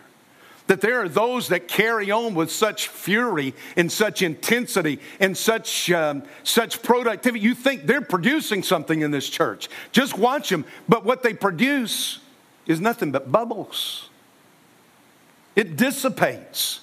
That 0.67 0.81
there 0.81 1.01
are 1.01 1.09
those 1.09 1.47
that 1.47 1.67
carry 1.67 2.11
on 2.11 2.35
with 2.35 2.51
such 2.51 2.89
fury 2.89 3.55
and 3.75 3.91
such 3.91 4.21
intensity 4.21 4.99
and 5.19 5.35
such, 5.35 5.89
um, 5.89 6.21
such 6.43 6.83
productivity. 6.83 7.43
You 7.43 7.55
think 7.55 7.87
they're 7.87 8.01
producing 8.01 8.61
something 8.61 9.01
in 9.01 9.09
this 9.09 9.27
church. 9.27 9.67
Just 9.91 10.15
watch 10.15 10.49
them. 10.49 10.65
But 10.87 11.05
what 11.05 11.23
they 11.23 11.33
produce 11.33 12.19
is 12.67 12.79
nothing 12.79 13.11
but 13.11 13.31
bubbles. 13.31 14.08
It 15.55 15.75
dissipates. 15.75 16.81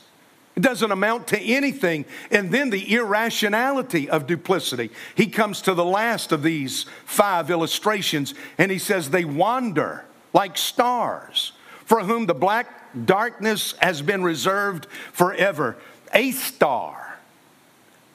It 0.56 0.62
doesn't 0.62 0.90
amount 0.90 1.28
to 1.28 1.40
anything. 1.40 2.06
And 2.30 2.50
then 2.50 2.70
the 2.70 2.94
irrationality 2.94 4.08
of 4.08 4.26
duplicity. 4.26 4.90
He 5.14 5.26
comes 5.26 5.60
to 5.62 5.74
the 5.74 5.84
last 5.84 6.32
of 6.32 6.42
these 6.42 6.86
five 7.04 7.50
illustrations 7.50 8.34
and 8.56 8.70
he 8.70 8.78
says, 8.78 9.10
They 9.10 9.24
wander 9.24 10.04
like 10.32 10.56
stars, 10.56 11.52
for 11.84 12.00
whom 12.00 12.26
the 12.26 12.34
black 12.34 13.04
darkness 13.04 13.74
has 13.80 14.00
been 14.00 14.22
reserved 14.22 14.86
forever. 15.12 15.76
A 16.14 16.30
star, 16.30 17.18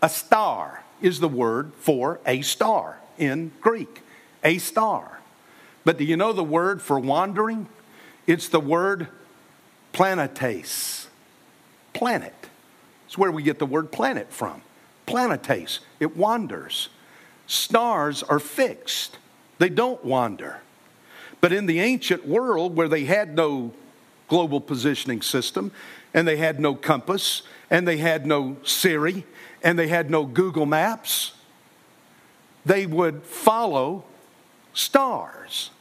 a 0.01 0.09
star 0.09 0.83
is 1.01 1.19
the 1.19 1.27
word 1.27 1.73
for 1.75 2.19
a 2.25 2.41
star 2.41 2.97
in 3.17 3.51
Greek. 3.61 4.01
A 4.43 4.57
star. 4.57 5.19
But 5.83 5.97
do 5.97 6.03
you 6.03 6.17
know 6.17 6.33
the 6.33 6.43
word 6.43 6.81
for 6.81 6.99
wandering? 6.99 7.67
It's 8.25 8.49
the 8.49 8.59
word 8.59 9.07
planetes. 9.93 11.07
Planet. 11.93 12.33
It's 13.05 13.17
where 13.17 13.31
we 13.31 13.43
get 13.43 13.59
the 13.59 13.65
word 13.65 13.91
planet 13.91 14.31
from. 14.31 14.61
Planetes. 15.05 15.79
It 15.99 16.15
wanders. 16.15 16.89
Stars 17.47 18.23
are 18.23 18.39
fixed, 18.39 19.17
they 19.59 19.67
don't 19.67 20.03
wander. 20.05 20.61
But 21.41 21.51
in 21.51 21.65
the 21.65 21.81
ancient 21.81 22.25
world 22.25 22.75
where 22.75 22.87
they 22.87 23.03
had 23.03 23.35
no 23.35 23.73
global 24.29 24.61
positioning 24.61 25.21
system, 25.21 25.71
and 26.13 26.25
they 26.25 26.37
had 26.37 26.59
no 26.59 26.75
compass, 26.75 27.41
and 27.69 27.85
they 27.85 27.97
had 27.97 28.25
no 28.25 28.55
Siri, 28.63 29.25
and 29.61 29.77
they 29.77 29.87
had 29.87 30.09
no 30.09 30.23
Google 30.25 30.65
Maps, 30.65 31.33
they 32.65 32.85
would 32.85 33.23
follow 33.23 34.05
stars. 34.73 35.71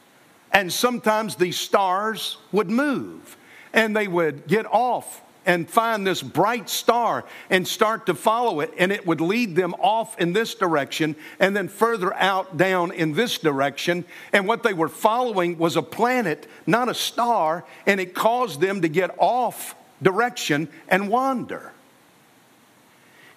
And 0.51 0.73
sometimes 0.73 1.35
these 1.35 1.57
stars 1.57 2.37
would 2.51 2.69
move 2.69 3.37
and 3.73 3.95
they 3.95 4.07
would 4.07 4.47
get 4.47 4.65
off 4.65 5.21
and 5.45 5.67
find 5.67 6.05
this 6.05 6.21
bright 6.21 6.69
star 6.69 7.25
and 7.49 7.67
start 7.67 8.05
to 8.05 8.13
follow 8.13 8.59
it, 8.59 8.71
and 8.77 8.91
it 8.91 9.07
would 9.07 9.21
lead 9.21 9.55
them 9.55 9.73
off 9.75 10.19
in 10.19 10.33
this 10.33 10.53
direction 10.53 11.15
and 11.39 11.55
then 11.55 11.67
further 11.67 12.13
out 12.13 12.57
down 12.57 12.91
in 12.91 13.13
this 13.13 13.37
direction. 13.39 14.05
And 14.33 14.47
what 14.47 14.63
they 14.63 14.73
were 14.73 14.89
following 14.89 15.57
was 15.57 15.75
a 15.75 15.81
planet, 15.81 16.47
not 16.67 16.89
a 16.89 16.93
star, 16.93 17.65
and 17.87 17.99
it 17.99 18.13
caused 18.13 18.61
them 18.61 18.81
to 18.81 18.87
get 18.87 19.15
off 19.17 19.75
direction 20.01 20.67
and 20.87 21.09
wander. 21.09 21.71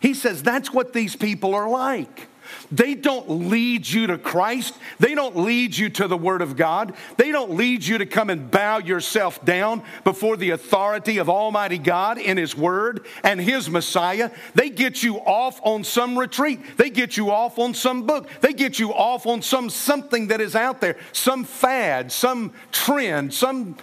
He 0.01 0.13
says 0.13 0.43
that's 0.43 0.71
what 0.71 0.93
these 0.93 1.17
people 1.17 1.55
are 1.55 1.69
like. 1.69 2.29
They 2.71 2.95
don't 2.95 3.49
lead 3.49 3.89
you 3.89 4.07
to 4.09 4.19
Christ. 4.19 4.75
They 4.99 5.15
don't 5.15 5.37
lead 5.37 5.77
you 5.77 5.89
to 5.91 6.09
the 6.09 6.17
Word 6.17 6.43
of 6.43 6.57
God. 6.57 6.95
They 7.17 7.31
don't 7.31 7.53
lead 7.53 7.85
you 7.85 7.99
to 7.99 8.07
come 8.07 8.31
and 8.31 8.51
bow 8.51 8.79
yourself 8.79 9.45
down 9.45 9.83
before 10.05 10.37
the 10.37 10.51
authority 10.51 11.19
of 11.19 11.29
Almighty 11.29 11.79
God 11.79 12.19
in 12.19 12.37
His 12.37 12.57
Word 12.57 13.07
and 13.23 13.41
His 13.41 13.69
Messiah. 13.69 14.31
They 14.55 14.71
get 14.71 15.03
you 15.03 15.19
off 15.19 15.61
on 15.63 15.85
some 15.85 16.19
retreat. 16.19 16.77
They 16.77 16.91
get 16.91 17.17
you 17.17 17.31
off 17.31 17.59
on 17.59 17.75
some 17.75 18.07
book. 18.07 18.29
They 18.41 18.53
get 18.53 18.79
you 18.79 18.93
off 18.93 19.27
on 19.27 19.43
some 19.43 19.71
something 19.71 20.29
that 20.29 20.41
is 20.41 20.55
out 20.55 20.81
there, 20.81 20.97
some 21.13 21.45
fad, 21.45 22.11
some 22.11 22.53
trend, 22.73 23.35
some 23.35 23.77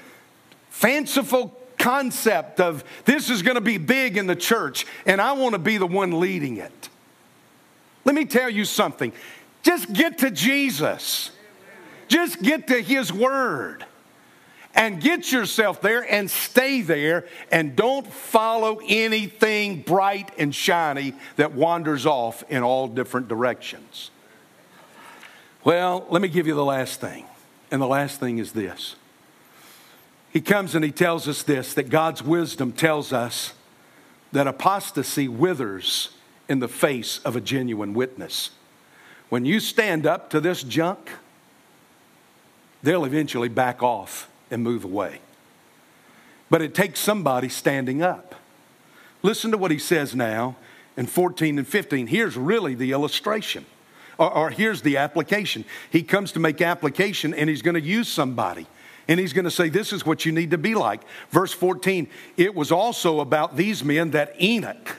fanciful 0.69 1.57
concept 1.77 2.59
of 2.59 2.83
this 3.05 3.29
is 3.29 3.41
going 3.41 3.55
to 3.55 3.61
be 3.61 3.77
big 3.77 4.17
in 4.17 4.27
the 4.27 4.35
church, 4.35 4.85
and 5.05 5.19
I 5.19 5.33
want 5.33 5.53
to 5.53 5.59
be 5.59 5.77
the 5.77 5.87
one 5.87 6.19
leading 6.19 6.57
it. 6.57 6.89
Let 8.05 8.15
me 8.15 8.25
tell 8.25 8.49
you 8.49 8.65
something. 8.65 9.13
Just 9.63 9.91
get 9.93 10.19
to 10.19 10.31
Jesus. 10.31 11.31
Just 12.07 12.41
get 12.41 12.67
to 12.67 12.81
His 12.81 13.13
Word 13.13 13.85
and 14.73 15.01
get 15.01 15.31
yourself 15.31 15.81
there 15.81 16.01
and 16.11 16.29
stay 16.29 16.81
there 16.81 17.25
and 17.51 17.75
don't 17.75 18.07
follow 18.07 18.79
anything 18.87 19.81
bright 19.81 20.31
and 20.37 20.53
shiny 20.55 21.13
that 21.35 21.53
wanders 21.53 22.05
off 22.05 22.43
in 22.49 22.63
all 22.63 22.87
different 22.87 23.27
directions. 23.27 24.11
Well, 25.63 26.05
let 26.09 26.21
me 26.21 26.27
give 26.27 26.47
you 26.47 26.55
the 26.55 26.65
last 26.65 26.99
thing. 27.01 27.25
And 27.69 27.81
the 27.81 27.87
last 27.87 28.19
thing 28.19 28.39
is 28.39 28.51
this. 28.51 28.95
He 30.31 30.41
comes 30.41 30.75
and 30.75 30.83
he 30.83 30.91
tells 30.91 31.27
us 31.27 31.43
this 31.43 31.73
that 31.73 31.89
God's 31.89 32.23
wisdom 32.23 32.71
tells 32.71 33.13
us 33.13 33.53
that 34.31 34.47
apostasy 34.47 35.27
withers 35.27 36.09
in 36.51 36.59
the 36.59 36.67
face 36.67 37.19
of 37.19 37.37
a 37.37 37.41
genuine 37.41 37.93
witness. 37.93 38.51
When 39.29 39.45
you 39.45 39.61
stand 39.61 40.05
up 40.05 40.29
to 40.31 40.41
this 40.41 40.63
junk, 40.63 41.09
they'll 42.83 43.05
eventually 43.05 43.47
back 43.47 43.81
off 43.81 44.29
and 44.51 44.61
move 44.61 44.83
away. 44.83 45.21
But 46.49 46.61
it 46.61 46.75
takes 46.75 46.99
somebody 46.99 47.47
standing 47.47 48.03
up. 48.03 48.35
Listen 49.23 49.49
to 49.51 49.57
what 49.57 49.71
he 49.71 49.79
says 49.79 50.13
now 50.13 50.57
in 50.97 51.05
14 51.05 51.57
and 51.57 51.65
15. 51.65 52.07
Here's 52.07 52.35
really 52.35 52.75
the 52.75 52.91
illustration, 52.91 53.65
or, 54.17 54.29
or 54.29 54.49
here's 54.49 54.81
the 54.81 54.97
application. 54.97 55.63
He 55.89 56.03
comes 56.03 56.33
to 56.33 56.41
make 56.41 56.61
application 56.61 57.33
and 57.33 57.49
he's 57.49 57.61
going 57.61 57.75
to 57.75 57.81
use 57.81 58.09
somebody. 58.09 58.67
And 59.07 59.21
he's 59.21 59.31
going 59.31 59.45
to 59.45 59.51
say, 59.51 59.69
This 59.69 59.93
is 59.93 60.05
what 60.05 60.25
you 60.25 60.33
need 60.33 60.51
to 60.51 60.57
be 60.57 60.75
like. 60.75 61.01
Verse 61.29 61.53
14, 61.53 62.09
it 62.35 62.53
was 62.53 62.73
also 62.73 63.21
about 63.21 63.55
these 63.55 63.85
men 63.85 64.11
that 64.11 64.35
Enoch, 64.41 64.97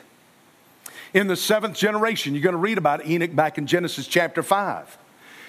in 1.15 1.27
the 1.27 1.37
seventh 1.37 1.77
generation. 1.77 2.35
You're 2.35 2.43
going 2.43 2.55
to 2.55 2.59
read 2.59 2.79
about 2.79 3.07
Enoch 3.07 3.35
back 3.35 3.59
in 3.59 3.67
Genesis 3.67 4.07
chapter 4.07 4.43
5. 4.43 4.99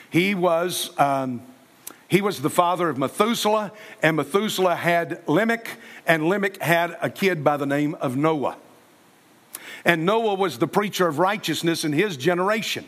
He 0.09 0.35
was. 0.35 0.97
Um, 0.99 1.41
he 2.09 2.21
was 2.21 2.43
the 2.43 2.49
father 2.51 2.89
of 2.89 2.97
Methuselah, 2.99 3.71
and 4.03 4.15
Methuselah 4.15 4.75
had 4.75 5.27
Lamech, 5.27 5.67
and 6.05 6.29
Lamech 6.29 6.61
had 6.61 6.95
a 7.01 7.09
kid 7.09 7.43
by 7.43 7.57
the 7.57 7.65
name 7.65 7.95
of 7.95 8.15
Noah. 8.15 8.55
And 9.83 10.05
Noah 10.05 10.35
was 10.35 10.59
the 10.59 10.67
preacher 10.67 11.07
of 11.07 11.17
righteousness 11.17 11.83
in 11.83 11.91
his 11.91 12.15
generation. 12.15 12.85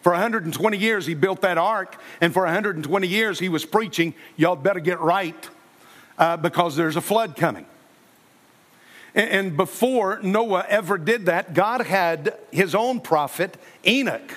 For 0.00 0.10
120 0.10 0.76
years, 0.76 1.06
he 1.06 1.14
built 1.14 1.42
that 1.42 1.58
ark, 1.58 1.96
and 2.20 2.32
for 2.32 2.42
120 2.42 3.06
years, 3.06 3.38
he 3.38 3.48
was 3.48 3.64
preaching, 3.64 4.14
Y'all 4.36 4.56
better 4.56 4.80
get 4.80 4.98
right 4.98 5.48
uh, 6.18 6.36
because 6.36 6.74
there's 6.74 6.96
a 6.96 7.00
flood 7.00 7.36
coming. 7.36 7.66
And 9.14 9.56
before 9.56 10.20
Noah 10.22 10.64
ever 10.68 10.96
did 10.96 11.26
that, 11.26 11.52
God 11.52 11.82
had 11.82 12.38
his 12.50 12.74
own 12.74 13.00
prophet, 13.00 13.56
Enoch. 13.86 14.36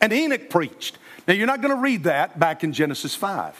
And 0.00 0.12
Enoch 0.12 0.50
preached. 0.50 0.98
Now, 1.28 1.34
you're 1.34 1.46
not 1.46 1.62
going 1.62 1.74
to 1.74 1.80
read 1.80 2.04
that 2.04 2.38
back 2.38 2.64
in 2.64 2.72
Genesis 2.72 3.14
5. 3.14 3.54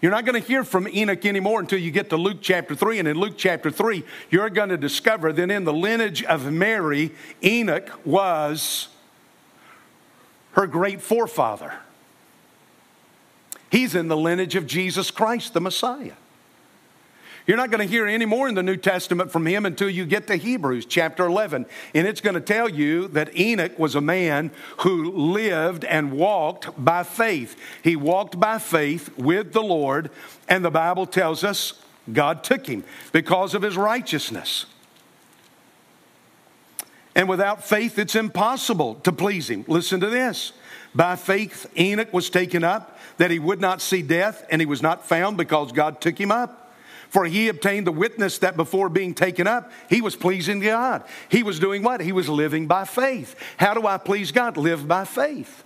You're 0.00 0.12
not 0.12 0.24
going 0.24 0.40
to 0.40 0.46
hear 0.46 0.64
from 0.64 0.88
Enoch 0.88 1.24
anymore 1.24 1.60
until 1.60 1.78
you 1.78 1.90
get 1.90 2.10
to 2.10 2.16
Luke 2.16 2.38
chapter 2.40 2.74
3. 2.74 2.98
And 2.98 3.08
in 3.08 3.18
Luke 3.18 3.34
chapter 3.36 3.70
3, 3.70 4.04
you're 4.30 4.50
going 4.50 4.68
to 4.70 4.76
discover 4.76 5.32
that 5.32 5.50
in 5.50 5.64
the 5.64 5.72
lineage 5.72 6.22
of 6.22 6.50
Mary, 6.50 7.12
Enoch 7.42 7.90
was 8.04 8.88
her 10.52 10.66
great 10.66 11.02
forefather. 11.02 11.74
He's 13.70 13.94
in 13.94 14.08
the 14.08 14.16
lineage 14.16 14.56
of 14.56 14.66
Jesus 14.66 15.10
Christ, 15.10 15.54
the 15.54 15.60
Messiah. 15.60 16.12
You're 17.46 17.56
not 17.56 17.70
going 17.70 17.86
to 17.86 17.90
hear 17.90 18.06
any 18.06 18.24
more 18.24 18.48
in 18.48 18.56
the 18.56 18.62
New 18.62 18.76
Testament 18.76 19.30
from 19.30 19.46
him 19.46 19.66
until 19.66 19.88
you 19.88 20.04
get 20.04 20.26
to 20.26 20.34
Hebrews 20.34 20.84
chapter 20.84 21.24
11. 21.24 21.66
And 21.94 22.06
it's 22.06 22.20
going 22.20 22.34
to 22.34 22.40
tell 22.40 22.68
you 22.68 23.06
that 23.08 23.38
Enoch 23.38 23.78
was 23.78 23.94
a 23.94 24.00
man 24.00 24.50
who 24.78 25.12
lived 25.12 25.84
and 25.84 26.12
walked 26.12 26.70
by 26.82 27.04
faith. 27.04 27.56
He 27.82 27.94
walked 27.94 28.40
by 28.40 28.58
faith 28.58 29.16
with 29.16 29.52
the 29.52 29.62
Lord, 29.62 30.10
and 30.48 30.64
the 30.64 30.72
Bible 30.72 31.06
tells 31.06 31.44
us 31.44 31.80
God 32.12 32.42
took 32.42 32.66
him 32.66 32.82
because 33.12 33.54
of 33.54 33.62
his 33.62 33.76
righteousness. 33.76 34.66
And 37.14 37.28
without 37.28 37.64
faith, 37.64 37.96
it's 37.98 38.16
impossible 38.16 38.96
to 38.96 39.12
please 39.12 39.48
him. 39.48 39.64
Listen 39.68 40.00
to 40.00 40.10
this. 40.10 40.52
By 40.94 41.14
faith, 41.14 41.66
Enoch 41.78 42.12
was 42.12 42.28
taken 42.28 42.64
up 42.64 42.98
that 43.18 43.30
he 43.30 43.38
would 43.38 43.60
not 43.60 43.80
see 43.80 44.02
death, 44.02 44.44
and 44.50 44.60
he 44.60 44.66
was 44.66 44.82
not 44.82 45.06
found 45.06 45.36
because 45.36 45.70
God 45.70 46.00
took 46.00 46.20
him 46.20 46.32
up. 46.32 46.65
For 47.08 47.24
he 47.24 47.48
obtained 47.48 47.86
the 47.86 47.92
witness 47.92 48.38
that 48.38 48.56
before 48.56 48.88
being 48.88 49.14
taken 49.14 49.46
up, 49.46 49.70
he 49.88 50.00
was 50.00 50.16
pleasing 50.16 50.60
God. 50.60 51.04
He 51.28 51.42
was 51.42 51.58
doing 51.58 51.82
what? 51.82 52.00
He 52.00 52.12
was 52.12 52.28
living 52.28 52.66
by 52.66 52.84
faith. 52.84 53.36
How 53.56 53.74
do 53.74 53.86
I 53.86 53.96
please 53.98 54.32
God? 54.32 54.56
Live 54.56 54.86
by 54.86 55.04
faith. 55.04 55.64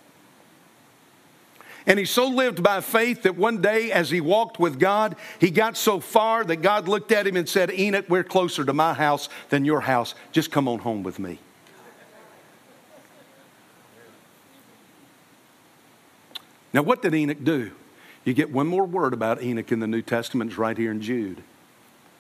And 1.87 1.99
he 1.99 2.05
so 2.05 2.29
lived 2.29 2.63
by 2.63 2.83
faith 2.83 3.23
that 3.23 3.37
one 3.37 3.63
day, 3.63 3.91
as 3.91 4.11
he 4.11 4.21
walked 4.21 4.61
with 4.61 4.79
God, 4.79 5.17
he 5.39 5.51
got 5.51 5.77
so 5.77 5.99
far 5.99 6.45
that 6.45 6.57
God 6.57 6.89
looked 6.89 7.11
at 7.11 7.27
him 7.27 7.37
and 7.37 7.49
said, 7.49 7.71
Enoch, 7.71 8.05
we're 8.09 8.23
closer 8.23 8.65
to 8.65 8.73
my 8.73 8.93
house 8.93 9.29
than 9.49 9.65
your 9.65 9.81
house. 9.81 10.15
Just 10.31 10.51
come 10.51 10.69
on 10.69 10.81
home 10.81 11.03
with 11.03 11.19
me. 11.19 11.39
Now, 16.73 16.83
what 16.83 17.03
did 17.03 17.15
Enoch 17.15 17.43
do? 17.43 17.73
You 18.25 18.35
get 18.35 18.53
one 18.53 18.67
more 18.67 18.85
word 18.85 19.13
about 19.13 19.43
Enoch 19.43 19.73
in 19.73 19.81
the 19.81 19.87
New 19.87 20.03
Testament, 20.03 20.51
it's 20.51 20.59
right 20.59 20.77
here 20.77 20.91
in 20.91 21.01
Jude. 21.01 21.43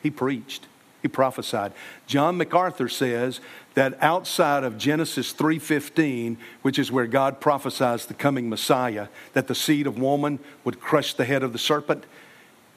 He 0.02 0.10
preached. 0.10 0.66
He 1.02 1.08
prophesied. 1.08 1.72
John 2.06 2.36
MacArthur 2.36 2.88
says 2.88 3.40
that 3.74 3.96
outside 4.02 4.64
of 4.64 4.76
Genesis 4.76 5.32
3:15, 5.32 6.36
which 6.62 6.78
is 6.78 6.92
where 6.92 7.06
God 7.06 7.40
prophesies 7.40 8.04
the 8.04 8.14
coming 8.14 8.50
Messiah, 8.50 9.08
that 9.32 9.46
the 9.46 9.54
seed 9.54 9.86
of 9.86 9.98
woman 9.98 10.38
would 10.62 10.80
crush 10.80 11.14
the 11.14 11.24
head 11.24 11.42
of 11.42 11.52
the 11.52 11.58
serpent, 11.58 12.04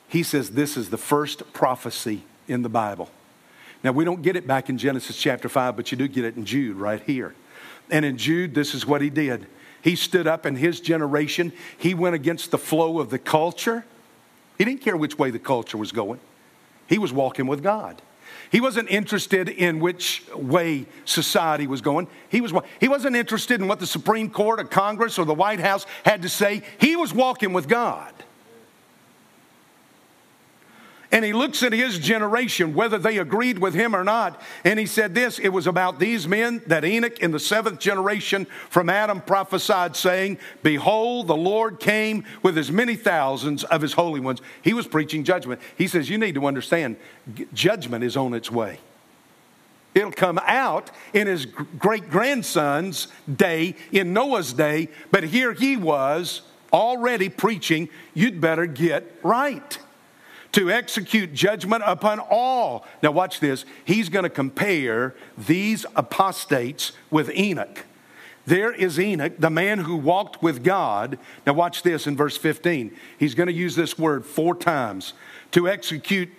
he 0.07 0.24
says 0.24 0.51
this 0.51 0.78
is 0.78 0.89
the 0.89 0.97
first 0.97 1.51
prophecy 1.53 2.24
in 2.47 2.61
the 2.61 2.69
Bible. 2.69 3.09
Now, 3.84 3.91
we 3.91 4.05
don't 4.05 4.21
get 4.21 4.38
it 4.38 4.47
back 4.47 4.69
in 4.69 4.78
Genesis 4.78 5.17
chapter 5.17 5.49
5, 5.49 5.76
but 5.76 5.91
you 5.91 5.97
do 5.97 6.07
get 6.07 6.24
it 6.24 6.38
in 6.38 6.45
Jude 6.45 6.78
right 6.78 7.01
here. 7.03 7.36
And 7.91 8.05
in 8.05 8.17
Jude, 8.17 8.55
this 8.55 8.74
is 8.74 8.86
what 8.86 9.01
he 9.01 9.09
did. 9.09 9.45
He 9.84 9.95
stood 9.95 10.27
up 10.27 10.45
in 10.45 10.55
his 10.55 10.79
generation, 10.79 11.51
he 11.77 11.93
went 11.93 12.15
against 12.15 12.51
the 12.51 12.57
flow 12.57 12.99
of 12.99 13.09
the 13.09 13.19
culture. 13.19 13.86
He 14.57 14.65
didn't 14.65 14.81
care 14.81 14.95
which 14.95 15.19
way 15.19 15.29
the 15.29 15.39
culture 15.39 15.77
was 15.77 15.91
going, 15.91 16.19
he 16.88 16.97
was 16.97 17.11
walking 17.13 17.47
with 17.47 17.61
God. 17.61 18.01
He 18.51 18.61
wasn't 18.61 18.89
interested 18.91 19.49
in 19.49 19.79
which 19.79 20.23
way 20.36 20.86
society 21.05 21.65
was 21.65 21.81
going. 21.81 22.07
He, 22.29 22.39
was, 22.39 22.53
he 22.79 22.88
wasn't 22.88 23.15
interested 23.15 23.59
in 23.59 23.67
what 23.67 23.79
the 23.79 23.88
Supreme 23.88 24.29
Court 24.29 24.59
or 24.59 24.65
Congress 24.65 25.17
or 25.17 25.25
the 25.25 25.34
White 25.34 25.59
House 25.59 25.88
had 26.05 26.21
to 26.21 26.29
say. 26.29 26.61
He 26.79 26.95
was 26.95 27.13
walking 27.13 27.51
with 27.51 27.67
God. 27.67 28.13
And 31.14 31.24
he 31.24 31.32
looks 31.32 31.61
at 31.61 31.74
his 31.74 31.99
generation, 31.99 32.74
whether 32.74 32.97
they 32.97 33.20
agreed 33.20 33.59
with 33.59 33.76
him 33.76 33.95
or 33.95 34.03
not, 34.03 34.41
and 34.66 34.80
he 34.80 34.88
said 34.88 35.14
this 35.14 35.38
it 35.38 35.49
was 35.49 35.68
about 35.68 35.99
these 35.99 36.28
men 36.28 36.64
that 36.66 36.84
Enoch 36.84 37.20
in 37.20 37.30
the 37.30 37.39
seventh 37.39 37.80
generation 37.80 38.47
from 38.72 38.89
Adam 38.89 39.22
prophesied, 39.22 39.95
saying, 39.95 40.39
Behold, 40.64 41.28
the 41.28 41.36
Lord 41.36 41.80
came 41.80 42.26
with 42.41 42.57
as 42.57 42.72
many 42.72 42.95
thousands 42.95 43.64
of 43.64 43.84
his 43.84 43.93
holy 43.93 44.22
ones. 44.22 44.41
He 44.64 44.74
was 44.74 44.88
preaching 44.88 45.24
judgment. 45.24 45.61
He 45.78 45.88
says, 45.88 46.09
You 46.09 46.18
need 46.18 46.34
to 46.34 46.47
understand, 46.47 46.95
judgment 47.53 48.03
is 48.03 48.18
on 48.18 48.34
its 48.34 48.49
way. 48.49 48.80
It'll 49.93 50.11
come 50.11 50.39
out 50.47 50.89
in 51.14 51.28
his 51.28 51.45
great 51.45 52.09
grandson's 52.09 53.07
day, 53.32 53.76
in 53.91 54.14
Noah's 54.14 54.51
day, 54.51 54.89
but 55.11 55.26
here 55.26 55.53
he 55.53 55.78
was 55.78 56.41
already 56.72 57.30
preaching, 57.30 57.89
You'd 58.16 58.41
better 58.41 58.66
get 58.66 59.20
right 59.22 59.78
to 60.53 60.71
execute 60.71 61.33
judgment 61.33 61.83
upon 61.85 62.19
all. 62.19 62.85
Now, 63.01 63.11
watch 63.11 63.39
this. 63.39 63.65
He's 63.83 64.09
going 64.09 64.23
to 64.23 64.29
compare 64.29 65.15
these 65.37 65.85
apostates 65.95 66.93
with 67.11 67.29
Enoch. 67.35 67.85
There 68.45 68.71
is 68.71 68.99
Enoch, 68.99 69.33
the 69.39 69.49
man 69.49 69.79
who 69.79 69.95
walked 69.95 70.43
with 70.43 70.63
God. 70.63 71.17
Now, 71.45 71.53
watch 71.53 71.81
this 71.81 72.07
in 72.07 72.15
verse 72.15 72.37
15. 72.37 72.95
He's 73.17 73.35
going 73.35 73.47
to 73.47 73.53
use 73.53 73.75
this 73.75 73.97
word 73.97 74.25
four 74.25 74.55
times 74.55 75.13
to 75.51 75.67
execute 75.67 76.29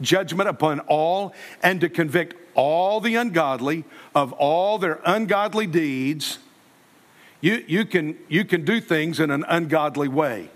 judgment 0.00 0.48
upon 0.48 0.80
all 0.80 1.34
and 1.62 1.80
to 1.80 1.88
convict 1.88 2.34
all 2.54 3.00
the 3.00 3.16
ungodly 3.16 3.84
of 4.14 4.32
all 4.34 4.78
their 4.78 5.00
ungodly 5.04 5.66
deeds. 5.66 6.38
You, 7.40 7.64
you, 7.66 7.84
can, 7.84 8.18
you 8.28 8.44
can 8.44 8.64
do 8.64 8.80
things 8.80 9.18
in 9.18 9.30
an 9.30 9.44
ungodly 9.48 10.08
way 10.08 10.50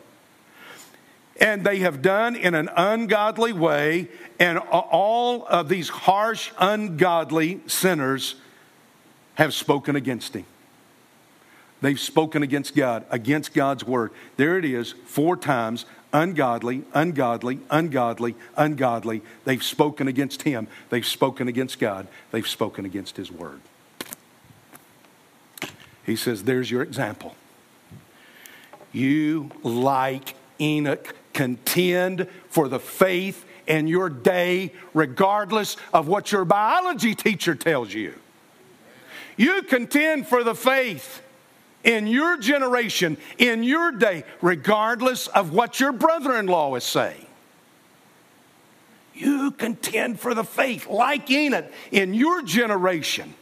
and 1.41 1.65
they 1.65 1.81
have 1.81 2.03
done 2.03 2.37
in 2.37 2.55
an 2.55 2.69
ungodly 2.77 3.53
way, 3.53 4.09
and 4.39 4.59
all 4.59 5.47
of 5.47 5.69
these 5.69 5.89
harsh, 5.89 6.51
ungodly 6.59 7.61
sinners 7.67 8.35
have 9.35 9.55
spoken 9.55 9.97
against 9.97 10.35
him. 10.35 10.45
They've 11.81 12.01
spoken 12.01 12.43
against 12.43 12.75
God, 12.75 13.05
against 13.11 13.55
God's 13.55 13.85
word. 13.85 14.11
There 14.37 14.59
it 14.59 14.65
is, 14.65 14.95
four 15.07 15.37
times 15.37 15.87
ungodly, 16.13 16.83
ungodly, 16.95 17.61
ungodly, 17.71 18.35
ungodly. 18.57 19.23
They've 19.45 19.63
spoken 19.63 20.09
against 20.09 20.43
him. 20.43 20.67
They've 20.91 21.07
spoken 21.07 21.49
against 21.49 21.79
God. 21.79 22.09
They've 22.31 22.49
spoken 22.49 22.85
against 22.85 23.17
his 23.17 23.31
word. 23.31 23.61
He 26.05 26.17
says, 26.17 26.45
There's 26.45 26.71
your 26.71 26.83
example. 26.83 27.35
You, 28.93 29.51
like 29.63 30.35
Enoch, 30.61 31.15
contend 31.39 32.27
for 32.49 32.67
the 32.67 32.81
faith 32.81 33.45
in 33.69 33.87
your 33.87 34.09
day, 34.09 34.73
regardless 34.93 35.77
of 35.95 36.09
what 36.09 36.33
your 36.33 36.45
biology 36.45 37.15
teacher 37.15 37.55
tells 37.55 37.95
you. 37.95 38.13
You 39.37 39.63
contend 39.63 40.27
for 40.27 40.43
the 40.43 40.57
faith 40.57 41.23
in 41.85 42.09
your 42.09 42.39
generation, 42.39 43.19
in 43.39 43.63
your 43.63 43.93
day, 43.93 44.25
regardless 44.43 45.29
of 45.29 45.53
what 45.53 45.79
your 45.79 45.93
brother 45.93 46.37
in 46.37 46.49
law 46.49 46.75
is 46.75 46.83
saying. 46.83 47.27
You 49.15 49.53
contend 49.53 50.19
for 50.19 50.35
the 50.35 50.43
faith 50.43 50.89
like 50.89 51.31
Enoch 51.31 51.67
in 51.93 52.15
your 52.15 52.43
generation, 52.43 53.35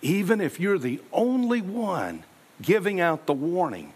even 0.00 0.40
if 0.40 0.58
you're 0.58 0.78
the 0.78 1.02
only 1.12 1.60
one 1.60 2.24
giving 2.62 2.98
out 2.98 3.26
the 3.26 3.34
warning. 3.34 3.92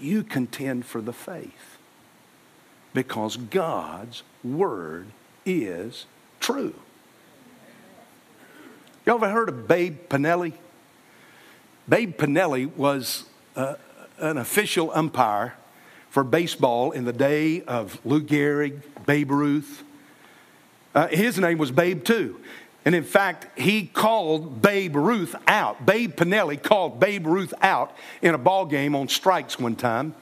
You 0.00 0.22
contend 0.22 0.86
for 0.86 1.02
the 1.02 1.12
faith 1.12 1.77
because 2.94 3.36
God's 3.36 4.22
word 4.42 5.06
is 5.44 6.06
true. 6.40 6.74
You 9.06 9.14
ever 9.14 9.30
heard 9.30 9.48
of 9.48 9.66
Babe 9.66 9.96
Pinelli? 10.08 10.52
Babe 11.88 12.14
Pinelli 12.14 12.74
was 12.76 13.24
uh, 13.56 13.76
an 14.18 14.36
official 14.36 14.90
umpire 14.92 15.54
for 16.10 16.24
baseball 16.24 16.90
in 16.90 17.04
the 17.04 17.12
day 17.12 17.62
of 17.62 17.98
Lou 18.04 18.20
Gehrig, 18.20 18.82
Babe 19.06 19.30
Ruth. 19.30 19.82
Uh, 20.94 21.08
his 21.08 21.38
name 21.38 21.58
was 21.58 21.70
Babe 21.70 22.04
too. 22.04 22.40
And 22.84 22.94
in 22.94 23.04
fact, 23.04 23.58
he 23.58 23.86
called 23.86 24.62
Babe 24.62 24.96
Ruth 24.96 25.34
out. 25.46 25.84
Babe 25.84 26.14
Pinelli 26.14 26.62
called 26.62 26.98
Babe 27.00 27.26
Ruth 27.26 27.52
out 27.60 27.94
in 28.22 28.34
a 28.34 28.38
ball 28.38 28.66
game 28.66 28.94
on 28.94 29.08
strikes 29.08 29.58
one 29.58 29.76
time. 29.76 30.14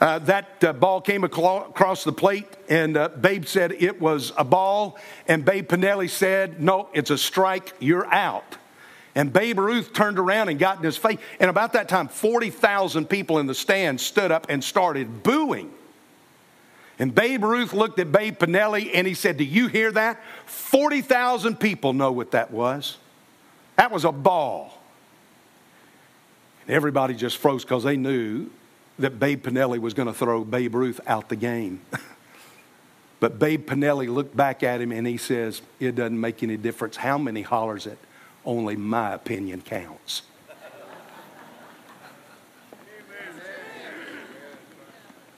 Uh, 0.00 0.18
that 0.20 0.64
uh, 0.64 0.72
ball 0.72 1.00
came 1.00 1.24
across 1.24 2.04
the 2.04 2.12
plate, 2.12 2.46
and 2.70 2.96
uh, 2.96 3.08
Babe 3.08 3.44
said 3.44 3.72
it 3.72 4.00
was 4.00 4.32
a 4.38 4.44
ball, 4.44 4.98
and 5.28 5.44
Babe 5.44 5.68
Pinelli 5.68 6.08
said, 6.08 6.60
No, 6.60 6.88
it's 6.94 7.10
a 7.10 7.18
strike, 7.18 7.74
you're 7.80 8.06
out. 8.06 8.56
And 9.14 9.32
Babe 9.32 9.58
Ruth 9.58 9.92
turned 9.92 10.18
around 10.18 10.48
and 10.48 10.58
got 10.58 10.78
in 10.78 10.84
his 10.84 10.96
face. 10.96 11.18
And 11.38 11.50
about 11.50 11.74
that 11.74 11.88
time, 11.88 12.08
40,000 12.08 13.06
people 13.06 13.38
in 13.38 13.46
the 13.46 13.54
stands 13.54 14.02
stood 14.02 14.30
up 14.30 14.46
and 14.48 14.62
started 14.62 15.22
booing. 15.22 15.70
And 16.98 17.14
Babe 17.14 17.42
Ruth 17.42 17.72
looked 17.72 17.98
at 17.98 18.12
Babe 18.12 18.38
Pinelli 18.38 18.90
and 18.94 19.06
he 19.06 19.14
said, 19.14 19.36
Do 19.36 19.44
you 19.44 19.68
hear 19.68 19.90
that? 19.92 20.22
40,000 20.46 21.58
people 21.58 21.92
know 21.92 22.12
what 22.12 22.30
that 22.30 22.50
was. 22.50 22.98
That 23.76 23.90
was 23.90 24.04
a 24.04 24.12
ball. 24.12 24.78
And 26.66 26.76
everybody 26.76 27.14
just 27.14 27.38
froze 27.38 27.64
because 27.64 27.84
they 27.84 27.96
knew 27.96 28.50
that 29.00 29.18
Babe 29.18 29.42
Pinelli 29.42 29.78
was 29.78 29.94
going 29.94 30.08
to 30.08 30.14
throw 30.14 30.44
Babe 30.44 30.74
Ruth 30.74 31.00
out 31.06 31.28
the 31.28 31.36
game. 31.36 31.80
but 33.20 33.38
Babe 33.38 33.68
Pinelli 33.68 34.12
looked 34.12 34.36
back 34.36 34.62
at 34.62 34.80
him 34.80 34.92
and 34.92 35.06
he 35.06 35.16
says, 35.16 35.62
It 35.78 35.94
doesn't 35.94 36.20
make 36.20 36.42
any 36.42 36.56
difference 36.56 36.96
how 36.96 37.18
many 37.18 37.42
hollers 37.42 37.86
it, 37.86 37.98
only 38.44 38.76
my 38.76 39.14
opinion 39.14 39.62
counts. 39.62 40.22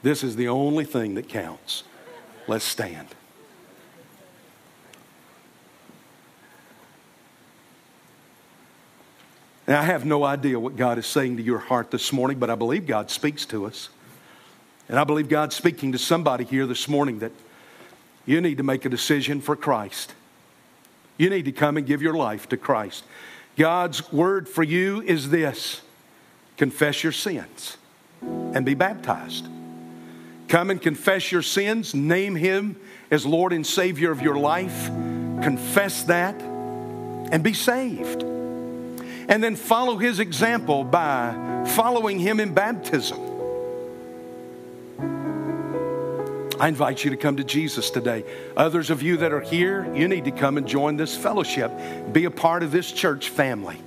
This 0.02 0.24
is 0.24 0.34
the 0.34 0.48
only 0.48 0.84
thing 0.84 1.14
that 1.14 1.28
counts. 1.28 1.84
Let's 2.48 2.64
stand. 2.64 3.08
I 9.68 9.82
have 9.82 10.04
no 10.04 10.24
idea 10.24 10.58
what 10.58 10.76
God 10.76 10.98
is 10.98 11.06
saying 11.06 11.36
to 11.36 11.42
your 11.42 11.58
heart 11.58 11.90
this 11.90 12.12
morning, 12.12 12.38
but 12.38 12.50
I 12.50 12.56
believe 12.56 12.86
God 12.86 13.10
speaks 13.10 13.46
to 13.46 13.66
us. 13.66 13.90
And 14.88 14.98
I 14.98 15.04
believe 15.04 15.28
God's 15.28 15.54
speaking 15.54 15.92
to 15.92 15.98
somebody 15.98 16.44
here 16.44 16.66
this 16.66 16.88
morning 16.88 17.20
that 17.20 17.32
you 18.26 18.40
need 18.40 18.58
to 18.58 18.64
make 18.64 18.84
a 18.84 18.88
decision 18.88 19.40
for 19.40 19.54
Christ. 19.54 20.14
You 21.16 21.30
need 21.30 21.44
to 21.44 21.52
come 21.52 21.76
and 21.76 21.86
give 21.86 22.02
your 22.02 22.14
life 22.14 22.48
to 22.48 22.56
Christ. 22.56 23.04
God's 23.56 24.12
word 24.12 24.48
for 24.48 24.62
you 24.62 25.00
is 25.02 25.30
this 25.30 25.82
confess 26.56 27.02
your 27.02 27.12
sins 27.12 27.76
and 28.20 28.66
be 28.66 28.74
baptized. 28.74 29.46
Come 30.48 30.70
and 30.70 30.82
confess 30.82 31.30
your 31.30 31.42
sins, 31.42 31.94
name 31.94 32.34
Him 32.34 32.76
as 33.10 33.24
Lord 33.24 33.52
and 33.52 33.66
Savior 33.66 34.10
of 34.10 34.20
your 34.20 34.36
life, 34.36 34.86
confess 34.86 36.02
that, 36.04 36.40
and 36.42 37.42
be 37.42 37.54
saved 37.54 38.24
and 39.28 39.42
then 39.42 39.56
follow 39.56 39.96
his 39.96 40.20
example 40.20 40.84
by 40.84 41.64
following 41.74 42.18
him 42.18 42.40
in 42.40 42.54
baptism. 42.54 43.18
I 46.60 46.68
invite 46.68 47.02
you 47.02 47.10
to 47.10 47.16
come 47.16 47.38
to 47.38 47.44
Jesus 47.44 47.90
today. 47.90 48.24
Others 48.56 48.90
of 48.90 49.02
you 49.02 49.16
that 49.16 49.32
are 49.32 49.40
here, 49.40 49.92
you 49.94 50.06
need 50.06 50.26
to 50.26 50.30
come 50.30 50.56
and 50.58 50.66
join 50.66 50.96
this 50.96 51.16
fellowship, 51.16 51.72
be 52.12 52.24
a 52.24 52.30
part 52.30 52.62
of 52.62 52.70
this 52.70 52.92
church 52.92 53.30
family. 53.30 53.78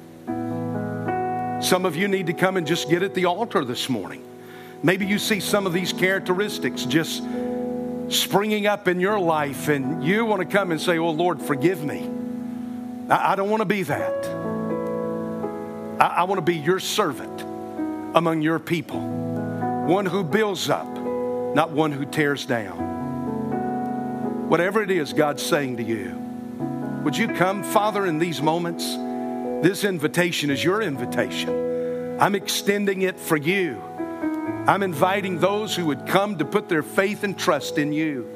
Some 1.62 1.86
of 1.86 1.96
you 1.96 2.08
need 2.10 2.28
to 2.28 2.34
come 2.34 2.58
and 2.58 2.68
just 2.68 2.90
get 2.90 3.02
at 3.02 3.14
the 3.14 3.26
altar 3.26 3.64
this 3.64 3.88
morning. 3.88 4.24
Maybe 4.84 5.06
you 5.06 5.20
see 5.20 5.40
some 5.40 5.66
of 5.66 5.74
these 5.74 5.94
characteristics 5.94 6.84
just 6.84 7.24
springing 8.10 8.68
up 8.68 8.88
in 8.88 9.00
your 9.00 9.20
life, 9.20 9.68
and 9.68 10.04
you 10.04 10.26
want 10.26 10.42
to 10.42 10.48
come 10.48 10.72
and 10.72 10.80
say, 10.80 10.98
Oh 10.98 11.12
Lord, 11.12 11.42
forgive 11.42 11.84
me. 11.84 12.10
I, 13.10 13.36
don't 13.36 13.50
want 13.50 13.62
to 13.62 13.66
be 13.66 13.84
that. 13.84 14.55
I, 16.16 16.24
want 16.24 16.38
to 16.38 16.42
be 16.42 16.56
your 16.56 16.80
servant 16.80 17.42
among 18.16 18.42
your 18.42 18.58
people, 18.58 19.02
one 19.86 20.06
who 20.06 20.24
builds 20.24 20.70
up, 20.70 20.88
not 20.88 21.72
one 21.72 21.92
who 21.92 22.06
tears 22.06 22.46
down. 22.46 22.78
Whatever 24.50 24.82
it 24.82 24.92
is 24.92 25.12
God's 25.12 25.44
saying 25.44 25.78
to 25.78 25.84
you, 25.84 26.12
Would 27.04 27.18
you 27.18 27.28
come, 27.28 27.64
Father, 27.64 28.06
in 28.06 28.18
these 28.18 28.42
moments? 28.42 28.86
This 29.62 29.84
invitation 29.84 30.50
is 30.50 30.64
your 30.64 30.82
invitation. 30.82 32.18
I'm 32.20 32.36
extending 32.36 33.02
it 33.02 33.20
for 33.20 33.36
you. 33.36 33.82
I'm 34.68 34.84
inviting 34.84 35.40
those 35.40 35.76
who 35.76 35.88
would 35.88 36.08
come 36.08 36.38
to 36.38 36.46
put 36.46 36.70
their 36.70 36.84
faith 36.84 37.24
and 37.24 37.38
trust 37.38 37.78
in 37.78 37.92
you. 37.92 38.32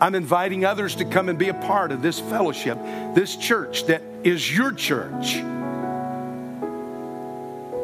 I'm 0.00 0.14
inviting 0.14 0.64
others 0.64 0.96
to 0.96 1.04
come 1.04 1.28
and 1.28 1.38
be 1.38 1.50
a 1.50 1.54
part 1.54 1.92
of 1.92 2.02
this 2.02 2.18
fellowship, 2.18 2.78
this 3.14 3.36
church 3.36 3.86
that 3.86 4.02
is 4.24 4.54
your 4.54 4.72
church. 4.72 5.36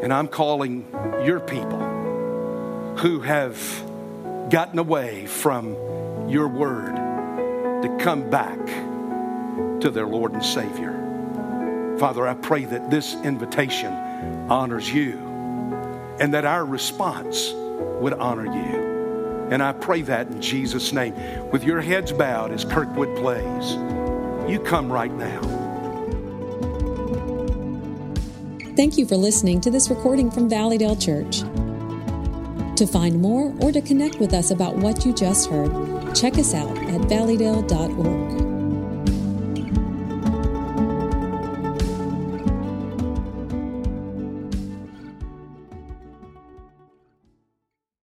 And 0.02 0.12
I'm 0.12 0.26
calling 0.26 0.86
your 1.24 1.38
people 1.38 1.78
who 2.98 3.20
have 3.20 3.56
gotten 4.50 4.78
away 4.78 5.26
from 5.26 6.28
your 6.28 6.48
word 6.48 6.96
to 7.82 7.96
come 8.00 8.28
back 8.28 8.58
to 9.80 9.90
their 9.90 10.06
Lord 10.06 10.32
and 10.32 10.44
Savior. 10.44 11.96
Father, 11.98 12.26
I 12.26 12.34
pray 12.34 12.64
that 12.64 12.90
this 12.90 13.14
invitation 13.22 13.92
honors 14.50 14.92
you 14.92 15.18
and 16.18 16.34
that 16.34 16.44
our 16.44 16.64
response 16.64 17.52
would 17.54 18.12
honor 18.14 18.46
you. 18.46 19.48
And 19.52 19.62
I 19.62 19.72
pray 19.72 20.02
that 20.02 20.28
in 20.28 20.40
Jesus' 20.40 20.92
name. 20.92 21.14
With 21.50 21.62
your 21.62 21.80
heads 21.80 22.10
bowed 22.12 22.52
as 22.52 22.64
Kirkwood 22.64 23.16
plays, 23.18 23.74
you 24.50 24.60
come 24.64 24.92
right 24.92 25.12
now. 25.12 25.61
Thank 28.82 28.98
you 28.98 29.06
for 29.06 29.16
listening 29.16 29.60
to 29.60 29.70
this 29.70 29.88
recording 29.90 30.28
from 30.28 30.48
Valleydale 30.48 30.96
Church. 30.96 31.42
To 32.74 32.84
find 32.84 33.22
more 33.22 33.54
or 33.60 33.70
to 33.70 33.80
connect 33.80 34.18
with 34.18 34.34
us 34.34 34.50
about 34.50 34.74
what 34.74 35.06
you 35.06 35.14
just 35.14 35.48
heard, 35.48 35.70
check 36.16 36.36
us 36.36 36.52
out 36.52 36.76
at 36.78 37.00
valleydale.org. 37.02 38.41